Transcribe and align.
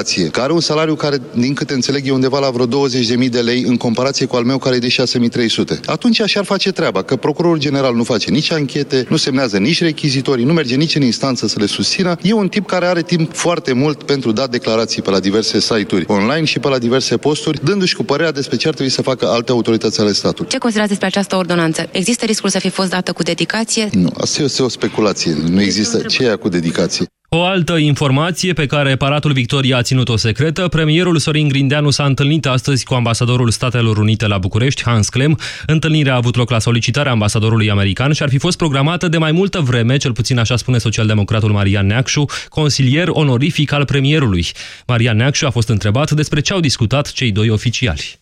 avocație, 0.00 0.28
care 0.28 0.44
are 0.44 0.52
un 0.52 0.60
salariu 0.60 0.94
care, 0.94 1.16
din 1.34 1.54
câte 1.54 1.74
înțeleg, 1.74 2.06
e 2.06 2.10
undeva 2.10 2.38
la 2.38 2.50
vreo 2.50 2.66
20.000 2.66 3.28
de 3.30 3.40
lei 3.40 3.62
în 3.62 3.76
comparație 3.76 4.26
cu 4.26 4.36
al 4.36 4.44
meu 4.44 4.58
care 4.58 4.76
e 4.76 4.78
de 4.78 4.88
6.300. 4.88 5.84
Atunci 5.84 6.20
așa 6.20 6.40
ar 6.40 6.46
face 6.46 6.72
treaba, 6.72 7.02
că 7.02 7.16
procurorul 7.16 7.58
general 7.58 7.94
nu 7.94 8.04
face 8.04 8.30
nici 8.30 8.52
anchete, 8.52 9.06
nu 9.08 9.16
semnează 9.16 9.58
nici 9.58 9.82
rechizitorii, 9.82 10.44
nu 10.44 10.52
merge 10.52 10.76
nici 10.76 10.94
în 10.94 11.02
instanță 11.02 11.46
să 11.46 11.58
le 11.58 11.66
susțină. 11.66 12.16
E 12.22 12.32
un 12.32 12.48
tip 12.48 12.66
care 12.66 12.86
are 12.86 13.02
timp 13.02 13.34
foarte 13.34 13.72
mult 13.72 14.02
pentru 14.02 14.32
dat 14.32 14.50
declarații 14.50 15.02
pe 15.02 15.10
la 15.10 15.20
diverse 15.20 15.60
site-uri 15.60 16.04
online 16.06 16.44
și 16.44 16.58
pe 16.58 16.68
la 16.68 16.78
diverse 16.78 17.16
posturi, 17.16 17.64
dându-și 17.64 17.96
cu 17.96 18.04
părerea 18.04 18.32
despre 18.32 18.56
ce 18.56 18.68
ar 18.68 18.74
trebui 18.74 18.92
să 18.92 19.02
facă 19.02 19.26
alte 19.26 19.50
autorități 19.50 20.00
ale 20.00 20.12
statului. 20.12 20.50
Ce 20.50 20.58
considerați 20.58 20.90
despre 20.90 21.08
această 21.08 21.36
ordonanță? 21.36 21.88
Există 21.92 22.24
riscul 22.24 22.48
să 22.48 22.58
fi 22.58 22.68
fost 22.68 22.90
dată 22.90 23.12
cu 23.12 23.22
dedicație? 23.22 23.88
Nu, 23.92 24.10
asta 24.20 24.42
este 24.42 24.62
o 24.62 24.68
speculație. 24.68 25.36
Nu 25.48 25.60
există 25.62 25.98
ce 25.98 26.34
cu 26.40 26.48
dedicație. 26.48 27.06
O 27.32 27.44
altă 27.44 27.76
informație 27.76 28.52
pe 28.52 28.66
care 28.66 28.96
Paratul 28.96 29.32
Victoria 29.32 29.76
a 29.76 29.82
ținut-o 29.82 30.16
secretă, 30.16 30.68
premierul 30.68 31.18
Sorin 31.18 31.48
Grindeanu 31.48 31.90
s-a 31.90 32.04
întâlnit 32.04 32.46
astăzi 32.46 32.84
cu 32.84 32.94
ambasadorul 32.94 33.50
Statelor 33.50 33.98
Unite 33.98 34.26
la 34.26 34.38
București, 34.38 34.82
Hans 34.82 35.08
Klem. 35.08 35.38
Întâlnirea 35.66 36.12
a 36.12 36.16
avut 36.16 36.36
loc 36.36 36.50
la 36.50 36.58
solicitarea 36.58 37.12
ambasadorului 37.12 37.70
american 37.70 38.12
și 38.12 38.22
ar 38.22 38.28
fi 38.28 38.38
fost 38.38 38.56
programată 38.56 39.08
de 39.08 39.18
mai 39.18 39.32
multă 39.32 39.60
vreme, 39.60 39.96
cel 39.96 40.12
puțin 40.12 40.38
așa 40.38 40.56
spune 40.56 40.78
socialdemocratul 40.78 41.52
Marian 41.52 41.86
Neacșu, 41.86 42.24
consilier 42.48 43.08
onorific 43.10 43.72
al 43.72 43.84
premierului. 43.84 44.46
Marian 44.86 45.16
Neacșu 45.16 45.46
a 45.46 45.50
fost 45.50 45.68
întrebat 45.68 46.10
despre 46.10 46.40
ce 46.40 46.52
au 46.52 46.60
discutat 46.60 47.12
cei 47.12 47.30
doi 47.30 47.50
oficiali. 47.50 48.18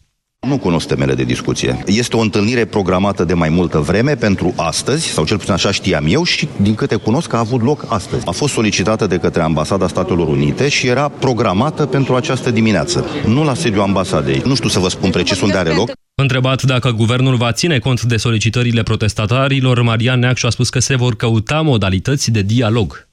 Nu 0.47 0.59
cunosc 0.59 0.87
temele 0.87 1.15
de 1.15 1.25
discuție. 1.25 1.83
Este 1.87 2.17
o 2.17 2.21
întâlnire 2.21 2.65
programată 2.65 3.25
de 3.25 3.35
mai 3.35 3.49
multă 3.49 3.79
vreme 3.79 4.15
pentru 4.15 4.55
astăzi, 4.57 5.07
sau 5.07 5.25
cel 5.25 5.37
puțin 5.37 5.53
așa 5.53 5.71
știam 5.71 6.05
eu 6.09 6.25
și 6.25 6.49
din 6.57 6.75
câte 6.75 6.97
cunosc 6.97 7.33
a 7.33 7.39
avut 7.39 7.63
loc 7.63 7.85
astăzi. 7.89 8.27
A 8.27 8.31
fost 8.31 8.53
solicitată 8.53 9.07
de 9.07 9.19
către 9.19 9.43
Ambasada 9.43 9.89
Statelor 9.89 10.29
Unite 10.29 10.69
și 10.69 10.87
era 10.87 11.09
programată 11.09 11.87
pentru 11.87 12.15
această 12.15 12.51
dimineață. 12.51 13.07
Nu 13.27 13.45
la 13.45 13.55
sediul 13.55 13.83
ambasadei. 13.83 14.43
Nu 14.45 14.55
știu 14.55 14.69
să 14.69 14.79
vă 14.79 14.89
spun 14.89 15.11
precis 15.11 15.41
unde 15.41 15.57
are 15.57 15.71
loc. 15.71 15.91
Întrebat 16.15 16.63
dacă 16.63 16.91
guvernul 16.91 17.37
va 17.37 17.53
ține 17.53 17.79
cont 17.79 18.03
de 18.03 18.17
solicitările 18.17 18.83
protestatarilor, 18.83 19.83
Marian 19.83 20.19
Neacșu 20.19 20.47
a 20.47 20.51
spus 20.51 20.69
că 20.69 20.79
se 20.79 20.97
vor 20.97 21.17
căuta 21.17 21.61
modalități 21.61 22.31
de 22.31 22.43
dialog 22.43 23.08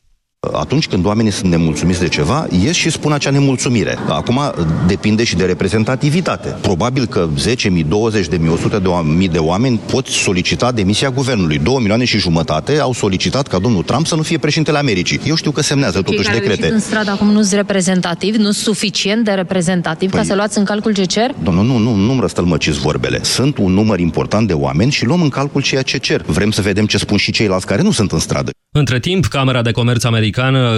atunci 0.53 0.87
când 0.87 1.05
oamenii 1.05 1.31
sunt 1.31 1.51
nemulțumiți 1.51 1.99
de 1.99 2.07
ceva, 2.07 2.47
ies 2.63 2.75
și 2.75 2.89
spun 2.89 3.11
acea 3.11 3.29
nemulțumire. 3.29 3.97
Acum 4.07 4.39
depinde 4.87 5.23
și 5.23 5.35
de 5.35 5.45
reprezentativitate. 5.45 6.55
Probabil 6.61 7.05
că 7.05 7.29
10.000, 7.49 7.55
20.000, 7.55 7.73
100.000 9.21 9.31
de 9.31 9.37
oameni 9.37 9.79
pot 9.91 10.07
solicita 10.07 10.71
demisia 10.71 11.09
guvernului. 11.09 11.57
2 11.57 11.75
milioane 11.77 12.05
și 12.05 12.17
jumătate 12.17 12.79
au 12.79 12.93
solicitat 12.93 13.47
ca 13.47 13.59
domnul 13.59 13.83
Trump 13.83 14.05
să 14.05 14.15
nu 14.15 14.21
fie 14.21 14.37
președintele 14.37 14.77
Americii. 14.77 15.19
Eu 15.25 15.35
știu 15.35 15.51
că 15.51 15.61
semnează 15.61 15.93
Cei 15.93 16.03
totuși 16.03 16.27
care 16.27 16.39
decrete. 16.39 16.73
în 16.73 16.79
stradă 16.79 17.11
acum 17.11 17.27
nu 17.27 17.41
sunt 17.41 17.53
reprezentativi, 17.53 18.37
nu 18.37 18.51
sunt 18.51 18.75
suficient 18.75 19.23
de 19.23 19.31
reprezentativ 19.31 20.09
păi... 20.09 20.19
ca 20.19 20.25
să 20.25 20.35
luați 20.35 20.57
în 20.57 20.63
calcul 20.63 20.93
ce 20.93 21.03
cer? 21.03 21.35
Domnul, 21.43 21.65
nu, 21.65 21.77
nu, 21.77 21.93
nu-mi 21.95 22.19
răstălmăciți 22.19 22.79
vorbele. 22.79 23.23
Sunt 23.23 23.57
un 23.57 23.71
număr 23.73 23.99
important 23.99 24.47
de 24.47 24.53
oameni 24.53 24.91
și 24.91 25.05
luăm 25.05 25.21
în 25.21 25.29
calcul 25.29 25.61
ceea 25.61 25.81
ce 25.81 25.97
cer. 25.97 26.21
Vrem 26.21 26.51
să 26.51 26.61
vedem 26.61 26.85
ce 26.85 26.97
spun 26.97 27.17
și 27.17 27.31
ceilalți 27.31 27.65
care 27.65 27.81
nu 27.81 27.91
sunt 27.91 28.11
în 28.11 28.19
stradă. 28.19 28.49
Între 28.77 28.99
timp, 28.99 29.25
Camera 29.25 29.61
de 29.61 29.71
Comerț 29.71 30.03
Americană 30.03 30.34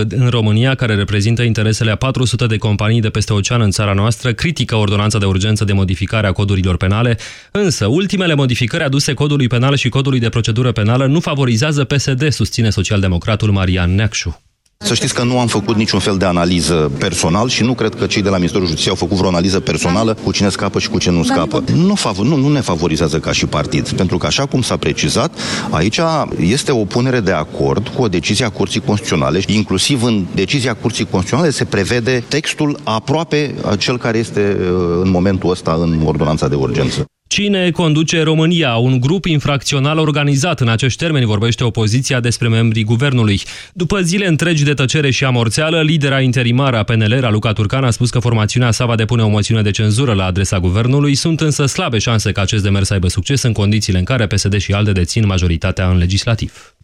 în 0.10 0.28
România, 0.30 0.76
care 0.76 0.96
reprezintă 0.96 1.42
interesele 1.42 1.92
a 1.92 1.96
400 1.96 2.46
de 2.46 2.58
companii 2.58 3.02
de 3.02 3.10
peste 3.10 3.34
ocean 3.34 3.62
în 3.62 3.72
țara 3.72 3.94
noastră, 3.94 4.34
critică 4.34 4.76
ordonanța 4.76 5.18
de 5.18 5.26
urgență 5.26 5.64
de 5.64 5.74
modificare 5.74 6.28
a 6.28 6.32
codurilor 6.32 6.78
penale, 6.78 7.18
însă 7.52 7.86
ultimele 7.86 8.34
modificări 8.34 8.84
aduse 8.84 9.14
codului 9.14 9.48
penal 9.48 9.76
și 9.76 9.90
codului 9.90 10.20
de 10.20 10.30
procedură 10.30 10.72
penală 10.72 11.06
nu 11.06 11.20
favorizează 11.20 11.84
PSD, 11.84 12.32
susține 12.32 12.70
socialdemocratul 12.70 13.52
Marian 13.52 13.96
Neacșu. 13.96 14.47
Să 14.88 14.94
știți 14.94 15.14
că 15.14 15.24
nu 15.24 15.40
am 15.40 15.48
făcut 15.48 15.76
niciun 15.76 16.00
fel 16.00 16.18
de 16.18 16.26
analiză 16.26 16.92
personal 16.98 17.50
și 17.50 17.64
nu 17.64 17.74
cred 17.74 17.96
că 17.96 18.06
cei 18.06 18.22
de 18.22 18.30
la 18.30 18.36
Ministerul 18.36 18.66
Justiției 18.66 18.92
au 18.92 18.96
făcut 18.96 19.18
vreo 19.18 19.30
analiză 19.30 19.60
personală 19.60 20.18
cu 20.24 20.32
cine 20.32 20.50
scapă 20.50 20.80
și 20.80 20.90
cu 20.90 20.98
cine 20.98 21.16
nu 21.16 21.24
scapă. 21.24 21.64
Nu, 21.74 21.96
fav- 21.96 22.18
nu, 22.18 22.36
nu 22.36 22.50
ne 22.50 22.62
favorizează 22.62 23.20
ca 23.20 23.32
și 23.32 23.46
partid, 23.46 23.90
pentru 23.90 24.18
că 24.18 24.26
așa 24.26 24.46
cum 24.46 24.62
s-a 24.62 24.78
precizat, 24.78 25.40
aici 25.70 26.00
este 26.40 26.72
o 26.72 26.86
punere 26.86 27.20
de 27.20 27.32
acord 27.32 27.88
cu 27.88 28.02
o 28.02 28.08
decizie 28.08 28.46
a 28.46 28.50
Curții 28.50 28.80
Constituționale. 28.80 29.42
Inclusiv 29.48 30.04
în 30.04 30.26
decizia 30.36 30.74
Curții 30.74 31.06
Constituționale 31.06 31.52
se 31.52 31.66
prevede 31.66 32.24
textul 32.28 32.80
aproape 32.84 33.56
cel 33.78 33.98
care 33.98 34.18
este 34.18 34.58
uh, 34.60 34.68
în 35.04 35.10
momentul 35.10 35.50
ăsta 35.50 35.78
în 35.82 36.02
ordonanța 36.06 36.48
de 36.48 36.56
urgență. 36.56 37.06
Cine 37.28 37.72
conduce 37.72 38.22
România? 38.22 38.76
Un 38.76 39.00
grup 39.00 39.26
infracțional 39.26 39.98
organizat 39.98 40.60
în 40.60 40.68
acești 40.68 41.00
termeni 41.00 41.26
vorbește 41.26 41.64
opoziția 41.64 42.20
despre 42.20 42.48
membrii 42.48 42.84
guvernului. 42.84 43.42
După 43.74 44.02
zile 44.02 44.28
întregi 44.28 44.64
de 44.64 44.74
tăcere 44.74 45.10
și 45.12 45.26
amorțeală, 45.26 45.82
lidera 45.82 46.22
interimară 46.22 46.78
a 46.78 46.84
PNL, 46.84 47.20
Raluca 47.20 47.54
Turcan, 47.54 47.84
a 47.84 47.90
spus 47.90 48.10
că 48.10 48.20
formațiunea 48.20 48.72
sa 48.72 48.86
va 48.86 48.96
depune 48.96 49.24
o 49.24 49.30
moțiune 49.30 49.62
de 49.62 49.72
cenzură 49.72 50.14
la 50.14 50.26
adresa 50.26 50.60
guvernului. 50.60 51.16
Sunt 51.16 51.42
însă 51.42 51.66
slabe 51.66 51.98
șanse 51.98 52.32
ca 52.32 52.42
acest 52.42 52.64
demers 52.64 52.88
să 52.88 52.94
aibă 52.94 53.08
succes 53.08 53.42
în 53.42 53.54
condițiile 53.54 54.00
în 54.00 54.06
care 54.06 54.28
PSD 54.28 54.58
și 54.58 54.74
ALDE 54.74 54.92
dețin 54.92 55.26
majoritatea 55.26 55.90
în 55.90 55.98
legislativ 55.98 56.77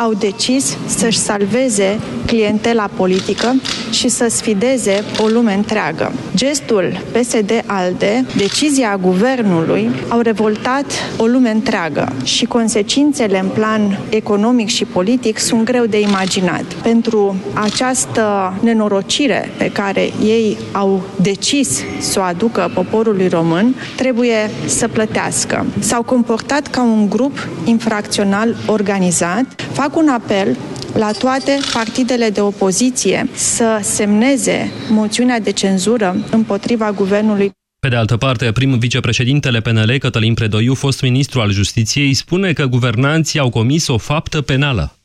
au 0.00 0.14
decis 0.14 0.76
să-și 0.86 1.18
salveze 1.18 1.98
clientela 2.26 2.90
politică 2.96 3.54
și 3.90 4.08
să 4.08 4.26
sfideze 4.30 5.04
o 5.22 5.26
lume 5.26 5.54
întreagă. 5.54 6.12
Gestul 6.34 7.00
PSD-ALDE, 7.12 8.24
decizia 8.36 8.96
guvernului, 8.96 9.90
au 10.08 10.20
revoltat 10.20 10.84
o 11.18 11.26
lume 11.26 11.50
întreagă 11.50 12.12
și 12.24 12.44
consecințele 12.44 13.38
în 13.38 13.48
plan 13.48 13.98
economic 14.08 14.68
și 14.68 14.84
politic 14.84 15.38
sunt 15.38 15.64
greu 15.64 15.84
de 15.84 16.00
imaginat. 16.00 16.64
Pentru 16.64 17.36
această 17.52 18.54
nenorocire 18.62 19.50
pe 19.56 19.70
care 19.72 20.12
ei 20.24 20.56
au 20.72 21.02
decis 21.22 21.80
să 21.98 22.20
o 22.20 22.22
aducă 22.22 22.70
poporului 22.74 23.28
român, 23.28 23.74
trebuie 23.96 24.50
să 24.66 24.88
plătească. 24.88 25.66
S-au 25.78 26.02
comportat 26.02 26.66
ca 26.66 26.82
un 26.82 27.08
grup 27.08 27.48
infracțional 27.64 28.56
organizat, 28.66 29.44
fac 29.84 29.96
un 29.96 30.08
apel 30.08 30.56
la 30.94 31.10
toate 31.10 31.58
partidele 31.72 32.30
de 32.30 32.40
opoziție 32.40 33.28
să 33.34 33.78
semneze 33.82 34.72
moțiunea 34.88 35.40
de 35.40 35.50
cenzură 35.50 36.16
împotriva 36.30 36.92
guvernului. 36.92 37.50
Pe 37.78 37.88
de 37.88 37.96
altă 37.96 38.16
parte, 38.16 38.52
prim 38.52 38.78
vicepreședintele 38.78 39.60
PNL, 39.60 39.98
Cătălin 39.98 40.34
Predoiu, 40.34 40.74
fost 40.74 41.02
ministru 41.02 41.40
al 41.40 41.50
justiției, 41.50 42.14
spune 42.14 42.52
că 42.52 42.66
guvernanții 42.66 43.38
au 43.38 43.50
comis 43.50 43.88
o 43.88 43.98
faptă 43.98 44.40
penală. 44.40 44.96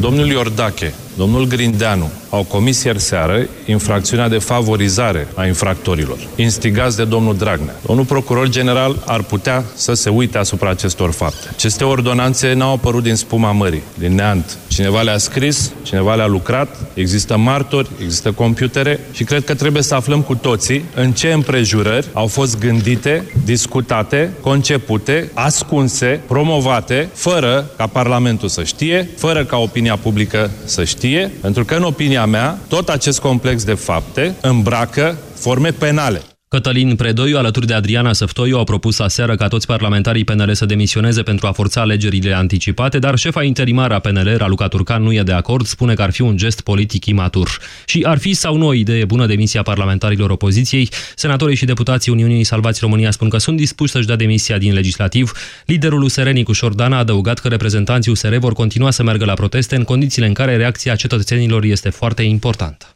Domnul 0.00 0.26
Iordache, 0.26 0.94
domnul 1.16 1.46
Grindeanu 1.46 2.10
au 2.36 2.42
comis 2.42 2.82
ieri 2.82 3.00
seară 3.00 3.46
infracțiunea 3.66 4.28
de 4.28 4.38
favorizare 4.38 5.28
a 5.34 5.46
infractorilor, 5.46 6.18
instigați 6.36 6.96
de 6.96 7.04
domnul 7.04 7.36
Dragnea. 7.36 7.74
Domnul 7.86 8.04
procuror 8.04 8.48
general 8.48 9.02
ar 9.06 9.22
putea 9.22 9.64
să 9.74 9.94
se 9.94 10.08
uite 10.08 10.38
asupra 10.38 10.70
acestor 10.70 11.12
fapte. 11.12 11.48
Aceste 11.50 11.84
ordonanțe 11.84 12.52
n-au 12.52 12.72
apărut 12.72 13.02
din 13.02 13.14
spuma 13.14 13.52
mării, 13.52 13.82
din 13.98 14.14
neant. 14.14 14.58
Cineva 14.68 15.02
le-a 15.02 15.18
scris, 15.18 15.72
cineva 15.82 16.14
le-a 16.14 16.26
lucrat, 16.26 16.76
există 16.94 17.36
martori, 17.36 17.88
există 18.02 18.32
computere 18.32 19.00
și 19.12 19.24
cred 19.24 19.44
că 19.44 19.54
trebuie 19.54 19.82
să 19.82 19.94
aflăm 19.94 20.22
cu 20.22 20.34
toții 20.34 20.84
în 20.94 21.12
ce 21.12 21.32
împrejurări 21.32 22.06
au 22.12 22.26
fost 22.26 22.58
gândite, 22.58 23.24
discutate, 23.44 24.30
concepute, 24.40 25.30
ascunse, 25.34 26.20
promovate, 26.26 27.08
fără 27.14 27.70
ca 27.76 27.86
Parlamentul 27.86 28.48
să 28.48 28.64
știe, 28.64 29.10
fără 29.16 29.44
ca 29.44 29.56
opinia 29.56 29.96
publică 29.96 30.50
să 30.64 30.84
știe, 30.84 31.30
pentru 31.40 31.64
că 31.64 31.74
în 31.74 31.82
opinia 31.82 32.25
mea, 32.26 32.58
tot 32.68 32.88
acest 32.88 33.20
complex 33.20 33.64
de 33.64 33.74
fapte 33.74 34.34
îmbracă 34.40 35.16
forme 35.34 35.70
penale. 35.70 36.22
Cătălin 36.48 36.96
Predoiu, 36.96 37.36
alături 37.36 37.66
de 37.66 37.74
Adriana 37.74 38.12
Săftoiu, 38.12 38.56
au 38.56 38.64
propus 38.64 38.98
aseară 38.98 39.34
ca 39.34 39.48
toți 39.48 39.66
parlamentarii 39.66 40.24
PNL 40.24 40.54
să 40.54 40.66
demisioneze 40.66 41.22
pentru 41.22 41.46
a 41.46 41.52
forța 41.52 41.80
alegerile 41.80 42.32
anticipate, 42.32 42.98
dar 42.98 43.16
șefa 43.16 43.42
interimară 43.42 43.94
a 43.94 43.98
PNL, 43.98 44.36
Raluca 44.36 44.68
Turcan, 44.68 45.02
nu 45.02 45.12
e 45.12 45.22
de 45.22 45.32
acord, 45.32 45.66
spune 45.66 45.94
că 45.94 46.02
ar 46.02 46.10
fi 46.10 46.20
un 46.20 46.36
gest 46.36 46.60
politic 46.60 47.06
imatur. 47.06 47.58
Și 47.86 48.02
ar 48.02 48.18
fi 48.18 48.34
sau 48.34 48.56
nu 48.56 48.66
o 48.66 48.72
idee 48.72 49.04
bună 49.04 49.26
demisia 49.26 49.62
parlamentarilor 49.62 50.30
opoziției, 50.30 50.88
senatorii 51.14 51.56
și 51.56 51.64
deputații 51.64 52.12
Uniunii 52.12 52.44
Salvați 52.44 52.80
România 52.80 53.10
spun 53.10 53.28
că 53.28 53.38
sunt 53.38 53.56
dispuși 53.56 53.92
să-și 53.92 54.06
dea 54.06 54.16
demisia 54.16 54.58
din 54.58 54.72
legislativ. 54.72 55.32
Liderul 55.64 56.02
USR 56.02 56.28
Nicu 56.28 56.52
Șordan 56.52 56.92
a 56.92 56.98
adăugat 56.98 57.38
că 57.38 57.48
reprezentanții 57.48 58.10
USR 58.10 58.34
vor 58.34 58.52
continua 58.52 58.90
să 58.90 59.02
meargă 59.02 59.24
la 59.24 59.34
proteste 59.34 59.76
în 59.76 59.84
condițiile 59.84 60.26
în 60.26 60.34
care 60.34 60.56
reacția 60.56 60.94
cetățenilor 60.94 61.64
este 61.64 61.90
foarte 61.90 62.22
importantă. 62.22 62.95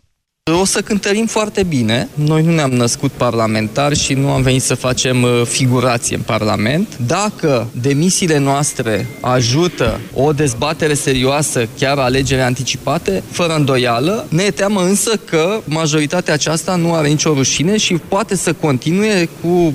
O 0.61 0.65
să 0.65 0.81
cântărim 0.81 1.27
foarte 1.27 1.63
bine. 1.63 2.09
Noi 2.15 2.43
nu 2.43 2.55
ne-am 2.55 2.71
născut 2.71 3.11
parlamentari 3.11 3.99
și 3.99 4.13
nu 4.13 4.31
am 4.31 4.43
venit 4.43 4.63
să 4.63 4.75
facem 4.75 5.23
uh, 5.23 5.43
figurație 5.45 6.17
în 6.17 6.23
Parlament. 6.23 6.99
Dacă 7.07 7.69
demisiile 7.81 8.39
noastre 8.39 9.07
ajută 9.21 10.01
o 10.15 10.33
dezbatere 10.33 10.95
serioasă, 10.95 11.69
chiar 11.79 11.99
alegeri 11.99 12.41
anticipate, 12.41 13.23
fără 13.31 13.55
îndoială, 13.55 14.27
ne 14.29 14.51
teamă 14.51 14.83
însă 14.83 15.11
că 15.17 15.61
majoritatea 15.65 16.35
aceasta 16.35 16.77
nu 16.77 16.95
are 16.95 17.09
nicio 17.09 17.33
rușine 17.33 17.77
și 17.77 17.95
poate 17.95 18.37
să 18.37 18.53
continue 18.53 19.29
cu 19.43 19.75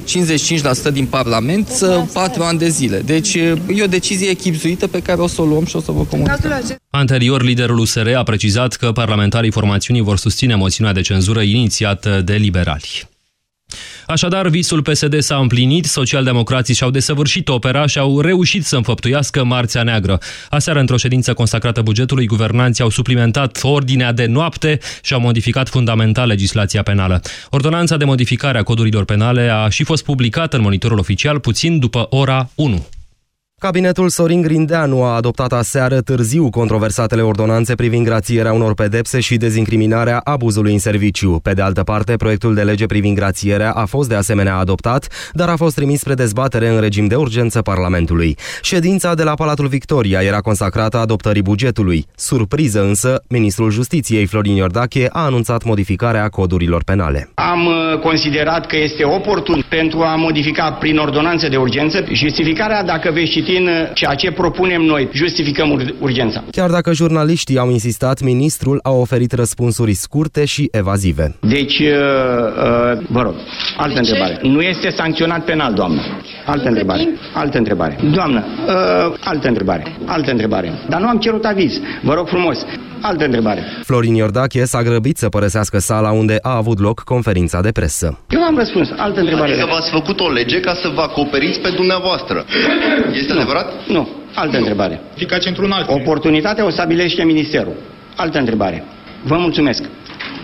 55% 0.89 0.91
din 0.91 1.05
Parlament 1.05 1.67
să 1.67 2.03
4 2.13 2.43
ani 2.43 2.59
de 2.59 2.69
zile. 2.69 2.99
Deci 2.99 3.33
e 3.33 3.83
o 3.83 3.87
decizie 3.87 4.29
echipzuită 4.29 4.87
pe 4.87 5.01
care 5.01 5.21
o 5.21 5.27
să 5.27 5.41
o 5.41 5.45
luăm 5.45 5.65
și 5.65 5.75
o 5.75 5.81
să 5.81 5.91
vă 5.91 6.03
comunicăm. 6.03 6.35
Anterior, 6.95 7.41
liderul 7.41 7.77
USR 7.77 8.07
a 8.15 8.23
precizat 8.23 8.73
că 8.73 8.91
parlamentarii 8.91 9.51
formațiunii 9.51 10.01
vor 10.01 10.17
susține 10.17 10.55
moțiunea 10.55 10.93
de 10.93 11.01
cenzură 11.01 11.41
inițiată 11.41 12.21
de 12.21 12.33
liberali. 12.33 13.09
Așadar, 14.07 14.47
visul 14.47 14.81
PSD 14.81 15.19
s-a 15.19 15.37
împlinit, 15.37 15.85
socialdemocrații 15.85 16.73
și-au 16.73 16.89
desăvârșit 16.89 17.47
opera 17.47 17.85
și 17.85 17.99
au 17.99 18.19
reușit 18.19 18.65
să 18.65 18.75
înfăptuiască 18.75 19.43
Marțea 19.43 19.83
Neagră. 19.83 20.19
Aseară, 20.49 20.79
într-o 20.79 20.97
ședință 20.97 21.33
consacrată 21.33 21.81
bugetului, 21.81 22.25
guvernanții 22.25 22.83
au 22.83 22.89
suplimentat 22.89 23.59
ordinea 23.63 24.11
de 24.11 24.25
noapte 24.25 24.79
și 25.01 25.13
au 25.13 25.19
modificat 25.19 25.69
fundamental 25.69 26.27
legislația 26.27 26.83
penală. 26.83 27.21
Ordonanța 27.49 27.97
de 27.97 28.05
modificare 28.05 28.57
a 28.57 28.63
codurilor 28.63 29.05
penale 29.05 29.49
a 29.49 29.69
și 29.69 29.83
fost 29.83 30.03
publicată 30.03 30.55
în 30.55 30.61
monitorul 30.61 30.99
oficial 30.99 31.39
puțin 31.39 31.79
după 31.79 32.07
ora 32.09 32.49
1. 32.55 32.85
Cabinetul 33.61 34.09
Sorin 34.09 34.41
Grindeanu 34.41 35.03
a 35.03 35.15
adoptat 35.15 35.53
aseară 35.53 35.99
târziu 36.01 36.49
controversatele 36.49 37.21
ordonanțe 37.21 37.75
privind 37.75 38.05
grațierea 38.05 38.53
unor 38.53 38.73
pedepse 38.73 39.19
și 39.19 39.37
dezincriminarea 39.37 40.21
abuzului 40.23 40.71
în 40.71 40.79
serviciu. 40.79 41.39
Pe 41.43 41.53
de 41.53 41.61
altă 41.61 41.83
parte, 41.83 42.15
proiectul 42.15 42.53
de 42.53 42.61
lege 42.61 42.85
privind 42.85 43.15
grațierea 43.15 43.71
a 43.71 43.85
fost 43.85 44.09
de 44.09 44.15
asemenea 44.15 44.55
adoptat, 44.55 45.31
dar 45.33 45.49
a 45.49 45.55
fost 45.55 45.75
trimis 45.75 45.99
spre 45.99 46.13
dezbatere 46.13 46.67
în 46.67 46.79
regim 46.79 47.07
de 47.07 47.15
urgență 47.15 47.61
Parlamentului. 47.61 48.37
Ședința 48.61 49.13
de 49.13 49.23
la 49.23 49.33
Palatul 49.33 49.67
Victoria 49.67 50.21
era 50.21 50.39
consacrată 50.39 50.97
adoptării 50.97 51.41
bugetului. 51.41 52.05
Surpriză 52.15 52.83
însă, 52.83 53.23
ministrul 53.29 53.71
Justiției 53.71 54.25
Florin 54.25 54.55
Iordache 54.55 55.07
a 55.11 55.23
anunțat 55.25 55.63
modificarea 55.63 56.27
codurilor 56.29 56.83
penale. 56.83 57.29
Am 57.33 57.65
uh, 57.65 57.99
considerat 57.99 58.65
că 58.65 58.77
este 58.77 59.03
oportun 59.03 59.65
pentru 59.69 59.99
a 59.99 60.15
modifica 60.15 60.71
prin 60.71 60.97
ordonanțe 60.97 61.49
de 61.49 61.57
urgență 61.57 62.03
justificarea, 62.11 62.83
dacă 62.83 63.11
veți 63.13 63.44
citi 63.45 63.57
în 63.57 63.69
ceea 63.93 64.13
ce 64.13 64.31
propunem 64.31 64.81
noi, 64.81 65.09
justificăm 65.13 65.71
ur- 65.71 65.95
urgența. 65.99 66.43
Chiar 66.51 66.69
dacă 66.69 66.93
jurnaliștii 66.93 67.57
au 67.57 67.69
insistat, 67.71 68.21
ministrul 68.21 68.79
a 68.83 68.91
oferit 68.91 69.31
răspunsuri 69.31 69.93
scurte 69.93 70.45
și 70.45 70.67
evazive. 70.71 71.35
Deci, 71.39 71.79
uh, 71.79 71.85
uh, 71.85 73.05
vă 73.09 73.21
rog, 73.21 73.35
altă 73.77 73.97
întrebare. 73.97 74.39
Nu 74.41 74.61
este 74.61 74.89
sancționat 74.89 75.43
penal, 75.45 75.73
doamnă. 75.73 76.01
Altă 76.45 76.67
întrebare. 76.67 77.07
Altă 77.33 77.57
întrebare. 77.57 77.97
Doamnă, 78.13 78.43
uh, 78.67 79.17
altă 79.23 79.47
întrebare. 79.47 79.95
Altă 80.05 80.31
întrebare. 80.31 80.71
Dar 80.89 81.01
nu 81.01 81.07
am 81.07 81.17
cerut 81.17 81.45
aviz. 81.45 81.73
Vă 82.03 82.13
rog 82.13 82.27
frumos. 82.27 82.57
Altă 83.01 83.25
întrebare. 83.25 83.61
Florin 83.83 84.13
Iordache 84.15 84.65
s-a 84.65 84.81
grăbit 84.81 85.17
să 85.17 85.29
părăsească 85.29 85.77
sala 85.79 86.11
unde 86.11 86.37
a 86.41 86.55
avut 86.55 86.79
loc 86.79 86.99
conferința 86.99 87.61
de 87.61 87.71
presă. 87.71 88.19
Eu 88.29 88.41
am 88.43 88.57
răspuns. 88.57 88.89
Altă 88.97 89.19
întrebare. 89.19 89.51
Adică 89.51 89.67
v-ați 89.71 89.89
făcut 89.91 90.19
o 90.19 90.29
lege 90.29 90.59
ca 90.59 90.73
să 90.73 90.91
vă 90.95 91.01
acoperiți 91.01 91.59
pe 91.59 91.69
dumneavoastră. 91.69 92.45
Este 93.13 93.33
Nu. 93.35 93.41
adevărat? 93.41 93.87
Nu. 93.87 94.09
Altă 94.33 94.57
întrebare. 94.57 95.01
Ficați 95.15 95.47
într-un 95.47 95.71
alt. 95.71 95.89
Oportunitatea 95.89 96.65
o 96.65 96.69
stabilește 96.69 97.23
Ministerul. 97.23 97.73
Altă 98.15 98.37
întrebare. 98.37 98.83
Vă 99.23 99.37
mulțumesc. 99.37 99.83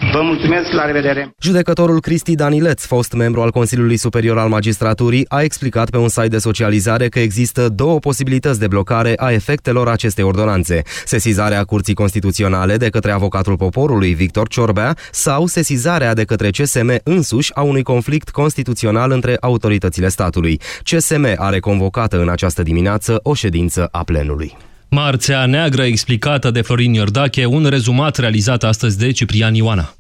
Vă 0.10 0.22
mulțumesc, 0.22 0.72
la 0.72 0.86
revedere. 0.86 1.34
Judecătorul 1.42 2.02
Cristi 2.02 2.36
Danileț, 2.36 2.86
fost 2.86 3.14
membru 3.14 3.42
al 3.42 3.52
Consiliului 3.52 3.98
Superior 3.98 4.38
al 4.38 4.50
Magistraturii, 4.50 5.26
a 5.28 5.42
explicat 5.42 5.90
pe 5.90 5.98
un 5.98 6.10
site 6.10 6.28
de 6.28 6.38
socializare 6.38 7.08
că 7.08 7.20
există 7.20 7.70
două 7.70 8.00
posibilități 8.00 8.60
de 8.60 8.68
blocare 8.68 9.14
a 9.16 9.32
efectelor 9.32 9.88
acestei 9.88 10.24
ordonanțe. 10.24 10.82
Sesizarea 11.06 11.64
Curții 11.64 11.94
Constituționale 11.94 12.78
de 12.78 12.90
către 12.90 13.12
avocatul 13.12 13.58
poporului 13.58 14.14
Victor 14.14 14.48
Ciorbea 14.48 14.96
sau 15.12 15.46
sesizarea 15.46 16.14
de 16.14 16.24
către 16.24 16.50
CSM 16.50 17.00
însuși 17.04 17.56
a 17.56 17.62
unui 17.62 17.84
conflict 17.84 18.30
constituțional 18.30 19.12
între 19.12 19.38
autoritățile 19.40 20.08
statului. 20.08 20.60
CSM 20.84 21.28
are 21.36 21.60
convocată 21.60 22.22
în 22.22 22.30
această 22.30 22.64
dimineață 22.64 23.20
o 23.24 23.34
ședință 23.34 23.88
a 23.92 24.04
plenului. 24.04 24.58
Marțea 24.96 25.46
Neagră 25.46 25.84
explicată 25.84 26.52
de 26.52 26.62
Florin 26.62 26.94
Iordache, 26.94 27.46
un 27.46 27.66
rezumat 27.66 28.18
realizat 28.18 28.64
astăzi 28.64 28.98
de 28.98 29.12
Ciprian 29.12 29.54
Ioana. 29.54 29.94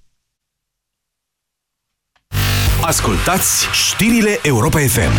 Ascultați 2.82 3.68
știrile 3.74 4.40
Europa 4.44 4.80
FM. 4.80 5.12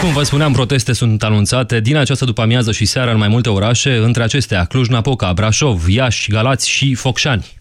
Cum 0.00 0.12
vă 0.12 0.22
spuneam, 0.22 0.52
proteste 0.52 0.92
sunt 0.92 1.22
anunțate 1.22 1.80
din 1.80 1.96
această 1.96 2.24
după-amiază 2.24 2.72
și 2.72 2.84
seară 2.84 3.10
în 3.10 3.18
mai 3.18 3.28
multe 3.28 3.48
orașe, 3.48 3.96
între 3.96 4.22
acestea 4.22 4.64
Cluj-Napoca, 4.64 5.32
Brașov, 5.32 5.88
Iași, 5.88 6.30
Galați 6.30 6.68
și 6.68 6.94
Focșani. 6.94 7.54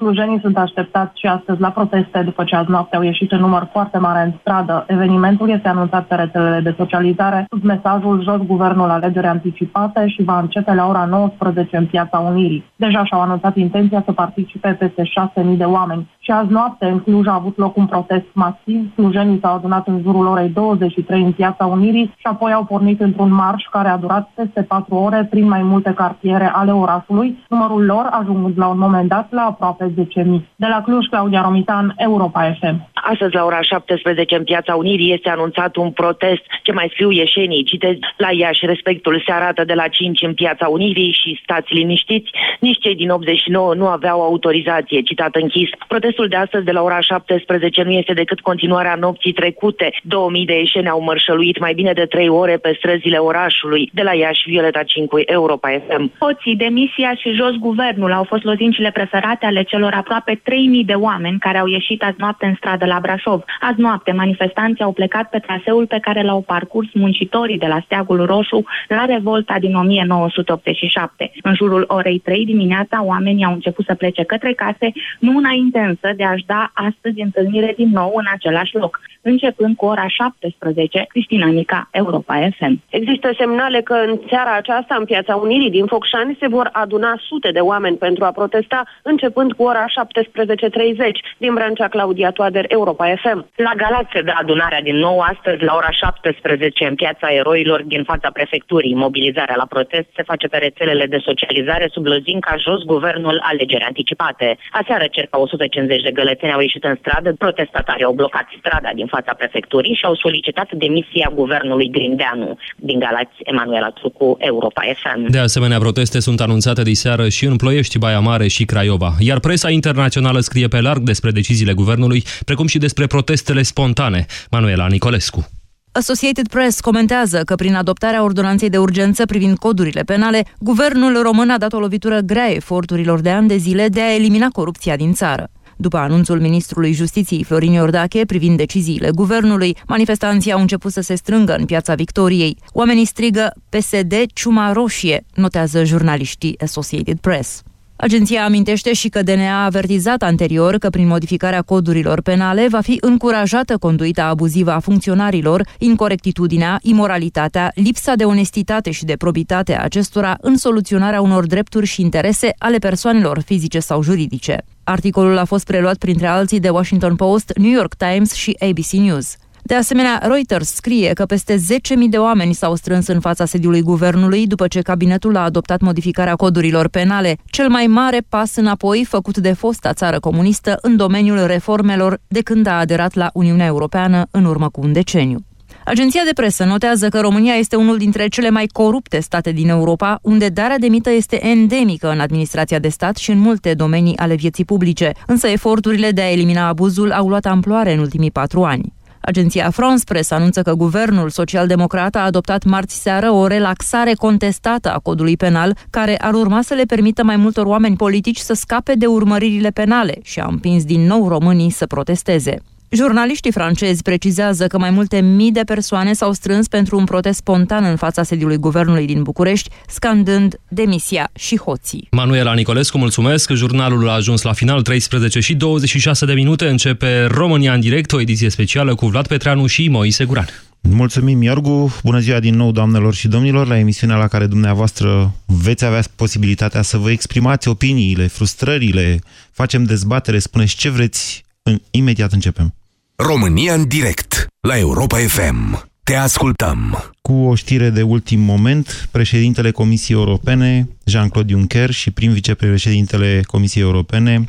Clujenii 0.00 0.40
sunt 0.40 0.56
așteptați 0.58 1.20
și 1.20 1.26
astăzi 1.26 1.60
la 1.60 1.70
proteste 1.70 2.22
după 2.22 2.44
ce 2.44 2.56
azi 2.56 2.70
noapte 2.70 2.96
au 2.96 3.02
ieșit 3.02 3.32
în 3.32 3.40
număr 3.40 3.68
foarte 3.72 3.98
mare 3.98 4.22
în 4.24 4.32
stradă. 4.40 4.84
Evenimentul 4.88 5.50
este 5.50 5.68
anunțat 5.68 6.04
pe 6.06 6.14
rețelele 6.14 6.60
de 6.60 6.74
socializare 6.76 7.46
sub 7.50 7.62
mesajul 7.62 8.22
jos 8.22 8.40
guvernul 8.46 8.90
alegeri 8.90 9.26
anticipate 9.26 10.08
și 10.08 10.22
va 10.22 10.38
începe 10.38 10.74
la 10.74 10.86
ora 10.88 11.04
19 11.04 11.76
în 11.76 11.86
Piața 11.86 12.18
Unirii. 12.18 12.64
Deja 12.76 13.04
și-au 13.04 13.20
anunțat 13.20 13.56
intenția 13.56 14.02
să 14.04 14.12
participe 14.12 14.68
peste 14.78 15.02
6.000 15.02 15.56
de 15.56 15.64
oameni. 15.64 16.08
Și 16.18 16.30
azi 16.30 16.52
noapte 16.52 16.86
în 16.86 17.00
Cluj 17.00 17.26
a 17.26 17.34
avut 17.34 17.56
loc 17.56 17.76
un 17.76 17.86
protest 17.86 18.26
masiv. 18.32 18.94
Clujenii 18.94 19.38
s-au 19.42 19.54
adunat 19.54 19.86
în 19.86 20.00
jurul 20.02 20.26
orei 20.26 20.48
23 20.48 21.22
în 21.22 21.32
Piața 21.32 21.66
Unirii 21.66 22.14
și 22.16 22.26
apoi 22.26 22.52
au 22.52 22.64
pornit 22.64 23.00
într-un 23.00 23.32
marș 23.32 23.64
care 23.70 23.88
a 23.88 23.96
durat 23.96 24.30
peste 24.34 24.62
4 24.62 24.94
ore 24.94 25.26
prin 25.30 25.48
mai 25.48 25.62
multe 25.62 25.92
cartiere 25.92 26.50
ale 26.54 26.72
orașului, 26.72 27.38
numărul 27.48 27.84
lor 27.84 28.08
ajungând 28.10 28.58
la 28.58 28.66
un 28.66 28.78
moment 28.78 29.08
dat 29.08 29.26
la 29.30 29.42
aproape 29.42 29.88
10.000. 29.90 30.40
De 30.56 30.66
la 30.66 30.82
Cluj, 30.84 31.06
Claudia 31.06 31.42
Romitan, 31.42 31.94
Europa 31.96 32.56
FM. 32.60 32.88
Astăzi, 32.94 33.34
la 33.34 33.44
ora 33.44 33.60
17, 33.60 34.36
în 34.36 34.44
Piața 34.44 34.74
Unirii, 34.74 35.12
este 35.12 35.28
anunțat 35.30 35.76
un 35.76 35.90
protest. 35.90 36.42
Ce 36.62 36.72
mai 36.72 36.88
scriu 36.92 37.10
ieșenii? 37.10 37.64
Citez 37.64 37.96
la 38.16 38.32
Iași, 38.32 38.66
respectul 38.66 39.22
se 39.26 39.32
arată 39.32 39.64
de 39.64 39.74
la 39.74 39.88
5 39.88 40.22
în 40.22 40.34
Piața 40.34 40.66
Unirii 40.68 41.16
și 41.22 41.40
stați 41.42 41.74
liniștiți. 41.74 42.30
Nici 42.60 42.78
cei 42.78 42.94
din 42.94 43.10
89 43.10 43.74
nu 43.74 43.86
aveau 43.86 44.22
autorizație, 44.22 45.00
citat 45.00 45.34
închis. 45.34 45.68
Protestul 45.88 46.28
de 46.28 46.36
astăzi, 46.36 46.64
de 46.64 46.72
la 46.72 46.82
ora 46.82 47.00
17, 47.00 47.82
nu 47.82 47.90
este 47.90 48.12
decât 48.12 48.40
continuarea 48.40 48.94
nopții 48.94 49.32
trecute. 49.32 49.90
2000 50.02 50.44
de 50.44 50.58
ieșeni 50.58 50.88
au 50.88 51.00
mărșăluit 51.00 51.58
mai 51.58 51.74
bine 51.74 51.92
de 51.92 52.04
3 52.04 52.28
ore 52.28 52.56
pe 52.56 52.74
străzile 52.78 53.16
orașului. 53.16 53.90
De 53.92 54.02
la 54.02 54.14
Iași, 54.14 54.48
Violeta 54.48 54.82
Cincui, 54.82 55.22
Europa 55.26 55.68
FM. 55.86 56.12
Hoții, 56.18 56.56
demisia 56.56 57.14
și 57.14 57.30
jos 57.30 57.54
guvernul 57.68 58.12
au 58.12 58.24
fost 58.24 58.44
lozincile 58.44 58.90
preferate 58.90 59.46
ale 59.46 59.62
celor 59.62 59.79
aproape 59.86 60.34
3.000 60.34 60.40
de 60.84 60.92
oameni 60.92 61.38
care 61.38 61.58
au 61.58 61.66
ieșit 61.66 62.02
azi 62.02 62.14
noapte 62.18 62.46
în 62.46 62.54
stradă 62.54 62.86
la 62.86 62.98
Brașov. 63.00 63.42
Azi 63.60 63.80
noapte, 63.80 64.12
manifestanții 64.12 64.84
au 64.84 64.92
plecat 64.92 65.28
pe 65.30 65.38
traseul 65.38 65.86
pe 65.86 65.98
care 66.00 66.22
l-au 66.22 66.40
parcurs 66.40 66.88
muncitorii 66.92 67.58
de 67.58 67.66
la 67.66 67.80
Steagul 67.84 68.26
Roșu 68.26 68.64
la 68.88 69.04
revolta 69.04 69.56
din 69.58 69.74
1987. 69.74 71.30
În 71.42 71.54
jurul 71.54 71.84
orei 71.86 72.18
3 72.18 72.44
dimineața, 72.44 73.04
oamenii 73.04 73.44
au 73.44 73.52
început 73.52 73.84
să 73.84 73.94
plece 73.94 74.22
către 74.22 74.52
case, 74.52 74.92
nu 75.18 75.36
înainte 75.36 75.78
însă 75.78 76.14
de 76.16 76.24
a-și 76.24 76.44
da 76.46 76.70
astăzi 76.74 77.20
întâlnire 77.20 77.72
din 77.76 77.90
nou 77.92 78.12
în 78.16 78.24
același 78.32 78.76
loc. 78.76 79.00
Începând 79.22 79.76
cu 79.76 79.84
ora 79.84 80.08
17, 80.08 81.04
Cristina 81.08 81.46
Nica, 81.46 81.88
Europa 81.90 82.48
FM. 82.58 82.82
Există 82.90 83.30
semnale 83.38 83.80
că 83.80 83.94
în 83.94 84.18
seara 84.28 84.56
aceasta, 84.56 84.96
în 84.98 85.04
Piața 85.04 85.34
Unirii 85.36 85.70
din 85.70 85.86
Focșani, 85.86 86.36
se 86.40 86.48
vor 86.48 86.68
aduna 86.72 87.14
sute 87.28 87.50
de 87.50 87.58
oameni 87.58 87.96
pentru 87.96 88.24
a 88.24 88.30
protesta, 88.30 88.82
începând 89.02 89.52
cu 89.52 89.62
ora 89.72 89.84
17.30. 89.86 91.16
Din 91.44 91.52
Brancea, 91.54 91.88
Claudia 91.88 92.30
Toader, 92.30 92.64
Europa 92.68 93.04
FM. 93.22 93.38
La 93.66 93.72
Galați 93.82 94.12
se 94.14 94.22
dă 94.22 94.32
adunarea 94.42 94.82
din 94.88 94.96
nou 94.96 95.16
astăzi 95.32 95.62
la 95.68 95.74
ora 95.80 95.90
17 95.90 96.84
în 96.90 96.94
Piața 96.94 97.28
Eroilor 97.40 97.80
din 97.82 98.02
fața 98.10 98.28
prefecturii. 98.38 98.94
Mobilizarea 98.94 99.56
la 99.62 99.66
protest 99.74 100.08
se 100.16 100.22
face 100.30 100.46
pe 100.48 100.58
rețelele 100.66 101.06
de 101.06 101.18
socializare 101.28 101.86
sub 101.94 102.04
lozinca 102.06 102.54
jos 102.64 102.80
guvernul 102.94 103.36
alegeri 103.50 103.84
anticipate. 103.84 104.58
Aseară 104.80 105.06
circa 105.10 105.38
150 105.38 106.02
de 106.02 106.10
gălățeni 106.10 106.52
au 106.52 106.60
ieșit 106.60 106.84
în 106.84 106.96
stradă, 107.00 107.32
protestatarii 107.32 108.04
au 108.04 108.12
blocat 108.12 108.46
strada 108.58 108.90
din 108.94 109.06
fața 109.06 109.32
prefecturii 109.32 109.94
și 109.94 110.04
au 110.04 110.14
solicitat 110.14 110.68
demisia 110.72 111.32
guvernului 111.34 111.88
Grindeanu. 111.90 112.58
Din 112.76 112.98
Galați, 112.98 113.36
Emanuela 113.38 113.90
Trucu, 113.90 114.36
Europa 114.38 114.82
FM. 115.00 115.30
De 115.30 115.38
asemenea, 115.38 115.78
proteste 115.78 116.20
sunt 116.20 116.40
anunțate 116.40 116.82
de 116.82 116.92
seară 116.92 117.28
și 117.28 117.44
în 117.44 117.56
Ploiești, 117.56 117.98
Baia 117.98 118.20
Mare 118.20 118.46
și 118.46 118.64
Craiova. 118.64 119.10
Iar 119.18 119.38
presa 119.38 119.59
internațională 119.68 120.40
scrie 120.40 120.68
pe 120.68 120.80
larg 120.80 121.02
despre 121.02 121.30
deciziile 121.30 121.72
guvernului, 121.72 122.24
precum 122.44 122.66
și 122.66 122.78
despre 122.78 123.06
protestele 123.06 123.62
spontane. 123.62 124.26
Manuela 124.50 124.86
Nicolescu. 124.86 125.48
Associated 125.92 126.48
Press 126.48 126.80
comentează 126.80 127.42
că 127.44 127.54
prin 127.54 127.74
adoptarea 127.74 128.22
ordonanței 128.22 128.68
de 128.70 128.78
urgență 128.78 129.26
privind 129.26 129.58
codurile 129.58 130.02
penale, 130.02 130.44
guvernul 130.58 131.22
român 131.22 131.50
a 131.50 131.58
dat 131.58 131.72
o 131.72 131.78
lovitură 131.78 132.18
grea 132.18 132.54
eforturilor 132.54 133.20
de 133.20 133.30
ani 133.30 133.48
de 133.48 133.56
zile 133.56 133.88
de 133.88 134.00
a 134.00 134.14
elimina 134.14 134.48
corupția 134.48 134.96
din 134.96 135.12
țară. 135.12 135.50
După 135.76 135.96
anunțul 135.96 136.40
ministrului 136.40 136.92
Justiției 136.92 137.44
Florin 137.44 137.72
Iordache 137.72 138.24
privind 138.24 138.56
deciziile 138.56 139.10
guvernului, 139.14 139.76
manifestanții 139.86 140.52
au 140.52 140.60
început 140.60 140.92
să 140.92 141.00
se 141.00 141.14
strângă 141.14 141.54
în 141.54 141.64
piața 141.64 141.94
Victoriei. 141.94 142.56
Oamenii 142.72 143.04
strigă 143.04 143.52
PSD 143.68 144.14
ciuma 144.34 144.72
roșie, 144.72 145.24
notează 145.34 145.84
jurnaliștii 145.84 146.58
Associated 146.60 147.18
Press. 147.18 147.62
Agenția 148.02 148.44
amintește 148.44 148.92
și 148.92 149.08
că 149.08 149.22
DNA 149.22 149.60
a 149.60 149.64
avertizat 149.64 150.22
anterior 150.22 150.78
că 150.78 150.90
prin 150.90 151.06
modificarea 151.06 151.62
codurilor 151.62 152.20
penale 152.20 152.66
va 152.68 152.80
fi 152.80 152.98
încurajată 153.00 153.76
conduita 153.78 154.24
abuzivă 154.24 154.72
a 154.72 154.78
funcționarilor, 154.78 155.66
incorectitudinea, 155.78 156.78
imoralitatea, 156.82 157.70
lipsa 157.74 158.14
de 158.14 158.24
onestitate 158.24 158.90
și 158.90 159.04
de 159.04 159.16
probitate 159.16 159.76
a 159.76 159.82
acestora 159.82 160.36
în 160.40 160.56
soluționarea 160.56 161.20
unor 161.20 161.46
drepturi 161.46 161.86
și 161.86 162.00
interese 162.00 162.54
ale 162.58 162.78
persoanelor 162.78 163.40
fizice 163.40 163.78
sau 163.78 164.02
juridice. 164.02 164.64
Articolul 164.84 165.38
a 165.38 165.44
fost 165.44 165.66
preluat 165.66 165.96
printre 165.96 166.26
alții 166.26 166.60
de 166.60 166.68
Washington 166.68 167.16
Post, 167.16 167.52
New 167.56 167.72
York 167.72 167.94
Times 167.94 168.32
și 168.32 168.56
ABC 168.60 168.90
News. 168.90 169.36
De 169.70 169.76
asemenea, 169.76 170.20
Reuters 170.22 170.74
scrie 170.74 171.12
că 171.12 171.24
peste 171.24 171.56
10.000 171.56 171.60
de 172.08 172.16
oameni 172.16 172.54
s-au 172.54 172.74
strâns 172.74 173.06
în 173.06 173.20
fața 173.20 173.44
sediului 173.44 173.80
guvernului 173.80 174.46
după 174.46 174.68
ce 174.68 174.80
cabinetul 174.80 175.36
a 175.36 175.40
adoptat 175.40 175.80
modificarea 175.80 176.34
codurilor 176.34 176.88
penale, 176.88 177.36
cel 177.44 177.68
mai 177.68 177.86
mare 177.86 178.18
pas 178.28 178.56
înapoi 178.56 179.04
făcut 179.08 179.38
de 179.38 179.52
fosta 179.52 179.92
țară 179.92 180.20
comunistă 180.20 180.78
în 180.82 180.96
domeniul 180.96 181.46
reformelor 181.46 182.20
de 182.28 182.40
când 182.40 182.66
a 182.66 182.78
aderat 182.78 183.14
la 183.14 183.30
Uniunea 183.32 183.66
Europeană 183.66 184.26
în 184.30 184.44
urmă 184.44 184.68
cu 184.68 184.80
un 184.80 184.92
deceniu. 184.92 185.38
Agenția 185.84 186.22
de 186.24 186.32
presă 186.34 186.64
notează 186.64 187.08
că 187.08 187.20
România 187.20 187.54
este 187.54 187.76
unul 187.76 187.96
dintre 187.96 188.28
cele 188.28 188.50
mai 188.50 188.66
corupte 188.66 189.20
state 189.20 189.52
din 189.52 189.68
Europa, 189.68 190.18
unde 190.22 190.48
darea 190.48 190.78
de 190.78 190.86
mită 190.88 191.10
este 191.10 191.46
endemică 191.46 192.10
în 192.10 192.20
administrația 192.20 192.78
de 192.78 192.88
stat 192.88 193.16
și 193.16 193.30
în 193.30 193.38
multe 193.38 193.74
domenii 193.74 194.16
ale 194.16 194.34
vieții 194.34 194.64
publice, 194.64 195.12
însă 195.26 195.46
eforturile 195.46 196.10
de 196.10 196.20
a 196.20 196.30
elimina 196.30 196.66
abuzul 196.66 197.12
au 197.12 197.28
luat 197.28 197.46
amploare 197.46 197.92
în 197.92 197.98
ultimii 197.98 198.30
patru 198.30 198.64
ani. 198.64 198.98
Agenția 199.20 199.70
France 199.70 200.04
Press 200.04 200.30
anunță 200.30 200.62
că 200.62 200.74
guvernul 200.74 201.30
social-democrat 201.30 202.14
a 202.14 202.24
adoptat 202.24 202.64
marți 202.64 203.02
seară 203.02 203.30
o 203.30 203.46
relaxare 203.46 204.14
contestată 204.14 204.92
a 204.92 204.98
codului 204.98 205.36
penal, 205.36 205.76
care 205.90 206.16
ar 206.16 206.34
urma 206.34 206.62
să 206.62 206.74
le 206.74 206.84
permită 206.84 207.24
mai 207.24 207.36
multor 207.36 207.66
oameni 207.66 207.96
politici 207.96 208.38
să 208.38 208.52
scape 208.52 208.94
de 208.94 209.06
urmăririle 209.06 209.70
penale 209.70 210.18
și 210.22 210.40
a 210.40 210.46
împins 210.50 210.84
din 210.84 211.06
nou 211.06 211.28
românii 211.28 211.70
să 211.70 211.86
protesteze. 211.86 212.62
Jurnaliștii 212.92 213.52
francezi 213.52 214.02
precizează 214.02 214.66
că 214.66 214.78
mai 214.78 214.90
multe 214.90 215.20
mii 215.20 215.52
de 215.52 215.60
persoane 215.64 216.12
s-au 216.12 216.32
strâns 216.32 216.68
pentru 216.68 216.98
un 216.98 217.04
protest 217.04 217.38
spontan 217.38 217.84
în 217.84 217.96
fața 217.96 218.22
sediului 218.22 218.56
guvernului 218.56 219.06
din 219.06 219.22
București, 219.22 219.70
scandând 219.88 220.60
demisia 220.68 221.30
și 221.34 221.58
hoții. 221.58 222.08
Manuela 222.10 222.54
Nicolescu, 222.54 222.98
mulțumesc. 222.98 223.52
Jurnalul 223.52 224.08
a 224.08 224.12
ajuns 224.12 224.42
la 224.42 224.52
final, 224.52 224.82
13 224.82 225.40
și 225.40 225.54
26 225.54 226.26
de 226.26 226.32
minute. 226.32 226.68
Începe 226.68 227.24
România 227.24 227.72
în 227.72 227.80
direct, 227.80 228.12
o 228.12 228.20
ediție 228.20 228.48
specială 228.48 228.94
cu 228.94 229.06
Vlad 229.06 229.26
Petreanu 229.26 229.66
și 229.66 229.88
Moise 229.88 230.24
Guran. 230.24 230.46
Mulțumim, 230.80 231.42
Iorgu. 231.42 231.94
Bună 232.02 232.18
ziua 232.18 232.40
din 232.40 232.54
nou, 232.54 232.72
doamnelor 232.72 233.14
și 233.14 233.28
domnilor, 233.28 233.66
la 233.66 233.78
emisiunea 233.78 234.16
la 234.16 234.28
care 234.28 234.46
dumneavoastră 234.46 235.34
veți 235.46 235.84
avea 235.84 236.02
posibilitatea 236.16 236.82
să 236.82 236.96
vă 236.96 237.10
exprimați 237.10 237.68
opiniile, 237.68 238.26
frustrările, 238.26 239.18
facem 239.52 239.84
dezbatere, 239.84 240.38
spuneți 240.38 240.76
ce 240.76 240.88
vreți, 240.88 241.44
imediat 241.90 242.32
începem. 242.32 242.74
România 243.22 243.74
în 243.74 243.88
direct 243.88 244.46
la 244.60 244.78
Europa 244.78 245.18
FM. 245.18 245.88
Te 246.02 246.14
ascultăm. 246.14 247.10
Cu 247.22 247.32
o 247.32 247.54
știre 247.54 247.90
de 247.90 248.02
ultim 248.02 248.40
moment, 248.40 249.08
președintele 249.10 249.70
Comisiei 249.70 250.18
Europene, 250.18 250.88
Jean-Claude 251.04 251.52
Juncker, 251.52 251.90
și 251.90 252.10
prim 252.10 252.32
vicepreședintele 252.32 253.42
Comisiei 253.46 253.82
Europene, 253.82 254.48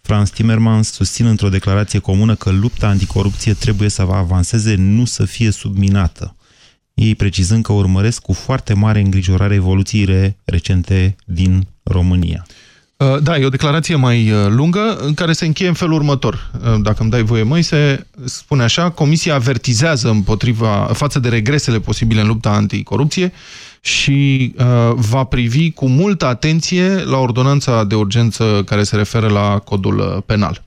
Franz 0.00 0.30
Timmermans, 0.30 0.92
susțin 0.92 1.26
într-o 1.26 1.48
declarație 1.48 1.98
comună 1.98 2.34
că 2.34 2.50
lupta 2.50 2.88
anticorupție 2.88 3.54
trebuie 3.54 3.88
să 3.88 4.02
avanseze, 4.02 4.74
nu 4.74 5.04
să 5.04 5.24
fie 5.24 5.50
subminată. 5.50 6.36
Ei 6.94 7.14
precizând 7.14 7.64
că 7.64 7.72
urmăresc 7.72 8.22
cu 8.22 8.32
foarte 8.32 8.74
mare 8.74 9.00
îngrijorare 9.00 9.54
evoluțiile 9.54 10.36
recente 10.44 11.16
din 11.24 11.66
România. 11.82 12.46
Uh, 13.00 13.22
da, 13.22 13.38
e 13.38 13.44
o 13.44 13.48
declarație 13.48 13.94
mai 13.94 14.30
uh, 14.30 14.46
lungă 14.48 14.96
în 15.00 15.14
care 15.14 15.32
se 15.32 15.46
încheie 15.46 15.68
în 15.68 15.74
felul 15.74 15.94
următor. 15.94 16.50
Uh, 16.54 16.80
dacă 16.82 16.96
îmi 17.02 17.10
dai 17.10 17.22
voie, 17.22 17.62
se 17.62 18.06
spune 18.24 18.62
așa, 18.62 18.90
Comisia 18.90 19.34
avertizează 19.34 20.08
împotriva, 20.08 20.90
față 20.92 21.18
de 21.18 21.28
regresele 21.28 21.80
posibile 21.80 22.20
în 22.20 22.26
lupta 22.26 22.50
anticorupție 22.50 23.32
și 23.80 24.52
uh, 24.58 24.64
va 24.94 25.24
privi 25.24 25.70
cu 25.70 25.88
multă 25.88 26.26
atenție 26.26 27.04
la 27.04 27.16
ordonanța 27.16 27.84
de 27.84 27.94
urgență 27.94 28.62
care 28.66 28.82
se 28.82 28.96
referă 28.96 29.28
la 29.28 29.58
codul 29.58 30.22
penal. 30.26 30.64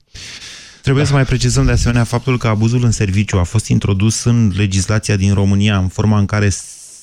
Trebuie 0.81 1.03
da. 1.03 1.09
să 1.09 1.15
mai 1.15 1.25
precizăm 1.25 1.65
de 1.65 1.71
asemenea 1.71 2.03
faptul 2.03 2.37
că 2.37 2.47
abuzul 2.47 2.83
în 2.83 2.91
serviciu 2.91 3.37
a 3.37 3.43
fost 3.43 3.67
introdus 3.67 4.23
în 4.23 4.51
legislația 4.55 5.15
din 5.15 5.33
România 5.33 5.77
în 5.77 5.87
forma 5.87 6.19
în 6.19 6.25
care 6.25 6.49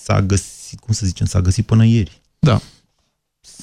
s-a 0.03 0.21
găsit, 0.21 0.81
cum 0.81 0.95
să 0.95 1.07
zicem, 1.07 1.27
s-a 1.27 1.41
găsit 1.41 1.67
până 1.67 1.85
ieri. 1.85 2.21
Da 2.39 2.61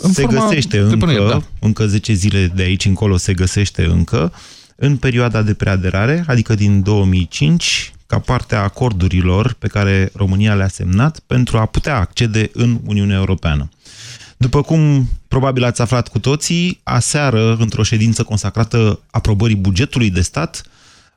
în 0.01 0.13
se 0.13 0.25
găsește 0.25 0.79
încă, 0.79 1.05
până, 1.05 1.27
da. 1.29 1.41
încă 1.59 1.87
10 1.87 2.13
zile 2.13 2.51
de 2.55 2.63
aici 2.63 2.85
încolo 2.85 3.17
se 3.17 3.33
găsește 3.33 3.85
încă, 3.85 4.33
în 4.75 4.97
perioada 4.97 5.41
de 5.41 5.53
preaderare, 5.53 6.23
adică 6.27 6.55
din 6.55 6.83
2005, 6.83 7.91
ca 8.07 8.19
parte 8.19 8.55
a 8.55 8.59
acordurilor 8.59 9.53
pe 9.53 9.67
care 9.67 10.11
România 10.13 10.55
le-a 10.55 10.67
semnat 10.67 11.19
pentru 11.19 11.57
a 11.57 11.65
putea 11.65 11.97
accede 11.99 12.49
în 12.53 12.79
Uniunea 12.85 13.17
Europeană. 13.17 13.69
După 14.37 14.61
cum 14.61 15.09
probabil 15.27 15.63
ați 15.63 15.81
aflat 15.81 16.07
cu 16.07 16.19
toții, 16.19 16.79
aseară, 16.83 17.55
într-o 17.59 17.83
ședință 17.83 18.23
consacrată 18.23 18.99
aprobării 19.11 19.55
bugetului 19.55 20.09
de 20.09 20.21
stat, 20.21 20.63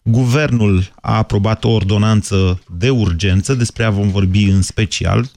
Guvernul 0.02 0.92
a 1.00 1.16
aprobat 1.16 1.64
o 1.64 1.68
ordonanță 1.70 2.62
de 2.78 2.90
urgență, 2.90 3.54
despre 3.54 3.82
ea 3.82 3.90
vom 3.90 4.10
vorbi 4.10 4.44
în 4.44 4.62
special, 4.62 5.30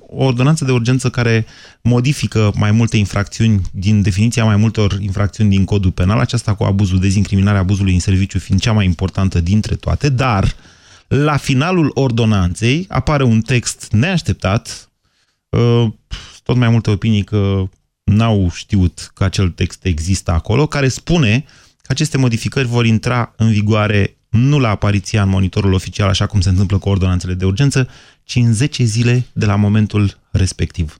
o 0.00 0.24
ordonanță 0.24 0.64
de 0.64 0.72
urgență 0.72 1.10
care 1.10 1.46
modifică 1.82 2.52
mai 2.54 2.70
multe 2.70 2.96
infracțiuni 2.96 3.60
din 3.72 4.02
definiția 4.02 4.44
mai 4.44 4.56
multor 4.56 4.98
infracțiuni 5.00 5.50
din 5.50 5.64
codul 5.64 5.90
penal, 5.90 6.18
aceasta 6.18 6.54
cu 6.54 6.64
abuzul, 6.64 6.98
dezincriminarea 7.00 7.60
abuzului 7.60 7.92
în 7.92 8.00
serviciu 8.00 8.38
fiind 8.38 8.60
cea 8.60 8.72
mai 8.72 8.84
importantă 8.84 9.40
dintre 9.40 9.74
toate, 9.74 10.08
dar 10.08 10.54
la 11.08 11.36
finalul 11.36 11.90
ordonanței 11.94 12.86
apare 12.88 13.22
un 13.22 13.40
text 13.40 13.88
neașteptat, 13.90 14.90
uh, 15.48 15.86
tot 16.42 16.56
mai 16.56 16.68
multe 16.68 16.90
opinii 16.90 17.24
că 17.24 17.68
n-au 18.04 18.50
știut 18.54 19.10
că 19.14 19.24
acel 19.24 19.48
text 19.48 19.84
există 19.84 20.30
acolo, 20.30 20.66
care 20.66 20.88
spune 20.88 21.44
că 21.76 21.92
aceste 21.92 22.18
modificări 22.18 22.66
vor 22.66 22.86
intra 22.86 23.32
în 23.36 23.50
vigoare 23.50 24.16
nu 24.28 24.58
la 24.58 24.68
apariția 24.68 25.22
în 25.22 25.28
monitorul 25.28 25.72
oficial, 25.72 26.08
așa 26.08 26.26
cum 26.26 26.40
se 26.40 26.48
întâmplă 26.48 26.78
cu 26.78 26.88
ordonanțele 26.88 27.34
de 27.34 27.44
urgență, 27.44 27.88
ci 28.24 28.36
în 28.36 28.52
10 28.52 28.84
zile 28.84 29.26
de 29.32 29.46
la 29.46 29.56
momentul 29.56 30.18
respectiv. 30.30 30.98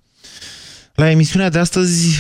La 0.95 1.11
emisiunea 1.11 1.49
de 1.49 1.59
astăzi 1.59 2.19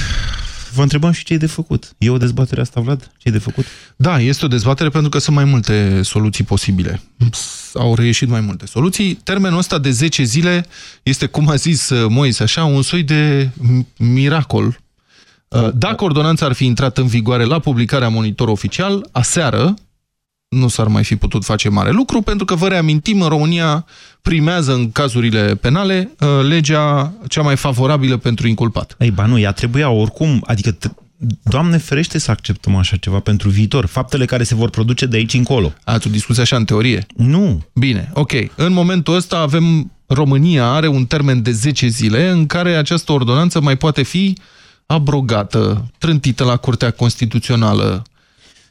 vă 0.75 0.83
întrebăm 0.83 1.13
și 1.13 1.25
ce 1.25 1.33
e 1.33 1.37
de 1.37 1.47
făcut. 1.47 1.93
E 1.99 2.11
o 2.11 2.17
dezbatere 2.17 2.61
asta, 2.61 2.81
Vlad? 2.81 3.11
Ce 3.19 3.29
e 3.29 3.31
de 3.31 3.39
făcut? 3.39 3.65
Da, 3.97 4.21
este 4.21 4.45
o 4.45 4.49
dezbatere 4.49 4.89
pentru 4.89 5.11
că 5.11 5.19
sunt 5.19 5.37
mai 5.37 5.45
multe 5.45 6.03
soluții 6.03 6.45
posibile. 6.45 7.01
Au 7.75 7.95
reieșit 7.95 8.29
mai 8.29 8.41
multe 8.41 8.67
soluții. 8.67 9.15
Termenul 9.15 9.59
ăsta 9.59 9.79
de 9.79 9.91
10 9.91 10.23
zile 10.23 10.67
este, 11.03 11.27
cum 11.27 11.49
a 11.49 11.55
zis 11.55 11.89
uh, 11.89 12.07
Moise, 12.09 12.43
așa, 12.43 12.65
un 12.65 12.83
soi 12.83 13.03
de 13.03 13.51
miracol. 13.97 14.79
Uh, 15.49 15.69
dacă 15.75 16.05
ordonanța 16.05 16.47
ar 16.47 16.53
fi 16.53 16.65
intrat 16.65 16.99
în 16.99 17.07
vigoare 17.07 17.45
la 17.45 17.59
publicarea 17.59 18.09
monitor 18.09 18.49
oficial, 18.49 19.09
aseară, 19.13 19.75
nu 20.55 20.69
s-ar 20.69 20.87
mai 20.87 21.05
fi 21.05 21.17
putut 21.17 21.45
face 21.45 21.69
mare 21.69 21.91
lucru, 21.91 22.21
pentru 22.21 22.45
că, 22.45 22.55
vă 22.55 22.69
reamintim, 22.69 23.21
în 23.21 23.29
România 23.29 23.87
primează 24.23 24.73
în 24.73 24.93
cazurile 24.93 25.55
penale 25.55 26.11
uh, 26.21 26.29
legea 26.49 27.13
cea 27.29 27.43
mai 27.43 27.57
favorabilă 27.57 28.17
pentru 28.17 28.49
inculpat. 28.49 28.97
Ei, 28.99 29.11
ba 29.11 29.27
nu, 29.27 29.39
ea 29.39 29.53
trebuia 29.53 29.91
oricum, 29.91 30.45
adică 30.47 30.77
Doamne 31.43 31.77
ferește 31.77 32.19
să 32.19 32.31
acceptăm 32.31 32.77
așa 32.77 32.97
ceva 32.97 33.21
pentru 33.21 33.49
viitor. 33.49 33.87
Faptele 33.87 34.25
care 34.25 34.43
se 34.43 34.55
vor 34.55 34.71
produce 34.71 35.07
de 35.07 35.17
aici 35.17 35.35
încolo. 35.35 35.73
A, 35.85 35.99
tu 35.99 36.09
discuți 36.09 36.41
așa 36.41 36.57
în 36.57 36.65
teorie? 36.65 37.07
Nu. 37.17 37.65
Bine, 37.75 38.11
ok. 38.15 38.33
În 38.57 38.73
momentul 38.73 39.15
ăsta 39.15 39.39
avem, 39.39 39.91
România 40.07 40.67
are 40.67 40.87
un 40.87 41.05
termen 41.05 41.43
de 41.43 41.51
10 41.51 41.87
zile 41.87 42.29
în 42.29 42.47
care 42.47 42.75
această 42.75 43.13
ordonanță 43.13 43.61
mai 43.61 43.77
poate 43.77 44.03
fi 44.03 44.39
abrogată, 44.87 45.91
trântită 45.99 46.45
la 46.45 46.57
Curtea 46.57 46.91
Constituțională, 46.91 48.03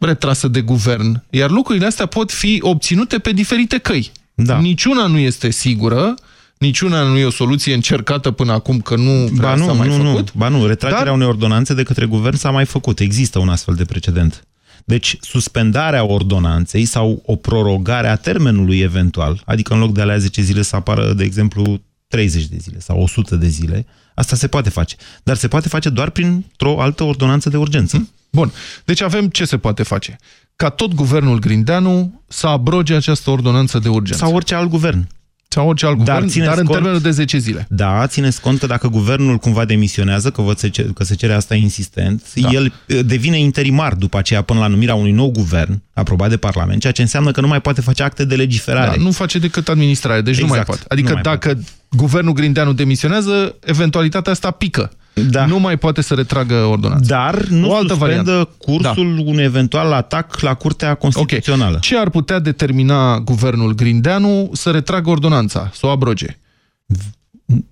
retrasă 0.04 0.48
de 0.48 0.62
guvern, 0.62 1.24
iar 1.30 1.50
lucrurile 1.50 1.86
astea 1.86 2.06
pot 2.06 2.32
fi 2.32 2.60
obținute 2.62 3.20
pe 3.20 3.32
diferite 3.32 3.78
căi. 3.78 4.12
Da. 4.36 4.60
Niciuna 4.60 5.08
nu 5.08 5.18
este 5.18 5.50
sigură, 5.50 6.14
niciuna 6.58 7.04
nu 7.04 7.18
e 7.18 7.26
o 7.26 7.32
soluție 7.32 7.74
încercată 7.74 8.32
până 8.32 8.52
acum, 8.52 8.80
că 8.80 8.96
nu 8.96 9.30
ba 9.36 9.56
nu, 9.56 9.66
mai 9.66 9.88
nu, 9.88 9.94
făcut. 9.94 10.32
Nu, 10.32 10.40
ba 10.40 10.48
nu, 10.48 10.66
retragerea 10.68 11.04
dar... 11.04 11.14
unei 11.14 11.28
ordonanțe 11.28 11.74
de 11.74 11.84
către 11.84 12.06
guvern 12.06 12.36
s-a 12.36 12.52
mai 12.52 12.66
făcut. 12.66 13.00
Există 13.00 13.40
un 13.40 13.50
astfel 13.50 13.76
de 13.76 13.86
precedent. 13.86 14.48
Deci, 14.86 15.18
suspendarea 15.22 16.04
ordonanței 16.04 16.86
sau 16.86 17.24
o 17.26 17.36
prorogare 17.36 18.08
a 18.08 18.16
termenului 18.16 18.80
eventual, 18.80 19.42
adică 19.46 19.74
în 19.74 19.80
loc 19.80 19.94
de 19.94 20.02
alea 20.02 20.18
10 20.18 20.42
zile 20.42 20.62
să 20.62 20.76
apară, 20.76 21.14
de 21.14 21.24
exemplu, 21.24 21.82
30 22.08 22.46
de 22.46 22.58
zile 22.60 22.80
sau 22.80 23.02
100 23.02 23.36
de 23.36 23.48
zile, 23.48 23.86
asta 24.16 24.36
se 24.36 24.48
poate 24.48 24.70
face. 24.70 24.96
Dar 25.24 25.36
se 25.36 25.48
poate 25.48 25.68
face 25.68 25.90
doar 25.90 26.10
printr-o 26.10 26.82
altă 26.82 27.04
ordonanță 27.04 27.50
de 27.50 27.58
urgență. 27.58 27.96
Hmm? 27.96 28.10
Bun. 28.34 28.52
Deci 28.86 29.02
avem 29.02 29.28
ce 29.28 29.46
se 29.46 29.58
poate 29.58 29.84
face. 29.84 30.18
Ca 30.56 30.70
tot 30.70 30.94
guvernul 30.94 31.40
Grindeanu 31.40 32.22
să 32.28 32.48
abroge 32.48 32.96
această 32.96 33.30
ordonanță 33.30 33.80
de 33.80 33.90
urgență. 33.90 34.26
Sau 34.26 34.36
orice 34.36 34.56
alt 34.56 34.70
guvern. 34.70 35.08
Sau 35.48 35.68
orice 35.68 35.86
alt 35.86 36.04
dar, 36.04 36.22
guvern, 36.22 36.46
dar 36.46 36.58
în 36.58 36.64
cont, 36.64 36.78
termenul 36.78 37.00
de 37.00 37.12
10 37.12 37.38
zile. 37.38 37.66
Da, 37.70 38.08
țineți 38.08 38.42
cont 38.42 38.60
că 38.60 38.66
dacă 38.66 38.88
guvernul 38.88 39.38
cumva 39.38 39.66
demisionează, 39.66 40.32
că, 40.32 40.42
văd 40.42 40.60
că 40.94 41.04
se 41.04 41.16
cere 41.16 41.34
asta 41.34 41.56
insistent, 41.56 42.34
da. 42.34 42.50
el 42.50 42.74
uh, 42.88 43.00
devine 43.06 43.40
interimar 43.40 43.94
după 43.94 44.18
aceea 44.18 44.42
până 44.42 44.60
la 44.60 44.68
numirea 44.68 44.96
unui 44.96 45.12
nou 45.12 45.32
guvern 45.32 45.82
aprobat 45.94 46.30
de 46.30 46.38
Parlament, 46.38 46.82
ceea 46.82 46.94
ce 46.94 47.02
înseamnă 47.02 47.32
că 47.32 47.42
nu 47.42 47.48
mai 47.48 47.62
poate 47.62 47.82
face 47.82 48.04
acte 48.04 48.26
de 48.26 48.36
legiferare. 48.36 48.96
Da, 48.96 49.04
nu 49.04 49.12
face 49.12 49.40
decât 49.40 49.70
administrare, 49.70 50.22
deci 50.22 50.34
exact, 50.34 50.50
nu 50.50 50.54
mai 50.54 50.60
exact, 50.60 50.80
poate. 50.80 50.94
Adică 50.94 51.20
dacă 51.22 51.54
poate. 51.54 51.68
guvernul 51.90 52.34
Grindeanu 52.34 52.74
demisionează, 52.74 53.56
eventualitatea 53.62 54.32
asta 54.32 54.52
pică. 54.52 54.92
Da. 55.14 55.46
Nu 55.46 55.60
mai 55.60 55.78
poate 55.78 56.02
să 56.02 56.14
retragă 56.14 56.56
ordonanța. 56.56 57.16
Dar 57.16 57.46
nu 57.46 57.70
o 57.70 57.76
altă 57.76 57.94
variantă. 57.94 58.50
cursul 58.58 59.16
da. 59.16 59.22
unui 59.26 59.44
eventual 59.44 59.92
atac 59.92 60.40
la 60.40 60.54
Curtea 60.54 60.94
Constituțională. 60.94 61.68
Okay. 61.68 61.80
Ce 61.82 61.98
ar 61.98 62.10
putea 62.10 62.40
determina 62.40 63.20
guvernul 63.20 63.74
Grindeanu 63.74 64.50
să 64.54 64.70
retragă 64.70 65.10
ordonanța, 65.10 65.72
să 65.74 65.86
o 65.86 65.90
abroge? 65.90 66.38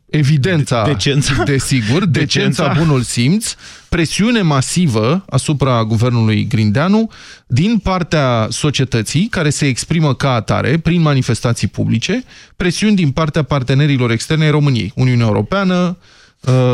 Evidența, 0.09 0.83
decența, 0.85 1.43
desigur, 1.53 2.05
decența, 2.05 2.63
decența, 2.63 2.83
bunul 2.83 3.01
simț, 3.01 3.55
presiune 3.89 4.41
masivă 4.41 5.25
asupra 5.29 5.83
guvernului 5.83 6.47
Grindeanu 6.47 7.11
din 7.47 7.77
partea 7.77 8.47
societății, 8.49 9.27
care 9.27 9.49
se 9.49 9.65
exprimă 9.65 10.15
ca 10.15 10.33
atare 10.33 10.77
prin 10.77 11.01
manifestații 11.01 11.67
publice, 11.67 12.23
presiuni 12.55 12.95
din 12.95 13.11
partea 13.11 13.43
partenerilor 13.43 14.11
externe 14.11 14.43
ai 14.43 14.51
României, 14.51 14.91
Uniunea 14.95 15.25
Europeană, 15.25 15.97
Uh, 15.99 16.20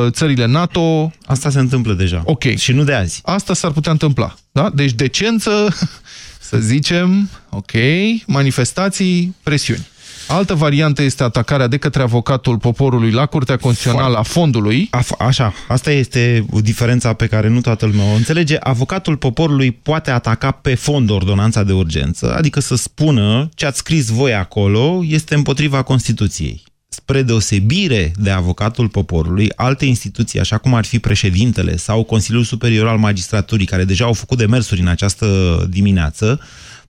țările 0.10 0.46
NATO... 0.46 1.12
Asta 1.26 1.50
se 1.50 1.60
întâmplă 1.60 1.94
deja. 1.94 2.22
Ok. 2.26 2.44
Și 2.56 2.72
nu 2.72 2.84
de 2.84 2.94
azi. 2.94 3.22
Asta 3.24 3.54
s-ar 3.54 3.72
putea 3.72 3.92
întâmpla. 3.92 4.36
Da? 4.52 4.70
Deci 4.74 4.92
decență, 4.92 5.76
să 6.50 6.58
zicem, 6.58 7.30
ok, 7.50 7.72
manifestații, 8.26 9.36
presiuni. 9.44 9.88
Altă 10.28 10.54
variantă 10.54 11.02
este 11.02 11.24
atacarea 11.24 11.68
de 11.68 11.78
către 11.78 12.02
avocatul 12.02 12.58
poporului 12.58 13.12
la 13.12 13.26
Curtea 13.26 13.58
Constituțională 13.58 14.18
a 14.18 14.22
fondului. 14.22 14.88
A, 14.92 15.04
așa, 15.18 15.54
asta 15.68 15.92
este 15.92 16.46
diferența 16.62 17.14
pe 17.14 17.28
care 17.28 17.48
nu 17.48 17.62
toată 17.62 17.86
lumea 17.86 18.12
o 18.12 18.16
înțelege. 18.16 18.58
Avocatul 18.60 19.18
poporului 19.18 19.72
poate 19.72 20.12
ataca 20.12 20.52
pe 20.52 20.76
fond 20.76 21.10
ordonanța 21.10 21.64
de 21.64 21.74
urgență, 21.74 22.36
adică 22.36 22.60
să 22.60 22.76
spună 22.76 23.50
ce 23.54 23.66
ați 23.66 23.78
scris 23.78 24.10
voi 24.10 24.34
acolo 24.34 25.02
este 25.08 25.36
împotriva 25.36 25.82
Constituției 25.82 26.64
spre 27.08 27.22
deosebire 27.22 28.12
de 28.16 28.30
avocatul 28.30 28.88
poporului, 28.88 29.52
alte 29.56 29.86
instituții, 29.86 30.40
așa 30.40 30.58
cum 30.58 30.74
ar 30.74 30.86
fi 30.86 31.00
președintele 31.00 31.76
sau 31.76 32.04
Consiliul 32.04 32.44
Superior 32.44 32.88
al 32.88 32.98
Magistraturii, 32.98 33.66
care 33.66 33.84
deja 33.84 34.06
au 34.06 34.14
făcut 34.14 34.38
demersuri 34.38 34.82
în 34.82 34.88
această 34.88 35.26
dimineață, 35.70 36.40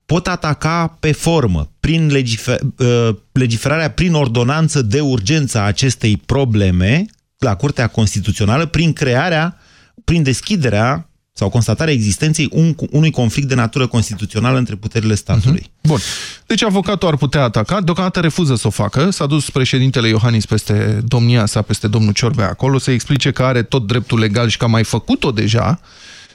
pot 0.07 0.27
ataca 0.27 0.97
pe 1.01 1.13
formă, 1.13 1.71
prin 1.81 2.07
legifer 2.07 2.59
uh, 2.79 3.09
legiferarea, 3.33 3.91
prin 3.91 4.15
ordonanță 4.15 4.83
de 4.83 5.01
urgență 5.01 5.59
a 5.59 5.63
acestei 5.63 6.17
probleme 6.17 7.05
la 7.39 7.55
Curtea 7.55 7.87
Constituțională, 7.87 8.67
prin 8.67 8.93
crearea, 8.93 9.57
prin 10.05 10.23
deschiderea 10.23 11.08
sau 11.39 11.49
constatarea 11.49 11.93
existenței 11.93 12.49
un, 12.53 12.75
unui 12.91 13.11
conflict 13.11 13.49
de 13.49 13.55
natură 13.55 13.87
constituțională 13.87 14.59
între 14.59 14.75
puterile 14.75 15.15
statului. 15.15 15.61
Uh 15.61 15.67
-huh. 15.67 15.89
Bun. 15.89 15.99
Deci 16.47 16.63
avocatul 16.63 17.09
ar 17.09 17.17
putea 17.17 17.43
ataca, 17.43 17.81
deocamdată 17.81 18.21
refuză 18.21 18.55
să 18.55 18.67
o 18.67 18.71
facă. 18.71 19.11
S-a 19.11 19.27
dus 19.27 19.51
președintele 19.51 20.09
Iohannis 20.09 20.47
peste 20.47 21.01
domnia 21.05 21.47
sa, 21.47 21.63
peste 21.63 21.89
domnul 21.89 22.13
Ciorbea 22.13 22.49
acolo, 22.49 22.79
să 22.79 22.91
explice 22.91 23.31
că 23.31 23.43
are 23.43 23.63
tot 23.63 23.87
dreptul 23.87 24.19
legal 24.19 24.49
și 24.49 24.57
că 24.57 24.65
a 24.65 24.69
mai 24.69 24.85
făcut-o 24.85 25.31
deja. 25.31 25.81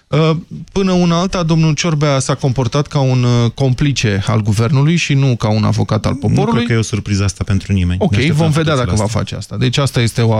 Uh, 0.08 0.32
până 0.72 0.92
una 0.92 1.20
alta, 1.20 1.44
domnul 1.44 1.74
Ciorbea 1.74 2.20
s-a 2.20 2.36
comportat 2.36 2.88
ca 2.88 3.00
un 3.00 3.24
uh, 3.24 3.52
complice 3.52 4.24
al 4.28 4.42
guvernului 4.42 4.96
și 4.96 5.14
nu 5.14 5.36
ca 5.36 5.50
un 5.50 5.64
avocat 5.64 6.06
al 6.06 6.14
poporului. 6.14 6.46
Nu 6.46 6.52
cred 6.54 6.66
că 6.66 6.74
e 6.74 6.78
o 6.78 6.82
surpriză 6.82 7.24
asta 7.24 7.44
pentru 7.44 7.74
nimeni. 7.74 8.00
Ok, 8.02 8.16
vom 8.16 8.52
vedea 8.52 8.76
dacă 8.76 8.92
asta. 8.92 9.04
va 9.04 9.10
face 9.10 9.36
asta. 9.36 9.58
Deci 9.58 9.78
asta 9.78 10.02
este 10.02 10.22
o 10.22 10.34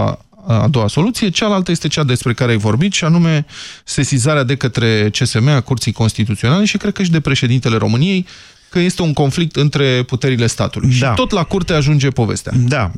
a 0.48 0.68
doua 0.68 0.88
soluție, 0.88 1.30
cealaltă 1.30 1.72
este 1.72 1.88
cea 1.88 2.04
despre 2.04 2.34
care 2.34 2.52
ai 2.52 2.58
vorbit 2.58 2.94
și 2.94 3.04
anume 3.04 3.46
sesizarea 3.84 4.44
de 4.44 4.56
către 4.56 5.10
CSM 5.10 5.48
a 5.48 5.62
Curții 5.62 5.92
Constituționale 5.92 6.66
și 6.66 6.78
cred 6.78 6.94
că 6.94 7.04
și 7.04 7.12
de 7.12 7.20
președintele 7.20 7.78
României 7.78 8.26
că 8.70 8.80
este 8.80 9.02
un 9.02 9.14
conflict 9.14 9.56
între 9.56 10.04
puterile 10.04 10.48
statului. 10.48 11.00
Da. 11.00 11.08
Și 11.08 11.14
tot 11.16 11.32
la 11.32 11.44
curte 11.44 11.74
ajunge 11.74 12.10
povestea. 12.10 12.52
Da. 12.56 12.92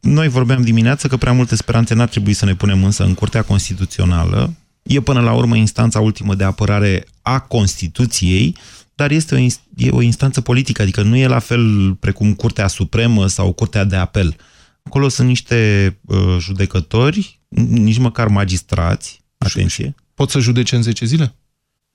Noi 0.00 0.28
vorbeam 0.28 0.62
dimineață 0.62 1.08
că 1.08 1.16
prea 1.16 1.32
multe 1.32 1.56
speranțe 1.56 1.94
n-ar 1.94 2.08
trebui 2.08 2.32
să 2.32 2.44
ne 2.44 2.54
punem 2.54 2.84
însă 2.84 3.04
în 3.04 3.14
Curtea 3.14 3.42
Constituțională. 3.42 4.52
E 4.82 5.00
până 5.00 5.20
la 5.20 5.32
urmă 5.32 5.56
instanța 5.56 6.00
ultimă 6.00 6.34
de 6.34 6.44
apărare 6.44 7.06
a 7.22 7.38
Constituției, 7.38 8.56
dar 8.94 9.10
este 9.10 9.34
o, 9.34 9.38
e 9.76 9.90
o 9.90 10.00
instanță 10.00 10.40
politică, 10.40 10.82
adică 10.82 11.02
nu 11.02 11.16
e 11.16 11.26
la 11.26 11.38
fel 11.38 11.94
precum 12.00 12.34
Curtea 12.34 12.66
Supremă 12.66 13.26
sau 13.26 13.52
Curtea 13.52 13.84
de 13.84 13.96
Apel. 13.96 14.36
Acolo 14.84 15.08
sunt 15.08 15.28
niște 15.28 15.98
uh, 16.04 16.36
judecători, 16.38 17.40
nici 17.68 17.98
măcar 17.98 18.28
magistrați, 18.28 19.24
atenție. 19.38 19.94
Pot 20.14 20.30
să 20.30 20.38
judece 20.38 20.76
în 20.76 20.82
10 20.82 21.04
zile? 21.04 21.34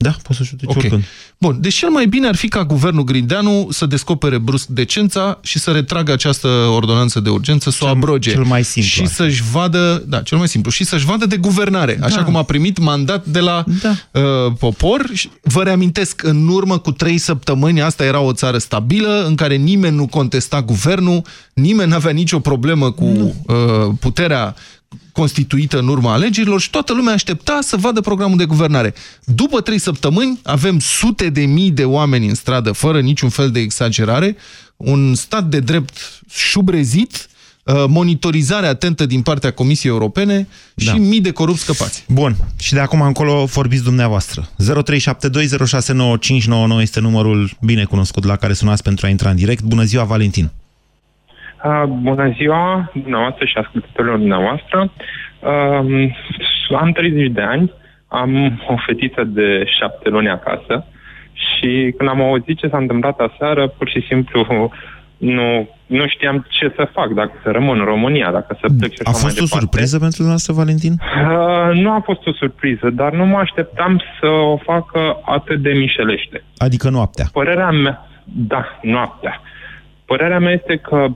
Da, 0.02 0.16
poți 0.22 0.38
să 0.38 0.44
judeci 0.44 0.68
okay. 0.68 0.80
oricând. 0.82 1.04
Bun, 1.38 1.58
deci 1.60 1.74
cel 1.74 1.88
mai 1.88 2.06
bine 2.06 2.26
ar 2.28 2.36
fi 2.36 2.48
ca 2.48 2.64
guvernul 2.64 3.04
Grindeanu 3.04 3.68
să 3.70 3.86
descopere 3.86 4.38
brusc 4.38 4.66
decența 4.66 5.38
și 5.42 5.58
să 5.58 5.70
retragă 5.70 6.12
această 6.12 6.48
ordonanță 6.48 7.20
de 7.20 7.28
urgență, 7.28 7.70
să 7.70 7.84
o 7.84 7.88
abroge. 7.88 8.30
Cel 8.30 8.42
mai 8.42 8.64
simplu. 8.64 8.90
Și 8.90 9.06
să-și 9.06 9.42
vadă, 9.52 10.04
da, 10.06 10.20
cel 10.22 10.38
mai 10.38 10.48
simplu, 10.48 10.70
și 10.70 10.84
să-și 10.84 11.04
vadă 11.04 11.26
de 11.26 11.36
guvernare, 11.36 11.94
da. 11.94 12.06
așa 12.06 12.24
cum 12.24 12.36
a 12.36 12.42
primit 12.42 12.78
mandat 12.78 13.26
de 13.26 13.40
la 13.40 13.64
da. 13.82 14.20
uh, 14.20 14.52
popor. 14.58 15.10
Vă 15.42 15.62
reamintesc, 15.62 16.22
în 16.22 16.48
urmă 16.48 16.78
cu 16.78 16.92
trei 16.92 17.18
săptămâni, 17.18 17.82
asta 17.82 18.04
era 18.04 18.20
o 18.20 18.32
țară 18.32 18.58
stabilă, 18.58 19.24
în 19.26 19.34
care 19.34 19.54
nimeni 19.54 19.96
nu 19.96 20.06
contesta 20.06 20.62
guvernul, 20.62 21.22
nimeni 21.52 21.88
nu 21.88 21.94
avea 21.94 22.12
nicio 22.12 22.38
problemă 22.38 22.90
cu 22.90 23.04
uh, 23.04 23.94
puterea 24.00 24.54
constituită 25.12 25.78
în 25.78 25.88
urma 25.88 26.12
alegerilor 26.12 26.60
și 26.60 26.70
toată 26.70 26.92
lumea 26.92 27.12
aștepta 27.12 27.58
să 27.62 27.76
vadă 27.76 28.00
programul 28.00 28.36
de 28.36 28.44
guvernare. 28.44 28.94
După 29.24 29.60
trei 29.60 29.78
săptămâni 29.78 30.40
avem 30.42 30.78
sute 30.78 31.28
de 31.28 31.40
mii 31.40 31.70
de 31.70 31.84
oameni 31.84 32.28
în 32.28 32.34
stradă, 32.34 32.72
fără 32.72 33.00
niciun 33.00 33.28
fel 33.28 33.50
de 33.50 33.60
exagerare, 33.60 34.36
un 34.76 35.14
stat 35.14 35.44
de 35.44 35.60
drept 35.60 36.22
șubrezit, 36.30 37.28
uh, 37.64 37.84
monitorizare 37.88 38.66
atentă 38.66 39.06
din 39.06 39.22
partea 39.22 39.50
Comisiei 39.50 39.92
Europene 39.92 40.48
și 40.76 40.86
da. 40.86 40.94
mii 40.94 41.20
de 41.20 41.30
corupți 41.30 41.62
scăpați. 41.62 42.04
Bun. 42.08 42.36
Și 42.56 42.72
de 42.72 42.80
acum 42.80 43.00
încolo 43.00 43.44
vorbiți 43.44 43.82
dumneavoastră. 43.82 44.48
0372069599 44.52 44.56
este 46.80 47.00
numărul 47.00 47.50
bine 47.60 47.84
cunoscut 47.84 48.24
la 48.24 48.36
care 48.36 48.52
sunați 48.52 48.82
pentru 48.82 49.06
a 49.06 49.08
intra 49.08 49.30
în 49.30 49.36
direct. 49.36 49.62
Bună 49.62 49.84
ziua, 49.84 50.04
Valentin! 50.04 50.50
Uh, 51.64 51.82
bună 51.84 52.32
ziua 52.36 52.90
dumneavoastră 52.92 53.44
și 53.44 53.56
ascultătorilor 53.56 54.16
dumneavoastră. 54.16 54.92
Uh, 55.40 56.10
am 56.78 56.90
30 56.92 57.30
de 57.30 57.40
ani, 57.40 57.72
am 58.08 58.60
o 58.68 58.74
fetiță 58.86 59.24
de 59.24 59.64
șapte 59.78 60.08
luni 60.08 60.28
acasă 60.28 60.84
și 61.32 61.94
când 61.96 62.08
am 62.08 62.20
auzit 62.20 62.58
ce 62.58 62.68
s-a 62.68 62.76
întâmplat 62.76 63.18
aseară, 63.18 63.68
pur 63.68 63.88
și 63.88 64.06
simplu 64.08 64.70
nu, 65.16 65.68
nu 65.86 66.06
știam 66.08 66.46
ce 66.48 66.72
să 66.76 66.88
fac, 66.92 67.08
dacă 67.08 67.32
să 67.42 67.50
rămân 67.50 67.78
în 67.78 67.84
România, 67.84 68.30
dacă 68.30 68.58
să 68.60 68.66
plec 68.78 68.92
și 68.92 69.00
A 69.04 69.10
fost 69.10 69.40
o 69.40 69.46
surpriză 69.46 69.98
pentru 69.98 70.16
dumneavoastră, 70.16 70.52
Valentin? 70.52 70.92
Uh, 70.92 71.80
nu 71.82 71.90
a 71.90 72.00
fost 72.04 72.26
o 72.26 72.32
surpriză, 72.32 72.90
dar 72.90 73.12
nu 73.12 73.26
mă 73.26 73.38
așteptam 73.38 74.02
să 74.20 74.26
o 74.26 74.56
facă 74.56 75.20
atât 75.24 75.62
de 75.62 75.72
mișelește. 75.72 76.44
Adică 76.56 76.88
noaptea? 76.90 77.24
Părerea 77.32 77.70
mea, 77.70 78.08
da, 78.24 78.78
noaptea. 78.82 79.40
Părerea 80.12 80.38
mea 80.38 80.52
este 80.52 80.76
că 80.76 81.06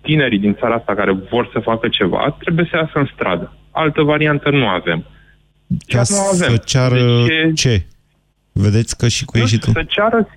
tinerii 0.00 0.38
din 0.38 0.54
țara 0.60 0.74
asta 0.74 0.94
care 0.94 1.12
vor 1.30 1.50
să 1.52 1.58
facă 1.58 1.88
ceva, 1.88 2.36
trebuie 2.38 2.68
să 2.70 2.76
iasă 2.76 2.92
în 2.94 3.08
stradă. 3.14 3.56
Altă 3.70 4.02
variantă 4.02 4.50
nu 4.50 4.66
avem. 4.66 5.06
Ca 5.86 6.02
nu 6.08 6.16
avem. 6.32 6.50
să 6.50 6.56
ceară 6.56 7.24
deci, 7.26 7.60
ce? 7.60 7.86
Vedeți 8.52 8.96
că 8.96 9.08
și 9.08 9.24
cu 9.24 9.38
ieșitul... 9.38 9.72
Să 9.72 9.84
ceară, 9.88 10.28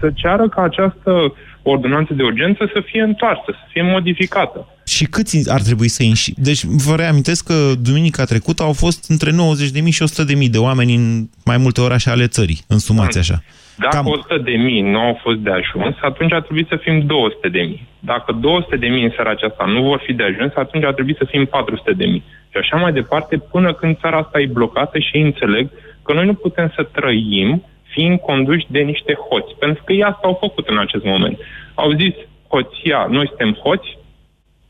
să 0.00 0.10
ceară 0.14 0.48
ca 0.48 0.62
această 0.62 1.34
ordonanță 1.62 2.14
de 2.14 2.22
urgență 2.22 2.70
să 2.72 2.82
fie 2.84 3.02
întoarsă, 3.02 3.44
să 3.46 3.64
fie 3.70 3.82
modificată. 3.82 4.68
Și 4.84 5.04
câți 5.04 5.50
ar 5.50 5.62
trebui 5.62 5.88
să 5.88 6.02
ieși? 6.02 6.32
Deci 6.36 6.64
vă 6.64 6.94
reamintesc 6.96 7.46
că 7.46 7.72
duminica 7.80 8.24
trecută 8.24 8.62
au 8.62 8.72
fost 8.72 9.10
între 9.10 9.30
90.000 9.30 9.36
și 9.90 10.04
100.000 10.44 10.50
de 10.50 10.58
oameni 10.58 10.94
în 10.94 11.28
mai 11.44 11.56
multe 11.56 11.80
orașe 11.80 12.10
ale 12.10 12.26
țării, 12.26 12.60
însumați 12.66 13.18
așa. 13.18 13.42
Dacă 13.76 13.96
Cam... 13.96 14.06
100 14.06 14.38
de 14.38 14.50
mii 14.50 14.80
nu 14.80 15.00
au 15.00 15.18
fost 15.22 15.36
de 15.36 15.50
ajuns, 15.50 15.96
atunci 16.00 16.32
ar 16.32 16.42
trebui 16.42 16.66
să 16.68 16.76
fim 16.76 17.06
200 17.06 17.48
de 17.48 17.60
mii. 17.60 17.86
Dacă 17.98 18.32
200 18.32 18.76
de 18.76 18.86
mii 18.86 19.04
în 19.04 19.12
seara 19.14 19.30
aceasta 19.30 19.64
nu 19.64 19.82
vor 19.82 20.00
fi 20.04 20.12
de 20.12 20.22
ajuns, 20.22 20.52
atunci 20.54 20.84
ar 20.84 20.92
trebui 20.92 21.16
să 21.16 21.24
fim 21.24 21.44
400 21.44 21.92
de 21.92 22.06
mii. 22.06 22.24
Și 22.50 22.56
așa 22.56 22.76
mai 22.76 22.92
departe, 22.92 23.36
până 23.36 23.72
când 23.72 23.98
țara 23.98 24.16
asta 24.16 24.40
e 24.40 24.46
blocată 24.46 24.98
și 24.98 25.16
înțeleg 25.16 25.70
că 26.02 26.12
noi 26.12 26.26
nu 26.26 26.34
putem 26.34 26.72
să 26.74 26.82
trăim 26.82 27.62
fiind 27.82 28.18
conduși 28.18 28.66
de 28.68 28.78
niște 28.78 29.14
hoți. 29.28 29.54
Pentru 29.58 29.82
că 29.84 29.92
ei 29.92 30.02
asta 30.02 30.20
au 30.22 30.36
făcut 30.40 30.68
în 30.68 30.78
acest 30.78 31.04
moment. 31.04 31.38
Au 31.74 31.90
zis, 31.90 32.14
hoția, 32.48 33.06
noi 33.10 33.26
suntem 33.26 33.52
hoți, 33.52 33.95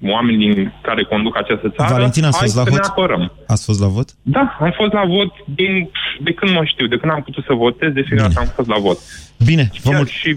oamenii 0.02 0.72
care 0.82 1.04
conduc 1.04 1.36
această 1.36 1.68
țară, 1.76 1.92
Valentin, 1.92 2.24
ați 2.24 2.38
fost 2.38 2.56
la 2.56 2.62
vot? 2.62 2.72
ne 2.72 2.78
apărăm. 2.78 3.32
Ați 3.46 3.64
fost 3.64 3.80
la 3.80 3.86
vot? 3.86 4.08
Da, 4.22 4.56
am 4.60 4.72
fost 4.76 4.92
la 4.92 5.04
vot 5.06 5.32
din, 5.54 5.90
de 6.20 6.32
când 6.32 6.52
mă 6.52 6.64
știu, 6.64 6.86
de 6.86 6.96
când 6.96 7.12
am 7.12 7.22
putut 7.22 7.44
să 7.44 7.52
votez, 7.52 7.92
de 7.92 8.02
fiecare 8.02 8.28
dată 8.28 8.40
am 8.40 8.52
fost 8.54 8.68
la 8.68 8.78
vot. 8.78 8.98
Bine, 9.44 9.70
vă 9.82 9.90
mult... 9.94 10.08
Și 10.08 10.36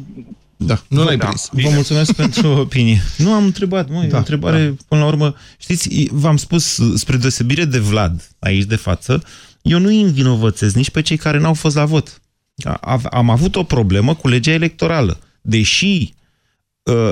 Da, 0.57 0.75
nu 0.89 1.03
l-ai 1.03 1.17
prins. 1.17 1.49
Vă 1.51 1.69
mulțumesc 1.73 2.15
pentru 2.23 2.47
opinie. 2.47 2.97
Nu 3.17 3.31
am 3.33 3.43
întrebat, 3.43 3.89
măi, 3.89 4.07
da, 4.07 4.15
o 4.15 4.17
întrebare, 4.17 4.63
da. 4.63 4.73
până 4.87 5.01
la 5.01 5.07
urmă, 5.07 5.35
știți, 5.59 6.07
v-am 6.11 6.37
spus, 6.37 6.79
spre 6.95 7.17
deosebire 7.17 7.65
de 7.65 7.79
Vlad, 7.79 8.29
aici 8.39 8.63
de 8.63 8.75
față, 8.75 9.23
eu 9.61 9.79
nu 9.79 9.87
îi 9.87 10.01
învinovățesc 10.01 10.75
nici 10.75 10.91
pe 10.91 11.01
cei 11.01 11.17
care 11.17 11.39
n-au 11.39 11.53
fost 11.53 11.75
la 11.75 11.85
vot. 11.85 12.21
Am 13.11 13.29
avut 13.29 13.55
o 13.55 13.63
problemă 13.63 14.13
cu 14.15 14.27
legea 14.27 14.51
electorală. 14.51 15.19
Deși 15.41 16.13
uh, 16.13 16.18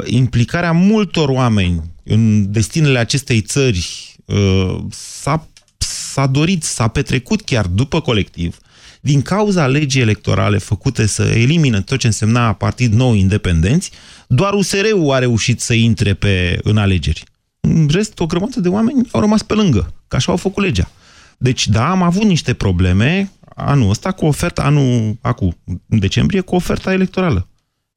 implicarea 0.06 0.72
multor 0.72 1.30
oameni 1.30 1.84
în 2.04 2.52
destinele 2.52 3.00
acestei 3.00 3.42
țări 3.42 4.16
uh, 4.26 4.78
s-a, 4.90 5.48
s-a 5.78 6.28
dorit, 6.28 6.64
s-a 6.64 6.88
petrecut 6.88 7.42
chiar 7.42 7.66
după 7.66 8.02
colectiv, 8.02 8.58
din 9.02 9.22
cauza 9.22 9.68
legii 9.68 10.02
electorale 10.02 10.58
făcute 10.58 11.06
să 11.06 11.24
elimină 11.24 11.82
tot 11.82 12.00
ce 12.00 12.08
însemna 12.08 12.54
partid 12.54 12.94
nou 12.94 13.14
independenți, 13.14 13.92
doar 14.28 14.54
USR-ul 14.54 15.12
a 15.12 15.20
reușit 15.20 15.62
să 15.62 15.74
intre 15.74 16.14
pe, 16.14 16.60
în 16.64 16.78
alegeri. 16.78 17.24
În 17.60 17.88
rest, 17.92 18.20
o 18.20 18.26
grămadă 18.26 18.60
de 18.60 18.70
oameni 18.70 19.08
au 19.12 19.20
rămas 19.20 19.44
pe 19.44 19.54
lângă, 19.54 19.94
că 20.08 20.16
așa 20.16 20.32
au 20.32 20.38
făcut 20.38 20.64
legea. 20.64 20.92
Deci, 21.38 21.68
da, 21.68 21.90
am 21.90 22.02
avut 22.02 22.24
niște 22.24 22.54
probleme 22.54 23.32
anul 23.56 23.90
ăsta 23.90 24.12
cu 24.12 24.26
oferta, 24.26 24.64
anul, 24.64 25.18
acum, 25.22 25.58
în 25.90 26.00
decembrie, 26.00 26.42
cu 26.42 26.56
oferta 26.56 26.94
electorală. 26.94 27.48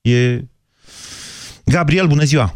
E... 0.00 0.44
Gabriel, 1.76 2.06
bună 2.14 2.24
ziua! 2.30 2.48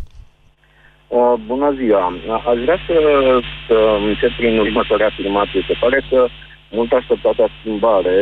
Uh, 1.09 1.35
bună 1.51 1.69
ziua! 1.81 2.05
Aș 2.51 2.59
vrea 2.65 2.79
să, 2.87 2.97
să 3.67 3.77
încep 4.11 4.33
prin 4.41 4.55
următoarea 4.65 5.11
afirmație. 5.13 5.61
Se 5.69 5.77
pare 5.83 5.99
că 6.11 6.21
mult 6.77 6.91
așteptată 6.93 7.43
schimbare 7.59 8.17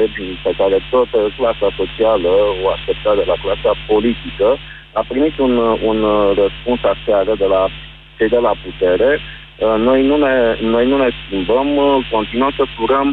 pe 0.44 0.52
care 0.60 0.76
toată 0.90 1.18
clasa 1.36 1.68
socială 1.80 2.32
o 2.62 2.64
aștepta 2.76 3.12
de 3.20 3.24
la 3.30 3.36
clasa 3.44 3.72
politică 3.90 4.48
a 5.00 5.02
primit 5.10 5.34
un, 5.46 5.54
un 5.90 5.98
răspuns 6.40 6.80
aseară 6.94 7.32
de 7.42 7.48
la 7.54 7.62
cei 8.16 8.28
de 8.34 8.40
la 8.46 8.52
putere. 8.64 9.10
Uh, 9.18 9.76
noi 9.88 10.00
nu 10.10 10.16
ne, 10.24 10.34
noi 10.74 10.84
nu 10.90 10.96
ne 11.02 11.10
schimbăm, 11.20 11.68
continuăm 12.14 12.52
să 12.58 12.64
furăm 12.76 13.08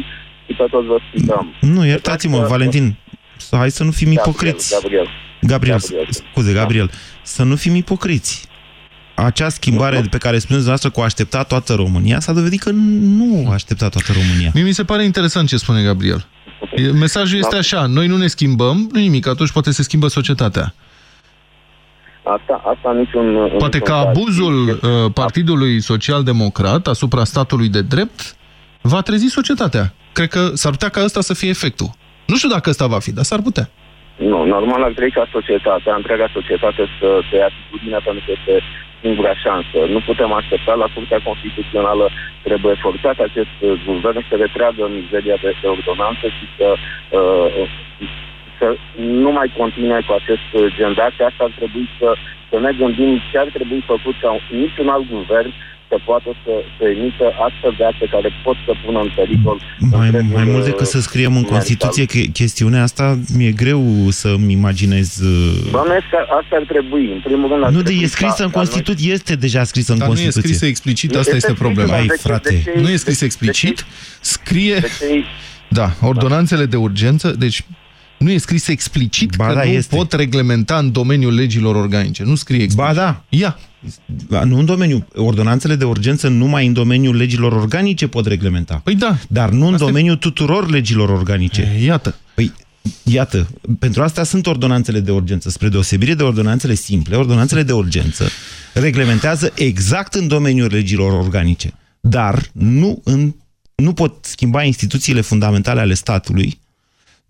și 0.46 0.52
pe 0.58 0.64
toți 0.70 0.86
vă 0.92 0.98
schimbăm. 1.08 1.46
Nu, 1.74 1.80
iertați-mă, 1.92 2.38
că... 2.40 2.46
Valentin, 2.54 2.86
hai 3.50 3.70
să 3.78 3.84
nu 3.84 3.90
fim 3.90 4.08
Gabriel, 4.08 4.26
ipocriți. 4.26 4.66
Gabriel. 4.80 5.08
Gabriel, 5.50 5.78
Gabriel. 5.80 6.08
scuze, 6.10 6.52
Gabriel, 6.52 6.86
da. 6.86 6.92
să 7.22 7.42
nu 7.42 7.56
fim 7.56 7.74
ipocriți 7.74 8.48
acea 9.14 9.48
schimbare 9.48 9.96
pe 10.10 10.18
care 10.18 10.38
spuneți 10.38 10.64
dumneavoastră 10.64 10.90
că 10.90 11.00
o 11.00 11.02
aștepta 11.02 11.42
toată 11.42 11.74
România, 11.74 12.20
s-a 12.20 12.32
dovedit 12.32 12.60
că 12.60 12.70
nu 12.70 13.46
a 13.48 13.52
așteptat 13.52 13.90
toată 13.90 14.12
România. 14.12 14.50
Mie 14.54 14.62
mi 14.62 14.72
se 14.72 14.84
pare 14.84 15.04
interesant 15.04 15.48
ce 15.48 15.56
spune 15.56 15.82
Gabriel. 15.82 16.26
Mesajul 16.92 17.38
este 17.38 17.56
așa, 17.56 17.86
noi 17.86 18.06
nu 18.06 18.16
ne 18.16 18.26
schimbăm, 18.26 18.88
nu 18.92 19.00
nimic, 19.00 19.26
atunci 19.26 19.52
poate 19.52 19.70
se 19.70 19.82
schimbă 19.82 20.08
societatea. 20.08 20.74
Asta, 22.22 22.62
asta 22.76 22.92
niciun... 22.92 23.56
Poate 23.58 23.78
că 23.78 23.92
abuzul 23.92 24.68
uh, 24.68 25.12
Partidului 25.14 25.80
Social-Democrat 25.80 26.86
asupra 26.86 27.24
statului 27.24 27.68
de 27.68 27.82
drept 27.82 28.36
va 28.80 29.00
trezi 29.00 29.26
societatea. 29.26 29.94
Cred 30.12 30.28
că 30.28 30.50
s-ar 30.54 30.70
putea 30.70 30.88
ca 30.88 31.04
ăsta 31.04 31.20
să 31.20 31.34
fie 31.34 31.48
efectul. 31.48 31.90
Nu 32.26 32.36
știu 32.36 32.48
dacă 32.48 32.70
ăsta 32.70 32.86
va 32.86 32.98
fi, 32.98 33.12
dar 33.12 33.24
s-ar 33.24 33.40
putea. 33.40 33.70
Nu, 34.28 34.38
normal 34.44 34.82
ar 34.82 34.92
trebui 34.92 35.10
ca 35.18 35.26
societatea, 35.36 35.94
întreaga 35.94 36.28
societate 36.32 36.82
să, 36.98 37.08
să 37.28 37.36
ia 37.36 37.48
atitudine 37.50 37.98
pentru 38.04 38.22
că 38.26 38.30
este 38.38 38.54
singura 39.02 39.34
șansă. 39.44 39.78
Nu 39.94 40.00
putem 40.08 40.32
aștepta 40.32 40.74
la 40.74 40.88
Curtea 40.94 41.20
Constituțională, 41.28 42.04
trebuie 42.42 42.74
forțat 42.86 43.18
acest 43.18 43.54
guvern 43.86 44.20
să 44.28 44.34
retragă 44.36 44.82
mizeria 44.98 45.38
de, 45.42 45.50
de 45.62 45.68
ordonanță 45.76 46.26
și 46.36 46.44
să, 46.56 46.68
uh, 47.18 47.68
să 48.58 48.66
nu 48.96 49.30
mai 49.38 49.48
continue 49.60 50.00
cu 50.06 50.12
acest 50.20 50.46
gen 50.76 50.92
de 50.94 51.02
Asta 51.02 51.44
ar 51.48 51.52
trebui 51.58 51.88
să, 51.98 52.08
să 52.50 52.56
ne 52.58 52.72
gândim 52.80 53.12
ce 53.30 53.38
ar 53.38 53.48
trebui 53.56 53.80
făcut 53.92 54.16
ca 54.22 54.30
niciun 54.62 54.88
alt 54.88 55.06
guvern 55.16 55.50
să 55.90 55.96
poată 56.04 56.30
să, 56.44 56.52
să 56.76 56.84
emită 56.94 57.26
astfel 57.46 57.74
de 57.78 57.84
acte 57.84 58.06
care 58.14 58.28
pot 58.44 58.56
să 58.66 58.72
pună 58.84 58.98
în 59.06 59.10
pericol... 59.16 59.58
Mai, 59.78 60.10
mai 60.36 60.44
mult 60.44 60.64
decât 60.64 60.86
să 60.86 61.00
scriem 61.00 61.36
în 61.36 61.42
Constituție 61.42 62.04
că 62.04 62.18
chestiunea 62.32 62.82
asta, 62.82 63.18
mi-e 63.36 63.52
greu 63.62 63.82
să-mi 64.08 64.52
imaginez... 64.52 65.08
Uh, 65.18 65.70
Doamne, 65.70 65.94
asta 66.38 66.54
ar 66.60 66.64
trebui. 66.68 67.04
În 67.16 67.20
primul 67.24 67.48
rând... 67.48 67.74
Nu, 67.76 67.82
de 67.82 67.92
e 67.92 68.06
scrisă 68.06 68.42
în 68.44 68.50
Constituție, 68.50 69.06
noi... 69.06 69.14
este 69.14 69.34
deja 69.34 69.64
scrisă 69.64 69.92
în 69.92 69.98
dar 69.98 70.06
Constituție. 70.06 70.40
nu 70.40 70.46
e 70.46 70.50
scrisă 70.52 70.66
explicit, 70.66 71.10
asta 71.14 71.34
este, 71.34 71.50
este 71.50 71.62
problema. 71.62 71.94
Ai, 71.94 72.10
frate. 72.18 72.50
De 72.50 72.70
ce, 72.72 72.80
nu 72.80 72.88
e 72.88 72.96
scris 72.96 73.20
explicit, 73.20 73.86
scrie... 74.20 74.82
Da, 75.68 75.90
ordonanțele 76.00 76.64
de 76.64 76.76
urgență, 76.76 77.30
deci 77.38 77.64
nu 78.20 78.30
e 78.30 78.38
scris 78.38 78.68
explicit 78.68 79.36
ba 79.36 79.46
că 79.46 79.54
da, 79.54 79.64
nu 79.64 79.70
este. 79.70 79.96
pot 79.96 80.12
reglementa 80.12 80.76
în 80.78 80.92
domeniul 80.92 81.34
legilor 81.34 81.74
organice. 81.74 82.22
Nu 82.24 82.34
scrie 82.34 82.62
explicit. 82.62 82.94
Ba 82.94 83.00
da. 83.00 83.24
Ia. 83.28 83.58
Nu 84.44 84.58
în 84.58 84.64
domeniul. 84.64 85.06
Ordonanțele 85.14 85.74
de 85.74 85.84
urgență 85.84 86.28
numai 86.28 86.66
în 86.66 86.72
domeniul 86.72 87.16
legilor 87.16 87.52
organice 87.52 88.08
pot 88.08 88.26
reglementa. 88.26 88.80
Păi 88.84 88.94
da. 88.94 89.18
Dar 89.28 89.50
nu 89.50 89.66
în 89.66 89.72
asta 89.72 89.86
domeniul 89.86 90.16
tuturor 90.16 90.70
legilor 90.70 91.08
organice. 91.08 91.74
E, 91.78 91.84
iată. 91.84 92.14
Păi, 92.34 92.52
iată, 93.02 93.48
pentru 93.78 94.02
asta 94.02 94.24
sunt 94.24 94.46
ordonanțele 94.46 95.00
de 95.00 95.10
urgență. 95.10 95.50
Spre 95.50 95.68
deosebire 95.68 96.14
de 96.14 96.22
ordonanțele 96.22 96.74
simple, 96.74 97.16
ordonanțele 97.16 97.62
de 97.62 97.72
urgență 97.72 98.28
reglementează 98.74 99.52
exact 99.54 100.14
în 100.14 100.28
domeniul 100.28 100.68
legilor 100.72 101.12
organice. 101.12 101.72
Dar 102.00 102.42
nu, 102.52 103.00
în, 103.04 103.34
nu 103.74 103.92
pot 103.92 104.24
schimba 104.24 104.62
instituțiile 104.62 105.20
fundamentale 105.20 105.80
ale 105.80 105.94
statului 105.94 106.58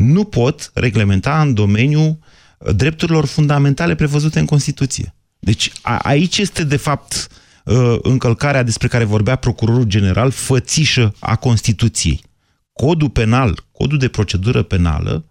nu 0.01 0.25
pot 0.25 0.71
reglementa 0.75 1.41
în 1.41 1.55
domeniul 1.55 2.19
uh, 2.59 2.75
drepturilor 2.75 3.27
fundamentale 3.27 3.95
prevăzute 3.95 4.39
în 4.39 4.47
Constituție. 4.47 5.15
Deci 5.39 5.73
a, 5.83 5.97
aici 5.97 6.39
este, 6.39 6.65
de 6.65 6.77
fapt, 6.77 7.27
uh, 7.65 7.97
încălcarea 8.03 8.63
despre 8.63 8.89
care 8.89 9.05
vorbea 9.05 9.37
procurorul 9.37 9.85
general, 9.85 10.31
fățișă 10.31 11.15
a 11.19 11.37
Constituției. 11.37 12.21
Codul 12.73 13.11
penal, 13.11 13.65
codul 13.73 13.99
de 13.99 14.09
procedură 14.09 14.63
penală, 14.63 15.25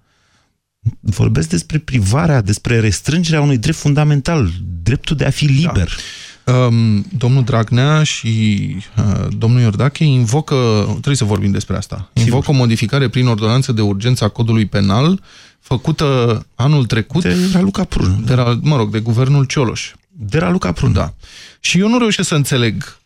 vorbesc 0.99 1.49
despre 1.49 1.77
privarea, 1.77 2.41
despre 2.41 2.79
restrângerea 2.79 3.41
unui 3.41 3.57
drept 3.57 3.77
fundamental, 3.77 4.49
dreptul 4.83 5.15
de 5.15 5.25
a 5.25 5.29
fi 5.29 5.45
liber. 5.45 5.87
Da. 5.87 6.01
Um, 6.49 7.05
domnul 7.17 7.43
Dragnea 7.43 8.03
și 8.03 8.75
uh, 8.97 9.27
domnul 9.37 9.61
Iordache 9.61 10.03
invocă, 10.03 10.85
trebuie 10.91 11.15
să 11.15 11.23
vorbim 11.23 11.51
despre 11.51 11.75
asta, 11.75 12.09
invocă 12.13 12.41
Sigur. 12.41 12.55
o 12.55 12.57
modificare 12.57 13.09
prin 13.09 13.27
ordonanță 13.27 13.71
de 13.71 13.81
urgență 13.81 14.23
a 14.23 14.27
codului 14.29 14.65
penal 14.65 15.21
făcută 15.59 16.45
anul 16.55 16.85
trecut 16.85 17.21
de 17.21 17.35
Raluca 17.53 17.83
Prun. 17.83 18.23
De, 18.25 18.35
mă 18.61 18.75
rog, 18.75 18.91
de 18.91 18.99
guvernul 18.99 19.45
Cioloș. 19.45 19.91
De 20.09 20.37
Raluca 20.37 20.71
Prun. 20.71 20.93
Da. 20.93 21.13
Și 21.59 21.79
eu 21.79 21.87
nu 21.87 21.97
reușesc 21.97 22.27
să 22.27 22.35
înțeleg 22.35 22.99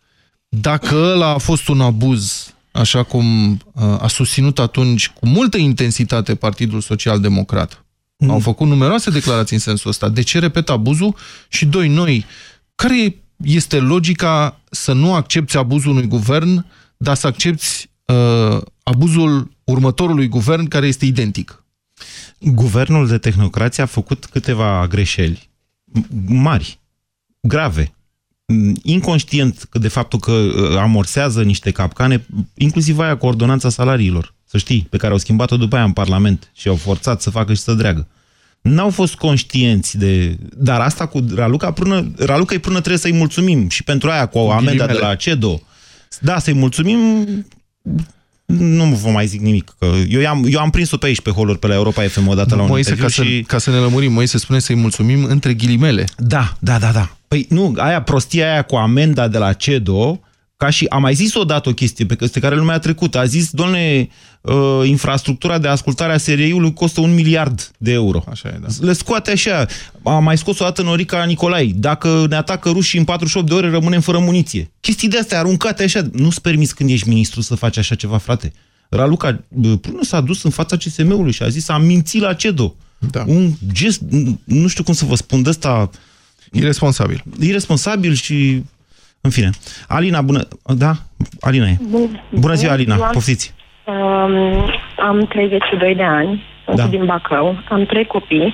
dacă 0.49 0.95
ăla 0.95 1.27
a 1.27 1.37
fost 1.37 1.67
un 1.67 1.81
abuz, 1.81 2.53
așa 2.71 3.03
cum 3.03 3.51
uh, 3.51 3.83
a 3.99 4.07
susținut 4.07 4.59
atunci 4.59 5.09
cu 5.09 5.27
multă 5.27 5.57
intensitate 5.57 6.35
Partidul 6.35 6.81
Social 6.81 7.19
Democrat. 7.19 7.85
Mm. 8.17 8.29
Au 8.29 8.39
făcut 8.39 8.67
numeroase 8.67 9.09
declarații 9.09 9.55
în 9.55 9.61
sensul 9.61 9.89
ăsta. 9.89 10.09
De 10.09 10.21
ce 10.21 10.39
repet 10.39 10.69
abuzul? 10.69 11.15
Și 11.47 11.65
doi, 11.65 11.87
noi, 11.87 12.25
care 12.75 13.22
este 13.43 13.79
logica 13.79 14.59
să 14.69 14.93
nu 14.93 15.13
accepti 15.13 15.57
abuzul 15.57 15.91
unui 15.91 16.07
guvern, 16.07 16.65
dar 16.97 17.15
să 17.15 17.27
accepti 17.27 17.89
uh, 18.05 18.61
abuzul 18.83 19.51
următorului 19.63 20.27
guvern 20.27 20.67
care 20.67 20.87
este 20.87 21.05
identic. 21.05 21.63
Guvernul 22.39 23.07
de 23.07 23.17
tehnocrație 23.17 23.83
a 23.83 23.85
făcut 23.85 24.25
câteva 24.25 24.87
greșeli 24.87 25.49
mari, 26.25 26.79
grave, 27.41 27.95
inconștient 28.83 29.69
de 29.71 29.87
faptul 29.87 30.19
că 30.19 30.31
uh, 30.31 30.77
amorsează 30.77 31.43
niște 31.43 31.71
capcane, 31.71 32.25
inclusiv 32.53 32.99
aia 32.99 33.17
cu 33.17 33.25
ordonanța 33.25 33.69
salariilor, 33.69 34.33
să 34.45 34.57
știi, 34.57 34.87
pe 34.89 34.97
care 34.97 35.11
au 35.11 35.17
schimbat-o 35.17 35.57
după 35.57 35.75
aia 35.75 35.85
în 35.85 35.93
Parlament 35.93 36.51
și 36.53 36.67
au 36.67 36.75
forțat 36.75 37.21
să 37.21 37.29
facă 37.29 37.53
și 37.53 37.61
să 37.61 37.73
dreagă 37.73 38.07
n-au 38.63 38.89
fost 38.89 39.15
conștienți 39.15 39.97
de... 39.97 40.37
Dar 40.57 40.79
asta 40.79 41.05
cu 41.05 41.25
Raluca 41.35 41.71
Prună, 41.71 42.11
Raluca 42.17 42.55
Prună 42.59 42.79
trebuie 42.79 43.01
să-i 43.01 43.13
mulțumim 43.13 43.69
și 43.69 43.83
pentru 43.83 44.09
aia 44.09 44.25
cu 44.25 44.37
amenda 44.37 44.85
de 44.85 44.93
la 44.93 45.15
CEDO. 45.15 45.61
Da, 46.19 46.39
să-i 46.39 46.53
mulțumim 46.53 46.99
nu 48.45 48.83
vă 48.83 49.09
mai 49.09 49.27
zic 49.27 49.41
nimic. 49.41 49.75
Că 49.79 49.85
eu, 50.09 50.29
am, 50.29 50.45
eu 50.49 50.59
am 50.59 50.69
prins-o 50.69 50.97
pe 50.97 51.05
aici, 51.05 51.21
pe 51.21 51.29
holuri, 51.29 51.59
pe 51.59 51.67
la 51.67 51.73
Europa 51.73 52.01
FM 52.01 52.27
odată 52.27 52.55
la 52.55 52.61
un 52.61 52.67
Moise, 52.67 52.95
ca, 52.95 53.07
și... 53.07 53.13
să, 53.13 53.23
ca 53.47 53.57
să 53.57 53.69
ne 53.69 53.77
lămurim, 53.77 54.11
Moi 54.11 54.27
se 54.27 54.37
spune 54.37 54.59
să-i 54.59 54.75
mulțumim 54.75 55.23
între 55.23 55.53
ghilimele. 55.53 56.05
Da, 56.17 56.53
da, 56.59 56.77
da, 56.77 56.91
da. 56.91 57.15
Păi 57.27 57.45
nu, 57.49 57.73
aia 57.77 58.01
prostia 58.01 58.51
aia 58.51 58.61
cu 58.61 58.75
amenda 58.75 59.27
de 59.27 59.37
la 59.37 59.53
CEDO, 59.53 60.19
ca 60.63 60.69
și 60.69 60.85
am 60.85 61.01
mai 61.01 61.13
zis 61.13 61.33
odată 61.33 61.69
o 61.69 61.73
chestie 61.73 62.05
pe 62.05 62.39
care 62.39 62.55
lumea 62.55 62.75
a 62.75 62.79
trecut. 62.79 63.15
A 63.15 63.25
zis, 63.25 63.49
doamne, 63.51 64.07
uh, 64.41 64.81
infrastructura 64.83 65.57
de 65.57 65.67
ascultare 65.67 66.13
a 66.13 66.17
SRI-ului 66.17 66.73
costă 66.73 67.01
un 67.01 67.13
miliard 67.13 67.71
de 67.77 67.91
euro. 67.91 68.23
Așa 68.29 68.49
e, 68.49 68.59
da. 68.61 68.67
Le 68.79 68.93
scoate 68.93 69.31
așa. 69.31 69.65
A 70.03 70.19
mai 70.19 70.37
scos 70.37 70.59
o 70.59 70.63
dată 70.63 70.81
Norica 70.81 71.23
Nicolai. 71.23 71.73
Dacă 71.75 72.25
ne 72.29 72.35
atacă 72.35 72.69
rușii 72.69 72.99
în 72.99 73.05
48 73.05 73.47
de 73.47 73.53
ore, 73.53 73.69
rămânem 73.69 74.01
fără 74.01 74.19
muniție. 74.19 74.71
Chestii 74.79 75.07
de 75.07 75.17
astea 75.17 75.39
aruncate 75.39 75.83
așa. 75.83 76.01
Nu-ți 76.11 76.41
permis 76.41 76.71
când 76.71 76.89
ești 76.89 77.07
ministru 77.07 77.41
să 77.41 77.55
faci 77.55 77.77
așa 77.77 77.95
ceva, 77.95 78.17
frate. 78.17 78.53
Raluca 78.89 79.43
Prună 79.81 80.03
s-a 80.03 80.21
dus 80.21 80.43
în 80.43 80.51
fața 80.51 80.77
CSM-ului 80.77 81.31
și 81.31 81.43
a 81.43 81.47
zis 81.47 81.69
am 81.69 81.85
mințit 81.85 82.21
la 82.21 82.33
CEDO. 82.33 82.75
Da. 83.11 83.23
Un 83.27 83.51
gest, 83.71 84.01
nu 84.43 84.67
știu 84.67 84.83
cum 84.83 84.93
să 84.93 85.05
vă 85.05 85.15
spun, 85.15 85.41
de 85.41 85.49
ăsta... 85.49 85.89
Irresponsabil. 86.51 87.23
Irresponsabil 87.39 88.13
și... 88.13 88.63
În 89.27 89.29
fine. 89.29 89.49
Alina, 89.87 90.21
bună... 90.21 90.41
Da? 90.77 90.91
Alina 91.39 91.65
e. 91.65 91.77
Bun, 91.89 92.21
bună 92.29 92.53
ziua, 92.53 92.71
Alina. 92.71 92.95
Poftiți. 92.95 93.53
Um, 93.85 94.35
am 94.97 95.25
32 95.29 95.95
de 95.95 96.03
ani, 96.03 96.43
sunt 96.65 96.77
da. 96.77 96.85
din 96.85 97.05
Bacău, 97.05 97.57
am 97.69 97.85
trei 97.85 98.05
copii. 98.05 98.53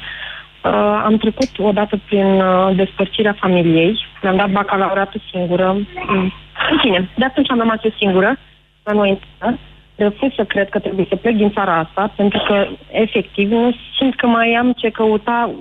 Uh, 0.63 1.01
am 1.05 1.17
trecut 1.17 1.49
odată 1.57 1.99
prin 2.05 2.25
uh, 2.25 2.75
despărțirea 2.75 3.37
familiei, 3.39 4.05
mi-am 4.21 4.35
dat 4.35 4.51
bacalaureatul 4.51 5.21
singură. 5.31 5.71
Mm. 6.07 6.33
În 6.71 6.77
fine, 6.81 7.09
de 7.17 7.25
atunci 7.25 7.51
am 7.51 7.57
rămas 7.57 7.79
eu 7.83 7.93
singură, 7.97 8.37
la 8.83 8.93
noi 8.93 9.19
în 9.39 9.57
refuz 9.95 10.31
să 10.35 10.43
cred 10.43 10.69
că 10.69 10.79
trebuie 10.79 11.05
să 11.09 11.15
plec 11.15 11.35
din 11.35 11.51
țara 11.51 11.77
asta, 11.77 12.13
pentru 12.15 12.43
că, 12.47 12.67
efectiv, 12.91 13.51
nu 13.51 13.75
simt 13.97 14.15
că 14.15 14.27
mai 14.27 14.53
am 14.53 14.71
ce 14.71 14.89
căuta, 14.89 15.51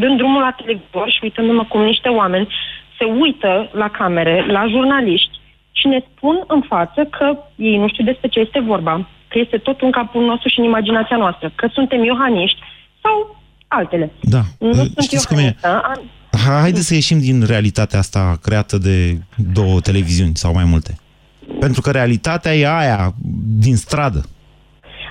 dând 0.00 0.16
drumul 0.16 0.40
la 0.40 0.54
televizor 0.56 1.10
și 1.10 1.18
uitându-mă 1.22 1.64
cum 1.68 1.82
niște 1.82 2.08
oameni 2.08 2.48
se 2.98 3.04
uită 3.04 3.70
la 3.72 3.88
camere, 3.88 4.46
la 4.48 4.66
jurnaliști 4.68 5.40
și 5.72 5.86
ne 5.86 6.00
spun 6.10 6.44
în 6.46 6.62
față 6.68 7.00
că 7.04 7.36
ei 7.56 7.76
nu 7.76 7.88
știu 7.88 8.04
despre 8.04 8.28
ce 8.28 8.40
este 8.40 8.60
vorba, 8.60 9.08
că 9.28 9.38
este 9.38 9.56
tot 9.56 9.80
în 9.80 9.90
capul 9.90 10.24
nostru 10.24 10.48
și 10.48 10.58
în 10.58 10.64
imaginația 10.64 11.16
noastră, 11.16 11.52
că 11.54 11.68
suntem 11.72 12.04
iohaniști 12.04 12.58
sau 13.02 13.42
altele. 13.68 14.12
Da. 14.20 14.40
Nu 14.58 14.72
Știți 14.84 15.26
sunt 15.26 15.38
cum 15.38 15.38
e? 15.38 15.56
Haideți 16.62 16.86
să 16.86 16.94
ieșim 16.94 17.18
din 17.18 17.46
realitatea 17.46 17.98
asta 17.98 18.38
creată 18.42 18.78
de 18.78 19.18
două 19.52 19.80
televiziuni 19.80 20.36
sau 20.36 20.52
mai 20.52 20.64
multe. 20.64 20.98
Pentru 21.60 21.80
că 21.80 21.90
realitatea 21.90 22.54
e 22.54 22.66
aia, 22.78 23.12
din 23.58 23.76
stradă. 23.76 24.24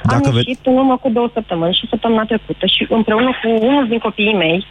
Dacă 0.03 0.27
Am 0.27 0.35
ieșit 0.35 0.59
în 0.63 0.77
urmă 0.77 0.97
cu 0.97 1.09
două 1.09 1.29
săptămâni 1.33 1.73
și 1.73 1.87
săptămâna 1.89 2.25
trecută 2.25 2.65
și 2.65 2.85
împreună 2.89 3.31
cu 3.41 3.65
unul 3.65 3.87
din 3.87 3.97
copiii 3.97 4.33
mei, 4.33 4.65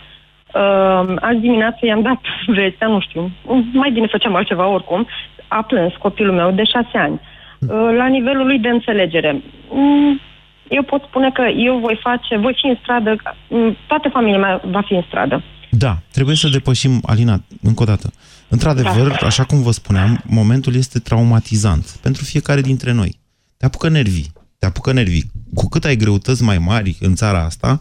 uh, 0.54 1.14
azi 1.20 1.38
dimineață 1.40 1.78
i-am 1.86 2.02
dat 2.02 2.20
vestea, 2.56 2.88
nu 2.88 3.00
știu, 3.00 3.30
mai 3.72 3.90
bine 3.90 4.06
făceam 4.06 4.34
altceva 4.34 4.66
oricum, 4.66 5.06
a 5.48 5.62
plâns 5.62 5.92
copilul 5.98 6.34
meu 6.34 6.50
de 6.50 6.64
șase 6.64 6.98
ani. 6.98 7.20
Uh, 7.60 7.94
la 7.96 8.06
nivelul 8.06 8.46
lui 8.46 8.58
de 8.58 8.68
înțelegere. 8.68 9.42
Mm, 9.70 10.20
eu 10.68 10.82
pot 10.82 11.02
spune 11.02 11.30
că 11.30 11.42
eu 11.42 11.78
voi 11.78 11.98
face, 12.02 12.36
voi 12.36 12.56
fi 12.60 12.66
în 12.66 12.76
stradă, 12.80 13.16
mm, 13.48 13.76
toată 13.86 14.08
familia 14.08 14.38
mea 14.38 14.60
va 14.70 14.80
fi 14.80 14.94
în 14.94 15.04
stradă. 15.06 15.42
Da, 15.70 15.96
trebuie 16.12 16.36
să 16.36 16.48
depășim, 16.48 17.00
Alina, 17.06 17.40
încă 17.62 17.82
o 17.82 17.86
dată. 17.86 18.10
Într-adevăr, 18.48 19.08
da. 19.08 19.26
așa 19.26 19.44
cum 19.44 19.62
vă 19.62 19.70
spuneam, 19.70 20.20
momentul 20.26 20.74
este 20.74 20.98
traumatizant 20.98 21.98
pentru 22.02 22.24
fiecare 22.24 22.60
dintre 22.60 22.92
noi. 22.92 23.18
Te 23.56 23.64
apucă 23.66 23.88
nervii, 23.88 24.32
te 24.58 24.66
apucă 24.66 24.92
nervii. 24.92 25.30
Cu 25.54 25.68
cât 25.68 25.84
ai 25.84 25.96
greutăți 25.96 26.42
mai 26.42 26.58
mari 26.58 26.96
în 27.00 27.14
țara 27.14 27.44
asta, 27.44 27.80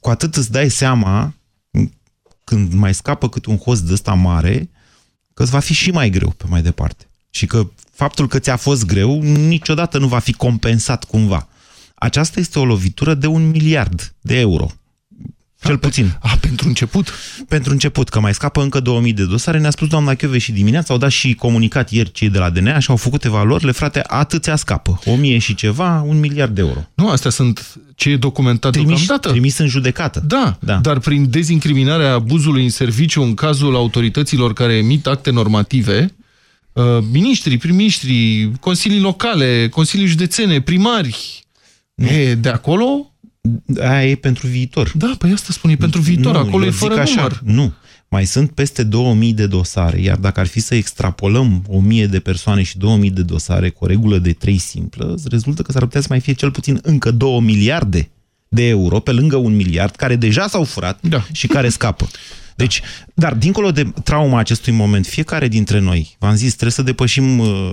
cu 0.00 0.10
atât 0.10 0.34
îți 0.34 0.52
dai 0.52 0.68
seama, 0.68 1.34
când 2.50 2.72
mai 2.72 2.94
scapă 2.94 3.28
cât 3.28 3.46
un 3.46 3.56
host 3.56 3.82
de 3.82 3.92
ăsta 3.92 4.14
mare, 4.14 4.70
că 5.34 5.42
îți 5.42 5.50
va 5.50 5.58
fi 5.58 5.72
și 5.72 5.90
mai 5.90 6.10
greu 6.10 6.30
pe 6.30 6.44
mai 6.48 6.62
departe. 6.62 7.08
Și 7.30 7.46
că 7.46 7.70
faptul 7.92 8.28
că 8.28 8.38
ți-a 8.38 8.56
fost 8.56 8.86
greu 8.86 9.22
niciodată 9.22 9.98
nu 9.98 10.06
va 10.06 10.18
fi 10.18 10.32
compensat 10.32 11.04
cumva. 11.04 11.48
Aceasta 11.94 12.40
este 12.40 12.58
o 12.58 12.64
lovitură 12.64 13.14
de 13.14 13.26
un 13.26 13.50
miliard 13.50 14.14
de 14.20 14.38
euro. 14.38 14.70
Cel 15.62 15.78
puțin. 15.78 16.18
A, 16.20 16.36
pentru 16.40 16.68
început? 16.68 17.12
Pentru 17.48 17.72
început, 17.72 18.08
că 18.08 18.20
mai 18.20 18.34
scapă 18.34 18.62
încă 18.62 18.80
2000 18.80 19.12
de 19.12 19.24
dosare. 19.24 19.58
Ne-a 19.58 19.70
spus 19.70 19.88
doamna 19.88 20.14
Chiove 20.14 20.38
și 20.38 20.52
dimineața, 20.52 20.92
au 20.92 20.98
dat 20.98 21.10
și 21.10 21.34
comunicat 21.34 21.90
ieri 21.90 22.12
cei 22.12 22.28
de 22.28 22.38
la 22.38 22.50
DNA 22.50 22.78
și 22.78 22.90
au 22.90 22.96
făcut 22.96 23.24
evaluările, 23.24 23.72
frate, 23.72 24.02
atâția 24.06 24.56
scapă. 24.56 25.00
1000 25.04 25.38
și 25.38 25.54
ceva, 25.54 26.04
un 26.06 26.18
miliard 26.18 26.54
de 26.54 26.60
euro. 26.60 26.88
Nu, 26.94 27.08
astea 27.08 27.30
sunt 27.30 27.78
ce 27.94 28.10
e 28.10 28.16
documentat 28.16 28.72
trimis, 28.72 28.88
deocamdată. 28.88 29.28
Trimis 29.28 29.58
în 29.58 29.66
judecată. 29.66 30.22
Da, 30.26 30.58
da, 30.60 30.76
dar 30.76 30.98
prin 30.98 31.30
dezincriminarea 31.30 32.12
abuzului 32.12 32.62
în 32.62 32.70
serviciu 32.70 33.22
în 33.22 33.34
cazul 33.34 33.74
autorităților 33.74 34.52
care 34.52 34.72
emit 34.72 35.06
acte 35.06 35.30
normative, 35.30 36.14
uh, 36.72 36.84
miniștri, 37.12 37.56
prim-ministri, 37.56 38.50
consilii 38.60 39.00
locale, 39.00 39.68
consilii 39.68 40.06
județene, 40.06 40.60
primari, 40.60 41.44
e, 41.94 42.34
de 42.34 42.48
acolo 42.48 43.09
Aia 43.80 44.10
e 44.10 44.14
pentru 44.14 44.46
viitor. 44.46 44.92
Da, 44.94 45.14
păi 45.18 45.32
asta 45.32 45.52
spune, 45.52 45.76
pentru 45.76 46.00
viitor. 46.00 46.32
Nu, 46.32 46.38
Acolo 46.38 46.64
e 46.64 46.70
fără 46.70 47.00
așa, 47.00 47.14
număr. 47.14 47.40
Nu. 47.44 47.72
Mai 48.08 48.24
sunt 48.24 48.50
peste 48.50 48.82
2000 48.82 49.34
de 49.34 49.46
dosare, 49.46 50.00
iar 50.00 50.16
dacă 50.16 50.40
ar 50.40 50.46
fi 50.46 50.60
să 50.60 50.74
extrapolăm 50.74 51.64
1000 51.68 52.06
de 52.06 52.20
persoane 52.20 52.62
și 52.62 52.78
2000 52.78 53.10
de 53.10 53.22
dosare 53.22 53.70
cu 53.70 53.84
o 53.84 53.86
regulă 53.86 54.18
de 54.18 54.32
3 54.32 54.58
simplă, 54.58 55.14
rezultă 55.28 55.62
că 55.62 55.72
s-ar 55.72 55.82
putea 55.82 56.00
să 56.00 56.06
mai 56.10 56.20
fie 56.20 56.32
cel 56.32 56.50
puțin 56.50 56.78
încă 56.82 57.10
2 57.10 57.40
miliarde 57.40 58.10
de 58.48 58.68
euro, 58.68 59.00
pe 59.00 59.12
lângă 59.12 59.36
un 59.36 59.56
miliard, 59.56 59.96
care 59.96 60.16
deja 60.16 60.48
s-au 60.48 60.64
furat 60.64 60.98
da. 61.02 61.26
și 61.32 61.46
care 61.46 61.68
scapă. 61.68 62.08
Deci, 62.56 62.80
dar 63.14 63.34
dincolo 63.34 63.70
de 63.70 63.92
trauma 64.04 64.38
acestui 64.38 64.72
moment, 64.72 65.06
fiecare 65.06 65.48
dintre 65.48 65.78
noi, 65.78 66.16
v-am 66.18 66.34
zis, 66.34 66.50
trebuie 66.50 66.72
să 66.72 66.82
depășim 66.82 67.38
uh, 67.38 67.72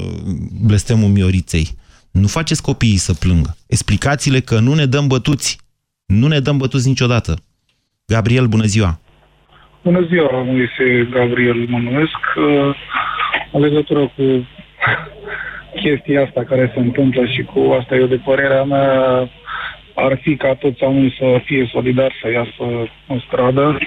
blestemul 0.61 1.09
mioriței 1.09 1.75
nu 2.19 2.27
faceți 2.27 2.61
copiii 2.61 3.05
să 3.07 3.13
plângă. 3.13 3.57
Explicațiile 3.67 4.39
că 4.39 4.59
nu 4.59 4.73
ne 4.73 4.85
dăm 4.85 5.07
bătuți. 5.07 5.57
Nu 6.05 6.27
ne 6.27 6.39
dăm 6.39 6.57
bătuți 6.57 6.87
niciodată. 6.87 7.33
Gabriel, 8.05 8.45
bună 8.45 8.63
ziua! 8.63 8.99
Bună 9.83 10.01
ziua, 10.09 10.43
Moise 10.43 11.07
Gabriel 11.11 11.65
mă 11.67 11.77
numesc. 11.77 12.17
Uh, 12.35 12.75
în 13.51 13.61
legătură 13.61 14.11
cu 14.15 14.47
chestia 15.81 16.23
asta 16.23 16.43
care 16.43 16.71
se 16.73 16.79
întâmplă 16.79 17.25
și 17.25 17.43
cu 17.43 17.59
asta 17.79 17.95
eu 17.95 18.05
de 18.05 18.15
părerea 18.15 18.63
mea 18.63 19.29
ar 19.93 20.19
fi 20.21 20.35
ca 20.35 20.53
toți 20.53 20.83
oamenii 20.83 21.15
să 21.17 21.41
fie 21.45 21.69
solidari, 21.71 22.15
să 22.21 22.31
iasă 22.31 22.89
în 23.07 23.19
stradă, 23.27 23.77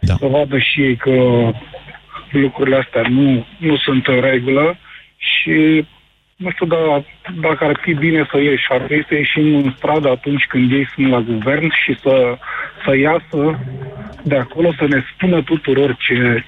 da. 0.00 0.14
să 0.14 0.26
vadă 0.26 0.58
și 0.58 0.80
ei 0.80 0.96
că 0.96 1.50
lucrurile 2.30 2.76
astea 2.76 3.02
nu, 3.08 3.46
nu 3.58 3.76
sunt 3.76 4.06
în 4.06 4.20
regulă 4.20 4.76
și 5.16 5.84
nu 6.36 6.50
știu 6.50 6.66
da, 6.66 7.04
dacă 7.40 7.64
ar 7.64 7.80
fi 7.82 7.92
bine 7.94 8.28
să 8.30 8.38
ieși, 8.40 8.66
ar 8.68 8.80
trebui 8.80 9.04
să 9.08 9.14
ieșim 9.14 9.54
în 9.54 9.74
stradă 9.76 10.08
atunci 10.08 10.44
când 10.48 10.72
ei 10.72 10.86
sunt 10.94 11.08
la 11.08 11.20
guvern 11.20 11.70
și 11.84 11.98
să, 12.02 12.36
să 12.84 12.96
iasă 12.96 13.58
de 14.22 14.36
acolo 14.36 14.72
să 14.78 14.86
ne 14.86 15.02
spună 15.14 15.42
tuturor 15.42 15.96
ce, 15.96 16.44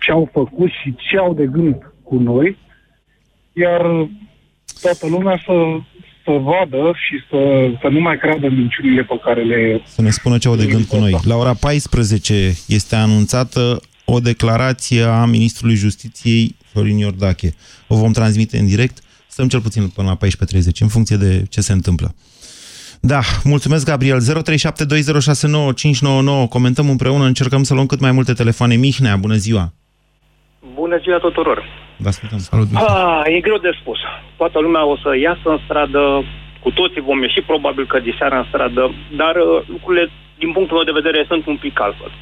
ce 0.00 0.10
au 0.10 0.28
făcut 0.32 0.70
și 0.70 0.94
ce 0.96 1.16
au 1.16 1.34
de 1.34 1.46
gând 1.46 1.92
cu 2.02 2.16
noi, 2.16 2.56
iar 3.52 3.80
toată 4.80 5.06
lumea 5.08 5.42
să, 5.44 5.78
să 6.24 6.30
vadă 6.30 6.92
și 6.94 7.20
să, 7.30 7.70
să 7.80 7.88
nu 7.88 8.00
mai 8.00 8.18
creadă 8.18 8.48
minciunile 8.48 9.02
pe 9.02 9.20
care 9.24 9.42
le... 9.42 9.82
Să 9.84 10.02
ne 10.02 10.10
spună 10.10 10.38
ce 10.38 10.48
au 10.48 10.56
de 10.56 10.66
gând 10.66 10.84
cu 10.84 10.96
noi. 10.96 11.14
La 11.24 11.36
ora 11.36 11.54
14 11.54 12.34
este 12.66 12.96
anunțată 12.96 13.80
o 14.04 14.20
declarație 14.20 15.02
a 15.02 15.24
Ministrului 15.24 15.74
Justiției 15.74 16.56
Florin 16.72 16.96
Iordache. 16.96 17.54
O 17.86 17.96
vom 17.96 18.12
transmite 18.12 18.58
în 18.58 18.66
direct 18.66 18.98
stăm 19.38 19.52
cel 19.54 19.66
puțin 19.68 19.84
până 19.96 20.08
la 20.12 20.16
14.30, 20.26 20.86
în 20.86 20.92
funcție 20.96 21.18
de 21.24 21.32
ce 21.52 21.60
se 21.68 21.72
întâmplă. 21.78 22.08
Da, 23.12 23.20
mulțumesc, 23.54 23.84
Gabriel. 23.92 24.20
0372069599. 24.20 24.24
Comentăm 26.56 26.86
împreună, 26.94 27.24
încercăm 27.24 27.62
să 27.68 27.72
luăm 27.74 27.86
cât 27.92 28.00
mai 28.06 28.12
multe 28.16 28.32
telefoane. 28.32 28.74
Mihnea, 28.86 29.14
bună 29.24 29.38
ziua! 29.44 29.64
Bună 30.80 30.96
ziua 31.04 31.18
tuturor! 31.26 31.58
Vă 32.04 32.08
ascultăm. 32.08 32.38
Salut, 32.38 32.66
ah, 32.74 33.22
e 33.36 33.46
greu 33.46 33.58
de 33.66 33.72
spus. 33.80 33.98
Toată 34.36 34.58
lumea 34.66 34.84
o 34.92 34.96
să 35.02 35.10
iasă 35.26 35.48
în 35.54 35.60
stradă, 35.64 36.02
cu 36.62 36.70
toții 36.70 37.06
vom 37.08 37.22
ieși 37.22 37.40
probabil 37.50 37.86
că 37.86 37.98
diseară 38.08 38.36
în 38.38 38.46
stradă, 38.50 38.82
dar 39.20 39.34
uh, 39.36 39.46
lucrurile, 39.74 40.04
din 40.42 40.50
punctul 40.52 40.76
meu 40.76 40.86
de 40.90 40.98
vedere, 41.00 41.24
sunt 41.30 41.46
un 41.46 41.56
pic 41.64 41.80
altfel. 41.80 42.12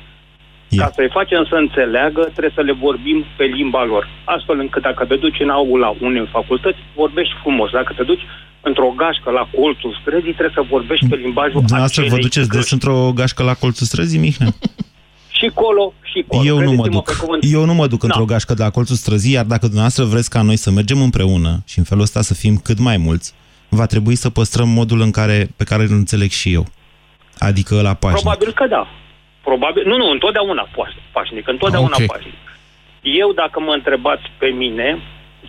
Ca 0.76 0.90
să-i 0.94 1.10
facem 1.18 1.46
să 1.50 1.54
înțeleagă, 1.54 2.22
trebuie 2.22 2.58
să 2.58 2.62
le 2.68 2.72
vorbim 2.72 3.24
pe 3.36 3.44
limba 3.44 3.84
lor. 3.84 4.08
Astfel 4.24 4.58
încât 4.58 4.82
dacă 4.82 5.04
te 5.04 5.16
duci 5.16 5.40
în 5.40 5.50
aula 5.50 5.96
unei 6.00 6.28
facultăți, 6.32 6.78
vorbești 6.94 7.34
frumos. 7.42 7.70
Dacă 7.70 7.92
te 7.96 8.02
duci 8.02 8.24
într-o 8.60 8.94
gașcă 8.96 9.30
la 9.30 9.48
colțul 9.56 9.98
străzii, 10.00 10.36
trebuie 10.38 10.58
să 10.58 10.64
vorbești 10.70 11.08
pe 11.08 11.16
limbajul 11.16 11.60
Dumneavoastră 11.60 12.04
vă 12.08 12.16
duceți 12.16 12.48
des 12.48 12.70
într-o 12.70 13.12
gașcă 13.14 13.42
la 13.42 13.54
colțul 13.54 13.86
străzii, 13.86 14.18
Mihnea? 14.18 14.48
și 15.38 15.50
colo, 15.54 15.92
și 16.02 16.24
colo. 16.28 16.44
Eu 16.44 16.58
nu 16.58 16.72
mă 16.72 16.88
duc. 16.88 17.16
Eu 17.40 17.64
nu 17.64 17.74
mă 17.74 17.86
duc 17.86 18.02
într-o 18.02 18.24
da. 18.24 18.32
gașcă 18.32 18.54
la 18.58 18.70
colțul 18.70 18.96
străzii, 18.96 19.32
iar 19.32 19.44
dacă 19.44 19.64
dumneavoastră 19.64 20.04
vreți 20.04 20.30
ca 20.30 20.42
noi 20.42 20.56
să 20.56 20.70
mergem 20.70 21.00
împreună 21.02 21.62
și 21.66 21.78
în 21.78 21.84
felul 21.84 22.02
ăsta 22.02 22.22
să 22.22 22.34
fim 22.34 22.56
cât 22.56 22.78
mai 22.78 22.96
mulți, 22.96 23.34
va 23.68 23.86
trebui 23.86 24.14
să 24.14 24.30
păstrăm 24.30 24.68
modul 24.68 25.00
în 25.00 25.10
care, 25.10 25.48
pe 25.56 25.64
care 25.64 25.82
îl 25.82 25.92
înțeleg 25.92 26.30
și 26.30 26.52
eu. 26.52 26.66
Adică 27.38 27.80
la 27.80 27.94
pașnic. 27.94 28.22
Probabil 28.22 28.52
că 28.52 28.66
da. 28.66 28.86
Probabil, 29.48 29.82
nu, 29.86 29.96
nu, 29.96 30.10
întotdeauna 30.10 30.68
pașnic, 31.12 31.48
întotdeauna 31.48 31.98
okay. 31.98 32.06
pașnic. 32.06 32.34
Eu, 33.02 33.32
dacă 33.32 33.60
mă 33.60 33.72
întrebați 33.72 34.26
pe 34.38 34.46
mine 34.46 34.98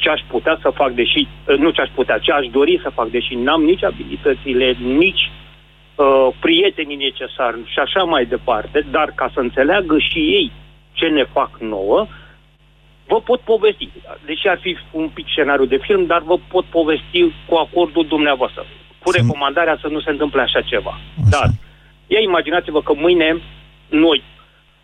ce 0.02 0.10
aș 0.10 0.22
putea 0.28 0.58
să 0.62 0.70
fac, 0.70 0.92
deși, 0.92 1.28
nu 1.58 1.70
ce 1.70 1.82
aș 1.82 1.90
putea, 1.96 2.18
ce 2.18 2.32
aș 2.32 2.46
dori 2.48 2.80
să 2.84 2.90
fac, 2.90 3.08
deși 3.08 3.36
n-am 3.36 3.64
nici 3.64 3.84
abilitățile, 3.84 4.76
nici 4.80 5.32
uh, 5.96 6.28
prietenii 6.40 6.96
necesari 6.96 7.58
și 7.66 7.80
așa 7.80 8.04
mai 8.04 8.26
departe, 8.26 8.86
dar 8.92 9.12
ca 9.16 9.30
să 9.34 9.40
înțeleagă 9.40 9.98
și 10.00 10.20
ei 10.20 10.52
ce 10.94 11.08
ne 11.08 11.24
fac 11.24 11.52
nouă, 11.60 12.08
vă 13.08 13.22
pot 13.22 13.40
povesti. 13.40 13.90
Deși 14.26 14.48
ar 14.48 14.60
fi 14.62 14.78
un 14.92 15.08
pic 15.14 15.26
scenariu 15.30 15.66
de 15.66 15.78
film, 15.78 16.06
dar 16.06 16.22
vă 16.22 16.38
pot 16.48 16.66
povesti 16.66 17.34
cu 17.48 17.56
acordul 17.56 18.06
dumneavoastră. 18.08 18.66
Cu 19.04 19.12
recomandarea 19.12 19.78
să 19.82 19.88
nu 19.88 20.00
se 20.00 20.10
întâmple 20.10 20.42
așa 20.42 20.62
ceva. 20.62 20.94
Așa. 21.18 21.30
Dar 21.30 21.48
Ia 22.08 22.20
imaginați-vă 22.20 22.82
că 22.82 22.94
mâine 22.96 23.42
noi, 23.90 24.24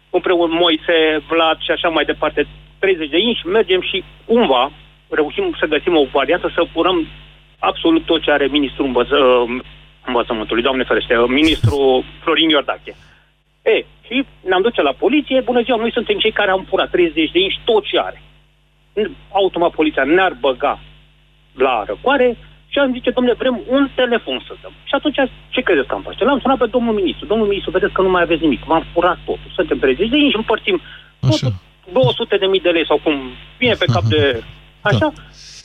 împreună 0.09 0.53
Moise, 0.59 1.23
Vlad 1.29 1.57
și 1.59 1.71
așa 1.71 1.89
mai 1.89 2.05
departe, 2.05 2.47
30 2.79 3.09
de 3.09 3.19
inși, 3.19 3.47
mergem 3.47 3.81
și 3.81 4.03
cumva 4.25 4.71
reușim 5.09 5.55
să 5.59 5.65
găsim 5.65 5.95
o 5.95 6.05
variantă 6.11 6.51
să 6.55 6.65
furăm 6.71 7.07
absolut 7.59 8.05
tot 8.05 8.21
ce 8.21 8.31
are 8.31 8.47
ministrul 8.47 8.85
învăță, 8.85 9.45
învățământului, 10.05 10.63
doamne 10.63 10.83
ferește, 10.83 11.15
ministrul 11.27 12.03
Florin 12.21 12.49
Iordache. 12.49 12.95
E, 13.61 13.85
și 14.07 14.25
ne-am 14.47 14.61
duce 14.61 14.81
la 14.81 14.91
poliție, 14.91 15.41
bună 15.41 15.61
ziua, 15.61 15.77
noi 15.77 15.91
suntem 15.91 16.17
cei 16.17 16.31
care 16.31 16.51
am 16.51 16.65
furat 16.69 16.89
30 16.89 17.31
de 17.31 17.39
inși, 17.39 17.59
tot 17.65 17.83
ce 17.83 17.99
are. 17.99 18.21
Automat 19.31 19.71
poliția 19.71 20.03
ne-ar 20.03 20.33
băga 20.39 20.79
la 21.53 21.83
răcoare 21.87 22.37
și 22.73 22.79
am 22.79 22.91
zice, 22.97 23.09
domnule, 23.17 23.41
vrem 23.43 23.55
un 23.75 23.83
telefon 24.01 24.37
să 24.47 24.53
dăm. 24.61 24.73
Și 24.89 24.93
atunci, 24.97 25.19
ce 25.53 25.61
credeți 25.61 25.87
că 25.87 25.95
am 25.95 26.05
face? 26.07 26.23
L-am 26.23 26.39
sunat 26.43 26.57
pe 26.57 26.73
domnul 26.75 26.93
ministru. 27.01 27.25
Domnul 27.31 27.47
ministru, 27.47 27.71
vedeți 27.77 27.93
că 27.93 28.01
nu 28.01 28.09
mai 28.09 28.21
aveți 28.21 28.45
nimic. 28.45 28.61
V-am 28.71 28.85
furat 28.93 29.19
totul. 29.25 29.49
Suntem 29.57 29.79
30 29.79 30.09
de 30.09 30.17
inși, 30.17 30.41
împărțim 30.41 30.81
totul, 31.19 31.53
200 31.91 32.37
de 32.37 32.45
mii 32.45 32.65
de 32.67 32.69
lei 32.69 32.85
sau 32.85 32.99
cum 33.03 33.15
vine 33.57 33.73
pe 33.73 33.85
cap 33.93 34.03
de... 34.03 34.43
Așa? 34.81 34.97
Da. 34.97 35.21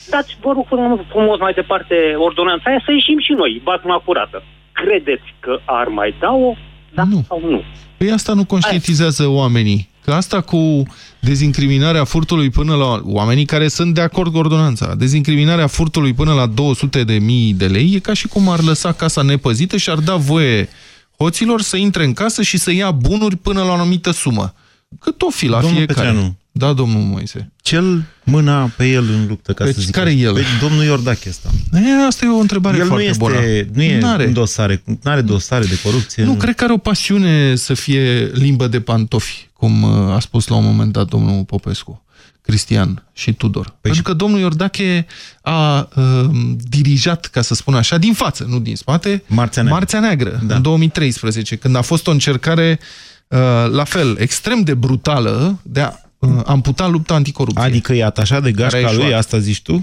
Dați, 0.09 0.37
vă 0.41 0.51
rog 0.51 0.65
frumos 1.09 1.39
mai 1.39 1.53
departe 1.53 1.95
ordonanța 2.17 2.69
aia 2.69 2.81
să 2.85 2.91
ieșim 2.91 3.19
și 3.19 3.31
noi, 3.31 3.61
batma 3.63 3.97
curată. 4.05 4.43
Credeți 4.71 5.33
că 5.39 5.59
ar 5.65 5.87
mai 5.87 6.15
da-o? 6.19 6.53
Da 6.93 7.03
nu. 7.03 7.23
sau 7.27 7.41
nu? 7.43 7.63
Păi 7.97 8.11
asta 8.11 8.33
nu 8.33 8.45
conștientizează 8.45 9.23
Aia. 9.23 9.31
oamenii. 9.31 9.88
Că 10.09 10.15
asta 10.15 10.41
cu 10.41 10.83
dezincriminarea 11.19 12.03
furtului 12.03 12.49
până 12.49 12.75
la... 12.75 13.01
Oamenii 13.03 13.45
care 13.45 13.67
sunt 13.67 13.93
de 13.93 14.01
acord 14.01 14.31
cu 14.31 14.37
ordonanța. 14.37 14.95
Dezincriminarea 14.95 15.67
furtului 15.67 16.13
până 16.13 16.33
la 16.33 16.45
200 16.45 17.03
de 17.03 17.13
mii 17.13 17.53
de 17.53 17.67
lei 17.67 17.93
e 17.95 17.99
ca 17.99 18.13
și 18.13 18.27
cum 18.27 18.49
ar 18.49 18.61
lăsa 18.61 18.91
casa 18.91 19.21
nepăzită 19.21 19.77
și 19.77 19.89
ar 19.89 19.97
da 19.97 20.15
voie 20.15 20.69
hoților 21.17 21.61
să 21.61 21.77
intre 21.77 22.03
în 22.03 22.13
casă 22.13 22.41
și 22.41 22.57
să 22.57 22.71
ia 22.71 22.91
bunuri 22.91 23.35
până 23.35 23.61
la 23.61 23.69
o 23.69 23.73
anumită 23.73 24.11
sumă. 24.11 24.53
Cât 24.99 25.21
o 25.21 25.29
fi 25.29 25.47
la 25.47 25.61
Domnul 25.61 25.77
fiecare. 25.77 26.07
Petreanu, 26.07 26.35
da, 26.51 26.73
domnul 26.73 27.01
Moise. 27.01 27.51
Cel 27.61 28.03
mâna 28.23 28.71
pe 28.77 28.87
el 28.87 29.03
în 29.09 29.25
luptă, 29.27 29.53
ca 29.53 29.63
pe 29.63 29.73
să 29.73 29.81
zic. 29.81 29.91
care 29.91 30.11
el? 30.11 30.33
Pe 30.33 30.43
domnul 30.61 30.83
Iordache 30.83 31.29
ăsta. 31.29 31.49
E, 31.73 32.05
asta 32.07 32.25
e 32.25 32.29
o 32.29 32.37
întrebare 32.37 32.77
el 32.77 32.85
foarte 32.85 33.03
nu 33.03 33.09
este, 33.09 33.23
bună. 33.23 33.39
Nu 33.73 33.81
e 33.81 33.99
n-are. 33.99 34.25
în 34.25 34.33
dosare, 34.33 34.81
nu 34.85 35.11
are 35.11 35.21
dosare 35.21 35.65
de 35.65 35.79
corupție. 35.83 36.23
Nu, 36.23 36.31
nu, 36.31 36.37
cred 36.37 36.55
că 36.55 36.63
are 36.63 36.73
o 36.73 36.77
pasiune 36.77 37.55
să 37.55 37.73
fie 37.73 38.31
limbă 38.33 38.67
de 38.67 38.79
pantofi, 38.79 39.48
cum 39.59 39.83
uh, 39.83 40.13
a 40.13 40.19
spus 40.19 40.47
la 40.47 40.55
un 40.55 40.63
moment 40.63 40.91
dat 40.91 41.07
domnul 41.07 41.43
Popescu. 41.43 42.03
Cristian 42.41 43.05
și 43.13 43.33
Tudor. 43.33 43.65
Păi 43.65 43.75
Pentru 43.81 44.01
că 44.01 44.13
domnul 44.13 44.39
Iordache 44.39 45.05
a 45.41 45.89
uh, 45.95 46.29
dirijat, 46.57 47.25
ca 47.25 47.41
să 47.41 47.53
spun 47.53 47.75
așa, 47.75 47.97
din 47.97 48.13
față, 48.13 48.45
nu 48.47 48.59
din 48.59 48.75
spate, 48.75 49.23
Marțea 49.27 49.61
Neagră, 49.61 49.79
Marțea 49.79 49.99
Neagră 49.99 50.41
da. 50.47 50.55
în 50.55 50.61
2013, 50.61 51.55
când 51.55 51.75
a 51.75 51.81
fost 51.81 52.07
o 52.07 52.11
încercare 52.11 52.79
uh, 53.27 53.39
la 53.71 53.83
fel, 53.83 54.17
extrem 54.19 54.61
de 54.61 54.73
brutală 54.73 55.59
de 55.63 55.81
a 55.81 55.91
uh, 56.19 56.41
amputa 56.45 56.87
lupta 56.87 57.13
anticorupție. 57.13 57.63
Adică 57.63 57.93
e 57.93 58.03
atașat 58.03 58.43
de 58.43 58.51
gașca 58.51 58.93
lui, 58.93 59.13
asta 59.13 59.39
zici 59.39 59.61
tu? 59.61 59.81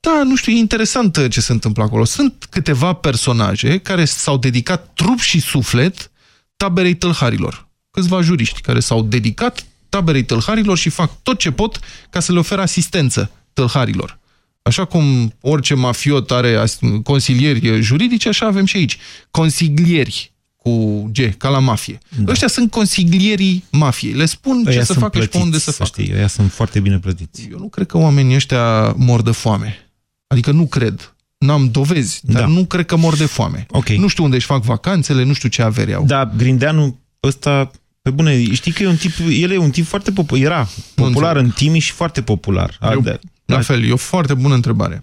Da, 0.00 0.22
nu 0.24 0.36
știu, 0.36 0.52
e 0.52 0.56
interesant 0.56 1.16
uh, 1.16 1.30
ce 1.30 1.40
se 1.40 1.52
întâmplă 1.52 1.82
acolo. 1.82 2.04
Sunt 2.04 2.46
câteva 2.50 2.92
personaje 2.92 3.78
care 3.78 4.04
s-au 4.04 4.36
dedicat 4.36 4.90
trup 4.94 5.18
și 5.18 5.40
suflet 5.40 6.10
taberei 6.56 6.94
tălharilor. 6.94 7.63
Câțiva 7.94 8.20
juriști 8.20 8.60
care 8.60 8.80
s-au 8.80 9.02
dedicat 9.02 9.66
taberei 9.88 10.24
tălharilor 10.24 10.78
și 10.78 10.88
fac 10.88 11.22
tot 11.22 11.38
ce 11.38 11.50
pot 11.50 11.78
ca 12.10 12.20
să 12.20 12.32
le 12.32 12.38
oferă 12.38 12.60
asistență 12.60 13.30
tălharilor. 13.52 14.18
Așa 14.62 14.84
cum 14.84 15.34
orice 15.40 15.74
mafiot 15.74 16.30
are 16.30 16.64
consilieri 17.02 17.80
juridici, 17.80 18.26
așa 18.26 18.46
avem 18.46 18.64
și 18.64 18.76
aici. 18.76 18.98
Consilieri 19.30 20.32
cu 20.56 21.02
G, 21.12 21.36
ca 21.36 21.48
la 21.48 21.58
mafie. 21.58 21.98
Da. 22.18 22.32
Ăștia 22.32 22.48
sunt 22.48 22.70
consiglierii 22.70 23.64
mafiei. 23.70 24.12
Le 24.12 24.24
spun 24.24 24.64
Aia 24.66 24.78
ce 24.78 24.84
să 24.84 24.92
facă 24.92 25.08
plătiți, 25.08 25.32
și 25.32 25.38
pe 25.38 25.44
unde 25.44 25.58
să, 25.58 25.70
să 25.70 25.76
facă. 25.76 26.00
Știi, 26.00 26.14
aia 26.14 26.26
sunt 26.26 26.52
foarte 26.52 26.80
bine 26.80 26.98
plătiți. 26.98 27.48
Eu 27.50 27.58
nu 27.58 27.68
cred 27.68 27.86
că 27.86 27.98
oamenii 27.98 28.34
ăștia 28.34 28.92
mor 28.96 29.22
de 29.22 29.30
foame. 29.30 29.90
Adică 30.26 30.50
nu 30.50 30.66
cred. 30.66 31.14
N-am 31.38 31.70
dovezi, 31.70 32.20
dar 32.22 32.42
da. 32.42 32.48
nu 32.48 32.64
cred 32.64 32.86
că 32.86 32.96
mor 32.96 33.16
de 33.16 33.26
foame. 33.26 33.66
Okay. 33.70 33.96
Nu 33.96 34.06
știu 34.06 34.24
unde 34.24 34.36
își 34.36 34.46
fac 34.46 34.62
vacanțele, 34.62 35.22
nu 35.22 35.32
știu 35.32 35.48
ce 35.48 35.62
avere 35.62 35.92
au. 35.92 36.04
Da, 36.04 36.32
Grindeanu 36.36 36.98
ăsta, 37.22 37.70
pe 38.04 38.10
bune, 38.10 38.52
știi 38.52 38.72
că 38.72 38.82
e 38.82 38.86
un 38.86 38.96
tip, 38.96 39.12
el 39.30 39.50
e 39.50 39.56
un 39.56 39.70
tip 39.70 39.84
foarte 39.84 40.12
popular, 40.12 40.44
era 40.44 40.68
popular 40.94 41.36
în 41.36 41.50
Timiș 41.50 41.84
și 41.84 41.92
foarte 41.92 42.22
popular. 42.22 42.78
Eu, 42.92 43.00
de, 43.00 43.18
la 43.44 43.60
fel, 43.60 43.84
e 43.84 43.92
o 43.92 43.96
foarte 43.96 44.34
bună 44.34 44.54
întrebare. 44.54 44.98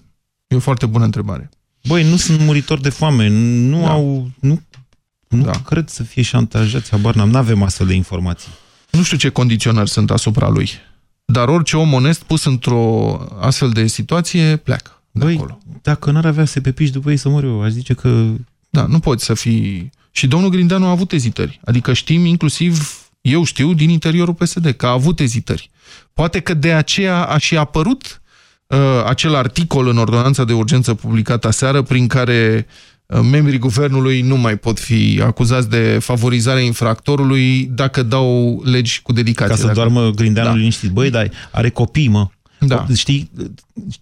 E 0.48 0.56
o 0.56 0.60
foarte 0.60 0.86
bună 0.86 1.04
întrebare. 1.04 1.50
Băi, 1.88 2.10
nu 2.10 2.16
sunt 2.16 2.42
muritori 2.42 2.82
de 2.82 2.90
foame, 2.90 3.28
nu 3.28 3.82
da. 3.82 3.90
au... 3.90 4.30
Nu 4.40 4.62
nu 5.28 5.44
da. 5.44 5.52
cred 5.52 5.90
să 5.90 6.04
fie 6.04 6.22
șantajați, 6.22 6.90
habar 6.90 7.16
n-am, 7.16 7.30
n-avem 7.30 7.64
astfel 7.64 7.88
de 7.88 7.94
informații. 7.94 8.52
Nu 8.92 9.04
știu 9.04 9.18
ce 9.18 9.30
condiționări 9.30 9.90
sunt 9.90 10.12
asupra 10.12 10.50
lui, 10.50 10.70
dar 11.26 11.48
orice 11.48 11.78
om 11.78 11.94
onest 11.94 12.24
pus 12.24 12.46
într-o 12.46 13.16
astfel 13.40 13.70
de 13.70 13.88
situație 13.88 14.56
pleacă 14.56 15.02
de 15.12 15.24
Băi, 15.24 15.36
acolo. 15.36 15.58
dacă 15.82 16.12
n-ar 16.12 16.26
avea 16.26 16.46
să 16.46 16.62
pe 16.62 16.72
piși 16.72 16.92
după 16.92 17.10
ei 17.10 17.18
să 17.18 17.30
mor 17.30 17.44
eu, 17.44 17.62
aș 17.62 17.72
zice 17.72 17.94
că... 17.94 18.26
Da, 18.70 18.86
nu 18.86 19.00
poți 19.00 19.26
să 19.26 19.34
fii... 19.34 19.92
Și 20.12 20.28
domnul 20.28 20.50
Grindeanu 20.50 20.86
a 20.86 20.90
avut 20.90 21.12
ezitări. 21.12 21.60
Adică 21.66 21.94
știm 21.94 22.26
inclusiv, 22.26 23.00
eu 23.22 23.44
știu, 23.44 23.74
din 23.74 23.90
interiorul 23.90 24.34
PSD, 24.34 24.74
că 24.78 24.86
a 24.86 24.92
avut 24.92 25.20
ezitări. 25.20 25.70
Poate 26.14 26.40
că 26.40 26.54
de 26.54 26.74
aceea 26.74 27.24
a 27.24 27.38
și 27.38 27.58
apărut 27.58 28.22
uh, 28.68 28.78
acel 29.06 29.36
articol 29.36 29.88
în 29.88 29.98
ordonanța 29.98 30.44
de 30.44 30.54
urgență 30.54 30.94
publicată 30.94 31.48
aseară 31.48 31.82
prin 31.82 32.08
care 32.08 32.68
uh, 33.06 33.20
membrii 33.32 33.60
guvernului 33.60 34.22
nu 34.22 34.38
mai 34.38 34.56
pot 34.56 34.80
fi 34.80 35.22
acuzați 35.24 35.70
de 35.70 35.98
favorizarea 36.02 36.64
infractorului 36.64 37.70
dacă 37.74 38.04
dau 38.04 38.62
legi 38.66 39.02
cu 39.02 39.14
dedicație. 39.14 39.56
Ca 39.56 39.62
să 39.62 39.74
doarmă 39.74 40.10
grindeanul 40.10 40.52
da. 40.52 40.58
liniștit. 40.58 40.92
Băi, 40.92 41.10
dar 41.10 41.32
are 41.52 41.70
copii, 41.70 42.08
mă. 42.08 42.28
Da. 42.60 42.86
Știi, 42.96 43.32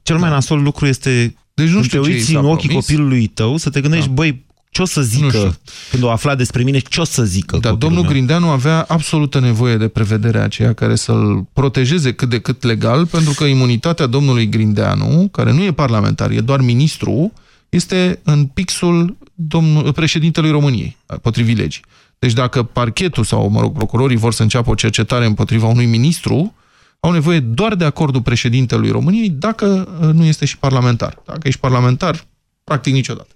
cel 0.02 0.18
mai 0.18 0.30
da. 0.30 0.36
nasol 0.36 0.62
lucru 0.62 0.86
este 0.86 1.34
deci 1.54 1.70
nu 1.70 1.84
știu 1.84 2.02
te 2.02 2.08
uiți 2.08 2.36
în 2.36 2.46
ochii 2.46 2.68
promis. 2.68 2.86
copilului 2.86 3.28
tău 3.28 3.58
să 3.58 3.70
te 3.70 3.82
gândești, 3.82 4.08
da. 4.08 4.14
băi, 4.14 4.46
ce 4.80 4.86
o 4.86 5.02
să 5.02 5.02
zică 5.02 5.60
când 5.90 6.04
o 6.04 6.10
afla 6.10 6.36
despre 6.36 6.64
mine, 6.64 6.80
ce 6.80 7.02
o 7.02 7.04
să 7.04 7.24
zică 7.24 7.58
Dar 7.58 7.74
domnul 7.74 8.02
meu? 8.02 8.12
Grindeanu 8.12 8.50
avea 8.50 8.86
absolută 8.88 9.40
nevoie 9.40 9.78
de 9.78 9.88
prevederea 9.88 10.44
aceea 10.44 10.74
care 10.74 10.96
să-l 10.96 11.48
protejeze 11.54 12.14
cât 12.14 12.30
de 12.30 12.40
cât 12.40 12.64
legal, 12.64 13.06
pentru 13.06 13.34
că 13.34 13.44
imunitatea 13.44 14.06
domnului 14.06 14.50
Grindeanu, 14.50 15.28
care 15.32 15.52
nu 15.52 15.64
e 15.64 15.72
parlamentar, 15.74 16.32
e 16.32 16.40
doar 16.40 16.62
ministru, 16.62 17.34
este 17.70 18.20
în 18.24 18.46
pixul 18.46 19.18
domnul, 19.34 19.94
președintelui 19.94 20.52
României, 20.52 20.98
potrivit 21.22 21.58
legii. 21.58 21.84
Deci 22.20 22.34
dacă 22.34 22.64
parchetul 22.64 23.24
sau, 23.24 23.50
mă 23.50 23.60
rog, 23.60 23.74
procurorii 23.74 24.18
vor 24.18 24.34
să 24.34 24.42
înceapă 24.42 24.70
o 24.70 24.76
cercetare 24.76 25.26
împotriva 25.26 25.68
unui 25.68 25.86
ministru, 25.86 26.54
au 27.00 27.12
nevoie 27.12 27.40
doar 27.40 27.76
de 27.76 27.86
acordul 27.86 28.22
președintelui 28.22 28.92
României 28.92 29.30
dacă 29.30 29.98
uh, 30.02 30.14
nu 30.14 30.26
este 30.26 30.46
și 30.46 30.58
parlamentar. 30.58 31.22
Dacă 31.26 31.48
ești 31.48 31.60
parlamentar, 31.60 32.26
practic 32.64 32.94
niciodată. 32.94 33.34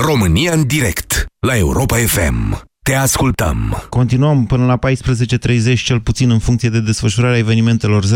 România 0.00 0.52
în 0.52 0.66
direct, 0.66 1.26
la 1.38 1.56
Europa 1.56 1.96
FM. 1.96 2.62
Te 2.82 2.94
ascultăm. 2.94 3.86
Continuăm 3.88 4.46
până 4.46 4.66
la 4.66 4.78
14.30, 4.78 5.82
cel 5.84 6.00
puțin 6.00 6.30
în 6.30 6.38
funcție 6.38 6.68
de 6.68 6.80
desfășurarea 6.80 7.38
evenimentelor. 7.38 8.04
0372069599. 8.04 8.08